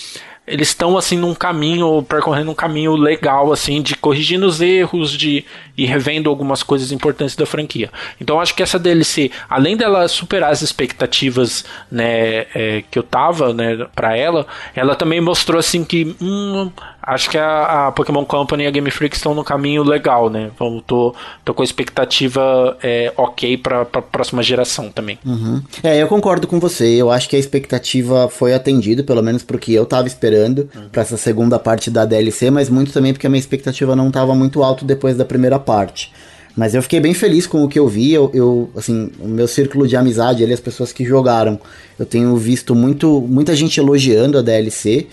eles 0.48 0.68
estão 0.68 0.96
assim 0.96 1.16
num 1.16 1.34
caminho, 1.34 2.02
percorrendo 2.02 2.50
um 2.50 2.54
caminho 2.54 2.96
legal 2.96 3.52
assim 3.52 3.80
de 3.82 3.94
corrigindo 3.94 4.46
os 4.46 4.60
erros, 4.60 5.12
de 5.12 5.44
e 5.78 5.86
revendo 5.86 6.28
algumas 6.28 6.64
coisas 6.64 6.90
importantes 6.90 7.36
da 7.36 7.46
franquia. 7.46 7.88
Então 8.20 8.40
acho 8.40 8.52
que 8.52 8.64
essa 8.64 8.80
DLC, 8.80 9.30
além 9.48 9.76
dela 9.76 10.08
superar 10.08 10.50
as 10.50 10.60
expectativas, 10.60 11.64
né, 11.90 12.46
é, 12.52 12.82
que 12.90 12.98
eu 12.98 13.02
tava, 13.04 13.54
né, 13.54 13.86
para 13.94 14.16
ela, 14.16 14.44
ela 14.74 14.96
também 14.96 15.20
mostrou 15.20 15.60
assim 15.60 15.84
que 15.84 16.16
hum, 16.20 16.68
acho 17.08 17.30
que 17.30 17.38
a, 17.38 17.86
a, 17.86 17.92
Pokémon 17.92 18.24
Company 18.24 18.64
e 18.64 18.66
a 18.66 18.70
Game 18.70 18.90
Freak 18.90 19.16
estão 19.16 19.34
no 19.34 19.42
caminho 19.42 19.82
legal, 19.82 20.28
né? 20.28 20.50
Vamos, 20.58 20.82
tô, 20.86 21.14
tô 21.42 21.54
com 21.54 21.62
a 21.62 21.64
expectativa 21.64 22.76
é, 22.82 23.10
ok 23.16 23.56
para 23.56 23.80
a 23.80 24.02
próxima 24.02 24.42
geração 24.42 24.90
também. 24.90 25.18
Uhum. 25.24 25.62
É, 25.82 26.00
eu 26.02 26.06
concordo 26.06 26.46
com 26.46 26.60
você. 26.60 26.86
Eu 26.86 27.10
acho 27.10 27.28
que 27.28 27.36
a 27.36 27.38
expectativa 27.38 28.28
foi 28.28 28.52
atendida, 28.52 29.02
pelo 29.02 29.22
menos 29.22 29.42
pro 29.42 29.58
que 29.58 29.72
eu 29.72 29.86
tava 29.86 30.06
esperando 30.06 30.68
uhum. 30.74 30.88
para 30.90 31.02
essa 31.02 31.16
segunda 31.16 31.58
parte 31.58 31.90
da 31.90 32.04
DLC, 32.04 32.50
mas 32.50 32.68
muito 32.68 32.92
também 32.92 33.12
porque 33.14 33.26
a 33.26 33.30
minha 33.30 33.40
expectativa 33.40 33.96
não 33.96 34.10
tava 34.10 34.34
muito 34.34 34.62
alto 34.62 34.84
depois 34.84 35.16
da 35.16 35.24
primeira 35.24 35.58
parte. 35.68 36.10
Mas 36.56 36.74
eu 36.74 36.82
fiquei 36.82 36.98
bem 36.98 37.12
feliz 37.12 37.46
com 37.46 37.62
o 37.62 37.68
que 37.68 37.78
eu 37.78 37.86
vi. 37.86 38.12
Eu, 38.12 38.30
eu, 38.32 38.70
assim, 38.74 39.10
o 39.20 39.28
meu 39.28 39.46
círculo 39.46 39.86
de 39.86 39.96
amizade, 39.96 40.42
ali, 40.42 40.52
as 40.52 40.60
pessoas 40.60 40.92
que 40.92 41.04
jogaram, 41.04 41.60
eu 41.98 42.06
tenho 42.06 42.34
visto 42.36 42.74
muito, 42.74 43.20
muita 43.20 43.54
gente 43.54 43.78
elogiando 43.78 44.38
a 44.38 44.42
DLC. 44.42 45.06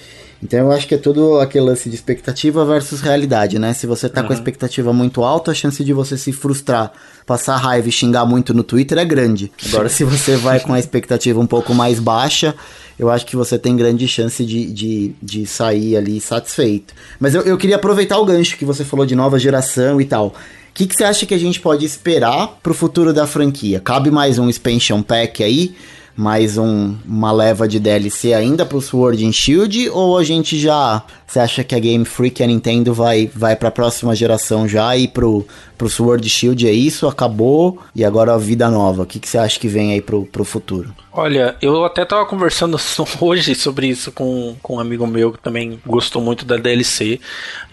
Então 0.45 0.59
eu 0.59 0.71
acho 0.71 0.87
que 0.87 0.93
é 0.93 0.97
tudo 0.97 1.39
aquele 1.39 1.65
lance 1.65 1.89
de 1.89 1.95
expectativa 1.95 2.63
versus 2.63 3.01
realidade, 3.01 3.57
né? 3.57 3.73
Se 3.73 3.87
você 3.87 4.07
tá 4.07 4.21
uhum. 4.21 4.27
com 4.27 4.33
a 4.33 4.35
expectativa 4.35 4.93
muito 4.93 5.23
alta, 5.23 5.49
a 5.49 5.53
chance 5.55 5.83
de 5.83 5.91
você 5.91 6.17
se 6.19 6.31
frustrar, 6.31 6.91
passar 7.25 7.57
raiva 7.57 7.89
e 7.89 7.91
xingar 7.91 8.27
muito 8.27 8.53
no 8.53 8.61
Twitter 8.61 8.99
é 8.99 9.05
grande. 9.05 9.51
Agora, 9.67 9.89
se 9.89 10.03
você 10.03 10.35
vai 10.37 10.59
com 10.59 10.71
a 10.71 10.79
expectativa 10.79 11.39
um 11.39 11.47
pouco 11.47 11.73
mais 11.73 11.99
baixa, 11.99 12.53
eu 12.97 13.09
acho 13.09 13.25
que 13.25 13.35
você 13.35 13.57
tem 13.57 13.75
grande 13.75 14.07
chance 14.07 14.45
de, 14.45 14.71
de, 14.71 15.15
de 15.19 15.47
sair 15.47 15.97
ali 15.97 16.21
satisfeito. 16.21 16.93
Mas 17.19 17.33
eu, 17.33 17.41
eu 17.41 17.57
queria 17.57 17.77
aproveitar 17.77 18.19
o 18.19 18.25
gancho 18.25 18.55
que 18.55 18.65
você 18.65 18.85
falou 18.85 19.05
de 19.05 19.15
nova 19.15 19.39
geração 19.39 19.99
e 19.99 20.05
tal. 20.05 20.27
O 20.27 20.33
que, 20.75 20.85
que 20.85 20.95
você 20.95 21.05
acha 21.05 21.25
que 21.25 21.33
a 21.33 21.39
gente 21.39 21.59
pode 21.59 21.83
esperar 21.83 22.59
pro 22.61 22.73
futuro 22.73 23.11
da 23.11 23.25
franquia? 23.25 23.79
Cabe 23.79 24.11
mais 24.11 24.37
um 24.37 24.47
expansion 24.47 25.01
pack 25.01 25.43
aí? 25.43 25.75
Mais 26.15 26.57
um, 26.57 26.95
uma 27.05 27.31
leva 27.31 27.67
de 27.67 27.79
DLC 27.79 28.33
ainda 28.33 28.65
pro 28.65 28.81
Sword 28.81 29.25
and 29.25 29.33
Shield? 29.33 29.89
Ou 29.89 30.17
a 30.17 30.23
gente 30.23 30.57
já. 30.57 31.03
Você 31.27 31.39
acha 31.39 31.63
que 31.63 31.75
a 31.75 31.79
Game 31.79 32.05
Freak 32.05 32.41
e 32.41 32.43
a 32.43 32.47
Nintendo 32.47 32.93
vai, 32.93 33.29
vai 33.33 33.55
pra 33.55 33.71
próxima 33.71 34.15
geração 34.15 34.67
já 34.67 34.95
e 34.95 35.07
pro, 35.07 35.45
pro 35.77 35.89
Sword 35.89 36.29
Shield 36.29 36.67
é 36.67 36.71
isso? 36.71 37.07
Acabou 37.07 37.79
e 37.93 38.05
agora 38.05 38.33
a 38.33 38.37
vida 38.37 38.69
nova? 38.69 39.03
O 39.03 39.05
que, 39.05 39.19
que 39.19 39.27
você 39.27 39.37
acha 39.37 39.59
que 39.59 39.67
vem 39.67 39.91
aí 39.91 40.01
pro, 40.01 40.23
pro 40.25 40.45
futuro? 40.45 40.93
Olha, 41.11 41.55
eu 41.61 41.83
até 41.83 42.05
tava 42.05 42.25
conversando 42.25 42.77
hoje 43.19 43.55
sobre 43.55 43.87
isso 43.87 44.11
com, 44.11 44.55
com 44.61 44.75
um 44.75 44.79
amigo 44.79 45.07
meu 45.07 45.31
que 45.31 45.39
também 45.39 45.79
gostou 45.85 46.21
muito 46.21 46.45
da 46.45 46.57
DLC. 46.57 47.19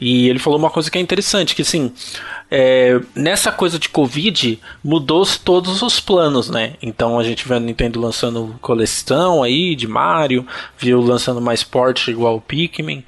E 0.01 0.29
ele 0.29 0.39
falou 0.39 0.59
uma 0.59 0.71
coisa 0.71 0.91
que 0.91 0.99
é 0.99 1.01
interessante, 1.01 1.55
que 1.55 1.63
assim, 1.63 1.93
é, 2.55 3.01
nessa 3.15 3.51
coisa 3.51 3.79
de 3.79 3.89
Covid, 3.89 4.61
mudou 4.85 5.25
todos 5.43 5.81
os 5.81 5.99
planos, 5.99 6.51
né? 6.51 6.75
Então 6.83 7.19
a 7.19 7.25
gente 7.25 7.49
vê 7.49 7.55
a 7.55 7.61
Nintendo 7.61 7.99
lançando 7.99 8.55
coleção 8.61 9.43
aí 9.43 9.75
de 9.75 9.89
Mario, 9.89 10.47
viu 10.77 11.01
lançando 11.01 11.41
mais 11.41 11.65
porte 11.65 12.11
igual 12.11 12.37
o 12.37 12.43
Pikmin. 12.43 13.03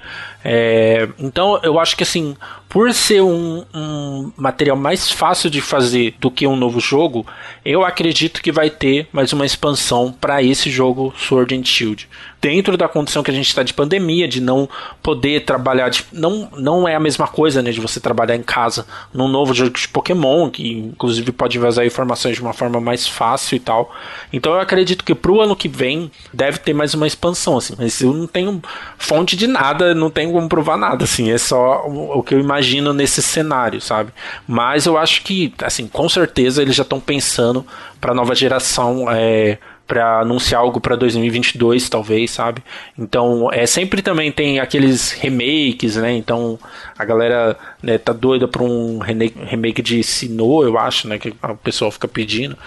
É, 0.47 1.09
então 1.17 1.59
eu 1.63 1.79
acho 1.79 1.97
que 1.97 2.03
assim, 2.03 2.37
por 2.69 2.93
ser 2.93 3.19
um, 3.21 3.65
um, 3.73 4.31
material 4.37 4.77
mais 4.77 5.09
fácil 5.09 5.49
de 5.49 5.59
fazer 5.59 6.13
do 6.19 6.29
que 6.29 6.45
um 6.45 6.55
novo 6.55 6.79
jogo, 6.79 7.25
eu 7.65 7.83
acredito 7.83 8.43
que 8.43 8.51
vai 8.51 8.69
ter 8.69 9.07
mais 9.11 9.33
uma 9.33 9.43
expansão 9.43 10.11
para 10.11 10.43
esse 10.43 10.69
jogo 10.69 11.11
Sword 11.17 11.55
and 11.55 11.65
Shield 11.65 12.07
dentro 12.45 12.77
da 12.77 12.87
condição 12.87 13.23
que 13.23 13.31
a 13.31 13.33
gente 13.33 13.47
está 13.47 13.63
de 13.63 13.73
pandemia, 13.73 14.27
de 14.27 14.39
não 14.39 14.69
poder 15.01 15.45
trabalhar, 15.45 15.89
de, 15.89 16.05
não, 16.11 16.47
não 16.55 16.87
é 16.87 16.93
a 16.93 16.99
mesma 16.99 17.27
coisa, 17.27 17.59
né, 17.59 17.71
de 17.71 17.79
você 17.79 17.99
trabalhar 17.99 18.35
em 18.35 18.43
casa 18.43 18.85
num 19.11 19.27
novo 19.27 19.51
jogo 19.51 19.71
de 19.71 19.87
Pokémon, 19.87 20.51
que 20.51 20.73
inclusive 20.73 21.31
pode 21.31 21.57
vazar 21.57 21.87
informações 21.87 22.35
de 22.35 22.43
uma 22.43 22.53
forma 22.53 22.79
mais 22.79 23.07
fácil 23.07 23.55
e 23.55 23.59
tal. 23.59 23.91
Então 24.31 24.53
eu 24.53 24.59
acredito 24.59 25.03
que 25.03 25.15
pro 25.15 25.41
ano 25.41 25.55
que 25.55 25.67
vem 25.67 26.11
deve 26.31 26.59
ter 26.59 26.71
mais 26.71 26.93
uma 26.93 27.07
expansão, 27.07 27.57
assim, 27.57 27.73
mas 27.79 27.99
eu 27.99 28.13
não 28.13 28.27
tenho 28.27 28.61
fonte 28.95 29.35
de 29.35 29.47
nada, 29.47 29.95
não 29.95 30.11
tenho 30.11 30.34
como 30.35 30.49
provar 30.49 30.75
nada, 30.75 31.05
assim, 31.05 31.31
é 31.31 31.37
só 31.37 31.87
o, 31.87 32.21
que 32.21 32.35
eu 32.35 32.39
imagino 32.41 32.91
nesse 32.91 33.21
cenário, 33.21 33.79
sabe? 33.79 34.11
Mas 34.45 34.85
eu 34.85 34.97
acho 34.97 35.23
que, 35.23 35.53
assim, 35.63 35.87
com 35.87 36.09
certeza 36.09 36.61
eles 36.61 36.75
já 36.75 36.83
estão 36.83 36.99
pensando 36.99 37.65
para 38.01 38.13
nova 38.13 38.35
geração, 38.35 39.09
é, 39.09 39.57
para 39.87 40.19
anunciar 40.19 40.59
algo 40.59 40.81
para 40.81 40.97
2022, 40.97 41.87
talvez, 41.87 42.31
sabe? 42.31 42.61
Então, 42.99 43.49
é 43.49 43.65
sempre 43.65 44.01
também 44.01 44.29
tem 44.29 44.59
aqueles 44.59 45.11
remakes, 45.11 45.95
né? 45.95 46.11
Então, 46.11 46.59
a 46.97 47.05
galera 47.05 47.57
né, 47.81 47.97
tá 47.97 48.11
doida 48.11 48.45
para 48.45 48.61
um 48.61 48.99
remake 48.99 49.81
de 49.81 50.03
Sinnoh, 50.03 50.63
eu 50.63 50.77
acho, 50.77 51.07
né, 51.07 51.17
que 51.17 51.29
o 51.29 51.55
pessoal 51.63 51.91
fica 51.91 52.09
pedindo. 52.09 52.57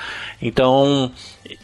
Então, 0.40 1.12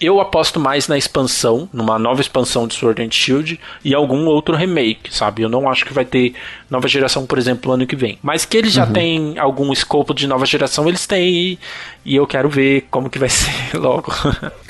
eu 0.01 0.21
aposto 0.21 0.59
mais 0.59 0.89
na 0.89 0.97
expansão, 0.97 1.69
numa 1.73 1.99
nova 1.99 2.21
expansão 2.21 2.67
de 2.67 2.75
Sword 2.75 3.03
and 3.03 3.11
Shield 3.11 3.61
e 3.85 3.95
algum 3.95 4.27
outro 4.27 4.57
remake, 4.57 5.15
sabe? 5.15 5.43
Eu 5.43 5.49
não 5.49 5.69
acho 5.69 5.85
que 5.85 5.93
vai 5.93 6.05
ter 6.05 6.35
nova 6.71 6.89
geração, 6.89 7.27
por 7.27 7.39
exemplo, 7.39 7.73
ano 7.73 7.87
que 7.87 7.97
vem. 7.97 8.19
Mas 8.23 8.45
que 8.45 8.57
eles 8.57 8.73
já 8.73 8.87
uhum. 8.87 8.93
têm 8.93 9.39
algum 9.39 9.73
escopo 9.73 10.15
de 10.15 10.27
nova 10.27 10.47
geração, 10.47 10.89
eles 10.89 11.07
têm 11.07 11.35
e, 11.35 11.59
e 12.05 12.17
eu 12.17 12.27
quero 12.27 12.49
ver 12.49 12.87
como 12.91 13.11
que 13.11 13.19
vai 13.19 13.29
ser 13.31 13.77
logo. 13.77 14.13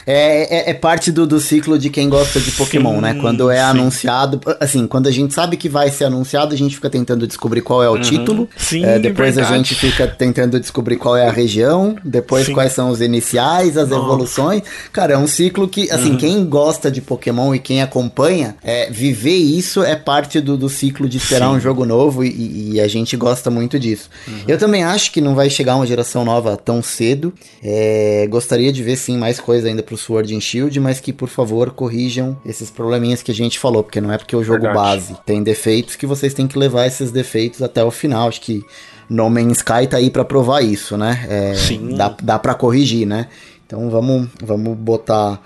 É, 0.07 0.69
é, 0.69 0.71
é, 0.71 0.75
parte 0.75 1.11
do, 1.11 1.27
do 1.27 1.41
ciclo 1.41 1.79
de 1.79 1.89
quem 1.89 2.09
gosta 2.09 2.39
de 2.39 2.51
Pokémon, 2.53 3.01
né? 3.01 3.13
sim, 3.13 3.17
né? 3.17 3.23
Quando 3.23 3.51
é 3.51 3.57
sim. 3.57 3.63
anunciado, 3.63 4.41
assim, 4.61 4.87
quando 4.87 5.07
a 5.07 5.11
gente 5.11 5.33
sabe 5.33 5.57
que 5.57 5.69
vai 5.69 5.91
ser 5.91 6.05
anunciado, 6.05 6.53
a 6.53 6.57
gente 6.57 6.75
fica 6.75 6.91
tentando 6.91 7.27
descobrir 7.27 7.63
qual 7.63 7.83
é 7.83 7.89
o 7.89 7.95
uhum. 7.95 8.01
título. 8.01 8.49
Sim, 8.57 8.85
é, 8.85 8.99
depois 8.99 9.35
verdade. 9.35 9.55
a 9.55 9.57
gente 9.57 9.75
fica 9.75 10.07
tentando 10.07 10.61
descobrir 10.61 10.97
qual 10.97 11.17
é 11.17 11.27
a 11.27 11.33
região, 11.33 11.97
depois 12.05 12.47
sim. 12.47 12.53
quais 12.53 12.73
são 12.73 12.91
os 12.91 13.01
iniciais, 13.01 13.79
as 13.79 13.91
evoluções. 13.91 14.63
Cara, 14.93 15.04
é 15.13 15.19
um 15.19 15.27
ciclo 15.27 15.69
que, 15.69 15.91
assim, 15.91 16.13
uhum. 16.13 16.17
quem 16.17 16.45
gosta 16.45 16.91
de 16.91 17.01
Pokémon 17.01 17.55
e 17.55 17.59
quem 17.59 17.83
acompanha, 17.83 18.57
é, 18.63 18.91
viver 18.91 19.37
isso 19.37 19.83
é 19.83 19.95
parte 19.95 20.41
do, 20.41 20.57
do 20.57 20.69
ciclo 20.69 21.09
de 21.09 21.19
esperar 21.19 21.51
um 21.51 21.61
jogo 21.61 21.85
novo 21.85 22.25
e, 22.25 22.73
e, 22.75 22.81
a 22.81 22.89
gente 22.89 23.17
gosta 23.17 23.51
muito 23.51 23.79
disso. 23.79 24.11
Uhum. 24.27 24.45
Eu 24.49 24.59
também 24.59 24.83
acho 24.83 25.13
que 25.13 25.21
não 25.21 25.35
vai 25.35 25.51
chegar 25.51 25.77
uma 25.77 25.87
geração 25.87 26.25
nova 26.25 26.57
tão 26.57 26.83
cedo. 26.83 27.33
É, 27.63 28.27
gostaria 28.29 28.73
de 28.73 28.83
ver, 28.83 28.97
sim, 28.97 29.17
mais 29.17 29.39
coisa 29.39 29.69
ainda 29.69 29.83
pro 29.83 29.97
Sword 29.97 30.35
and 30.35 30.41
Shield, 30.41 30.79
mas 30.81 31.01
que 31.01 31.13
por 31.13 31.29
favor 31.29 31.71
corrijam 31.71 32.37
esses 32.45 32.71
probleminhas 32.71 33.23
que 33.23 33.31
a 33.31 33.35
gente 33.35 33.59
falou, 33.59 33.83
porque 33.83 34.01
não 34.01 34.13
é 34.13 34.19
porque 34.19 34.35
o 34.35 34.43
jogo 34.43 34.63
Verdade. 34.63 34.79
base 34.79 35.17
tem 35.27 35.43
defeitos 35.43 35.97
que 35.97 36.07
vocês 36.07 36.35
têm 36.35 36.47
que 36.47 36.59
levar 36.59 36.87
esses 36.87 37.11
defeitos 37.11 37.63
até 37.63 37.83
o 37.83 37.91
final. 37.91 38.29
Acho 38.29 38.41
que 38.41 38.63
No 39.09 39.29
Man's 39.29 39.59
Sky 39.59 39.87
tá 39.89 39.97
aí 39.99 40.11
para 40.11 40.25
provar 40.25 40.63
isso, 40.63 40.97
né? 40.97 41.27
É, 41.29 41.55
Sim. 41.55 41.95
Dá, 41.95 42.17
dá 42.23 42.39
para 42.39 42.55
corrigir, 42.55 43.07
né? 43.07 43.29
Então 43.67 43.89
vamos, 43.89 44.29
vamos 44.43 44.77
botar 44.77 45.41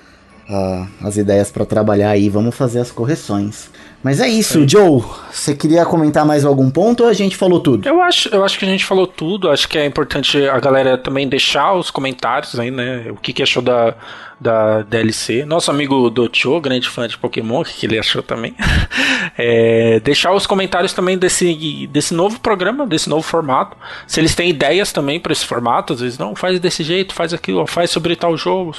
uh, 0.48 0.88
as 1.06 1.16
ideias 1.16 1.50
para 1.50 1.64
trabalhar 1.64 2.10
aí, 2.10 2.28
vamos 2.28 2.54
fazer 2.54 2.80
as 2.80 2.90
correções. 2.90 3.70
Mas 4.02 4.20
é 4.20 4.28
isso, 4.28 4.62
é. 4.62 4.68
Joe. 4.68 5.02
Você 5.30 5.54
queria 5.54 5.84
comentar 5.84 6.24
mais 6.24 6.44
algum 6.44 6.70
ponto 6.70 7.04
ou 7.04 7.08
a 7.08 7.12
gente 7.12 7.36
falou 7.36 7.60
tudo? 7.60 7.86
Eu 7.88 8.00
acho, 8.00 8.28
eu 8.28 8.44
acho 8.44 8.58
que 8.58 8.64
a 8.64 8.68
gente 8.68 8.84
falou 8.84 9.06
tudo. 9.06 9.50
Acho 9.50 9.68
que 9.68 9.78
é 9.78 9.84
importante 9.84 10.46
a 10.46 10.58
galera 10.58 10.96
também 10.96 11.28
deixar 11.28 11.74
os 11.74 11.90
comentários 11.90 12.58
aí, 12.58 12.70
né? 12.70 13.06
O 13.10 13.16
que, 13.16 13.32
que 13.32 13.42
achou 13.42 13.62
da, 13.62 13.94
da 14.40 14.82
DLC. 14.82 15.44
Nosso 15.44 15.70
amigo 15.70 16.08
Dotio, 16.10 16.60
grande 16.60 16.88
fã 16.88 17.08
de 17.08 17.18
Pokémon, 17.18 17.60
o 17.60 17.64
que 17.64 17.86
ele 17.86 17.98
achou 17.98 18.22
também. 18.22 18.54
é, 19.36 20.00
deixar 20.00 20.32
os 20.32 20.46
comentários 20.46 20.92
também 20.92 21.18
desse, 21.18 21.86
desse 21.88 22.14
novo 22.14 22.38
programa, 22.40 22.86
desse 22.86 23.08
novo 23.08 23.22
formato. 23.22 23.76
Se 24.06 24.20
eles 24.20 24.34
têm 24.34 24.50
ideias 24.50 24.92
também 24.92 25.18
para 25.18 25.32
esse 25.32 25.44
formato, 25.44 25.92
às 25.92 26.00
vezes 26.00 26.18
não, 26.18 26.34
faz 26.36 26.58
desse 26.60 26.84
jeito, 26.84 27.14
faz 27.14 27.34
aquilo, 27.34 27.66
faz 27.66 27.90
sobre 27.90 28.14
tal 28.14 28.36
jogo. 28.36 28.74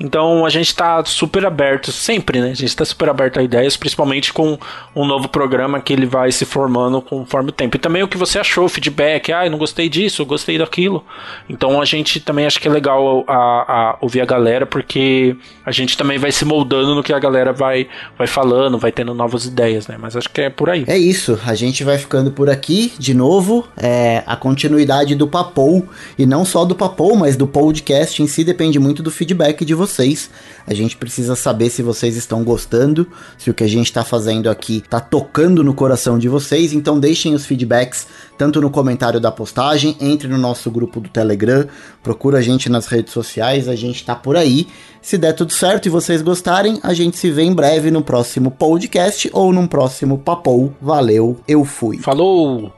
Então 0.00 0.46
a 0.46 0.50
gente 0.50 0.68
está 0.68 1.04
super 1.04 1.44
aberto, 1.44 1.92
sempre, 1.92 2.40
né? 2.40 2.50
A 2.50 2.54
gente 2.54 2.64
está 2.64 2.84
super 2.84 3.08
aberto 3.08 3.38
a 3.38 3.42
ideias, 3.42 3.76
principalmente 3.76 4.32
com 4.32 4.45
um 4.94 5.04
novo 5.06 5.28
programa 5.28 5.80
que 5.80 5.92
ele 5.92 6.06
vai 6.06 6.32
se 6.32 6.44
formando 6.44 7.00
conforme 7.00 7.50
o 7.50 7.52
tempo. 7.52 7.76
E 7.76 7.78
também 7.78 8.02
o 8.02 8.08
que 8.08 8.16
você 8.16 8.38
achou, 8.38 8.68
feedback, 8.68 9.32
ah, 9.32 9.48
não 9.48 9.58
gostei 9.58 9.88
disso, 9.88 10.24
gostei 10.24 10.58
daquilo. 10.58 11.04
Então 11.48 11.80
a 11.80 11.84
gente 11.84 12.20
também 12.20 12.46
acha 12.46 12.58
que 12.58 12.66
é 12.66 12.70
legal 12.70 13.24
a, 13.28 13.34
a 13.34 13.98
ouvir 14.00 14.20
a 14.20 14.24
galera, 14.24 14.66
porque 14.66 14.86
porque 14.86 15.36
a 15.64 15.72
gente 15.72 15.96
também 15.96 16.16
vai 16.16 16.30
se 16.30 16.44
moldando 16.44 16.94
no 16.94 17.02
que 17.02 17.12
a 17.12 17.18
galera 17.18 17.52
vai, 17.52 17.88
vai 18.16 18.26
falando, 18.26 18.78
vai 18.78 18.92
tendo 18.92 19.12
novas 19.12 19.44
ideias, 19.44 19.86
né? 19.88 19.96
Mas 20.00 20.16
acho 20.16 20.30
que 20.30 20.40
é 20.40 20.50
por 20.50 20.70
aí. 20.70 20.84
É 20.86 20.96
isso, 20.96 21.38
a 21.44 21.54
gente 21.54 21.82
vai 21.82 21.98
ficando 21.98 22.30
por 22.30 22.48
aqui 22.48 22.92
de 22.98 23.12
novo. 23.12 23.66
É, 23.76 24.22
a 24.26 24.36
continuidade 24.36 25.14
do 25.14 25.26
Papou, 25.26 25.86
e 26.16 26.24
não 26.24 26.44
só 26.44 26.64
do 26.64 26.74
Papou, 26.74 27.16
mas 27.16 27.36
do 27.36 27.46
podcast 27.46 28.22
em 28.22 28.26
si 28.26 28.44
depende 28.44 28.78
muito 28.78 29.02
do 29.02 29.10
feedback 29.10 29.64
de 29.64 29.74
vocês. 29.74 30.30
A 30.66 30.72
gente 30.72 30.96
precisa 30.96 31.34
saber 31.34 31.68
se 31.70 31.82
vocês 31.82 32.16
estão 32.16 32.44
gostando, 32.44 33.06
se 33.36 33.50
o 33.50 33.54
que 33.54 33.64
a 33.64 33.68
gente 33.68 33.86
está 33.86 34.04
fazendo 34.04 34.35
aqui 34.44 34.78
está 34.78 35.00
tocando 35.00 35.64
no 35.64 35.74
coração 35.74 36.18
de 36.18 36.28
vocês. 36.28 36.72
Então 36.72 37.00
deixem 37.00 37.34
os 37.34 37.46
feedbacks 37.46 38.06
tanto 38.36 38.60
no 38.60 38.70
comentário 38.70 39.18
da 39.18 39.32
postagem, 39.32 39.96
entre 40.00 40.28
no 40.28 40.38
nosso 40.38 40.70
grupo 40.70 41.00
do 41.00 41.08
Telegram, 41.08 41.66
procura 42.02 42.38
a 42.38 42.42
gente 42.42 42.68
nas 42.68 42.86
redes 42.86 43.12
sociais, 43.12 43.68
a 43.68 43.74
gente 43.74 44.04
tá 44.04 44.14
por 44.14 44.36
aí. 44.36 44.66
Se 45.00 45.16
der 45.16 45.32
tudo 45.32 45.52
certo 45.52 45.86
e 45.86 45.90
vocês 45.90 46.20
gostarem, 46.20 46.78
a 46.82 46.92
gente 46.92 47.16
se 47.16 47.30
vê 47.30 47.42
em 47.42 47.54
breve 47.54 47.90
no 47.90 48.02
próximo 48.02 48.50
podcast 48.50 49.30
ou 49.32 49.52
num 49.52 49.66
próximo 49.66 50.18
Papou. 50.18 50.74
Valeu, 50.80 51.40
eu 51.48 51.64
fui. 51.64 51.98
Falou! 51.98 52.75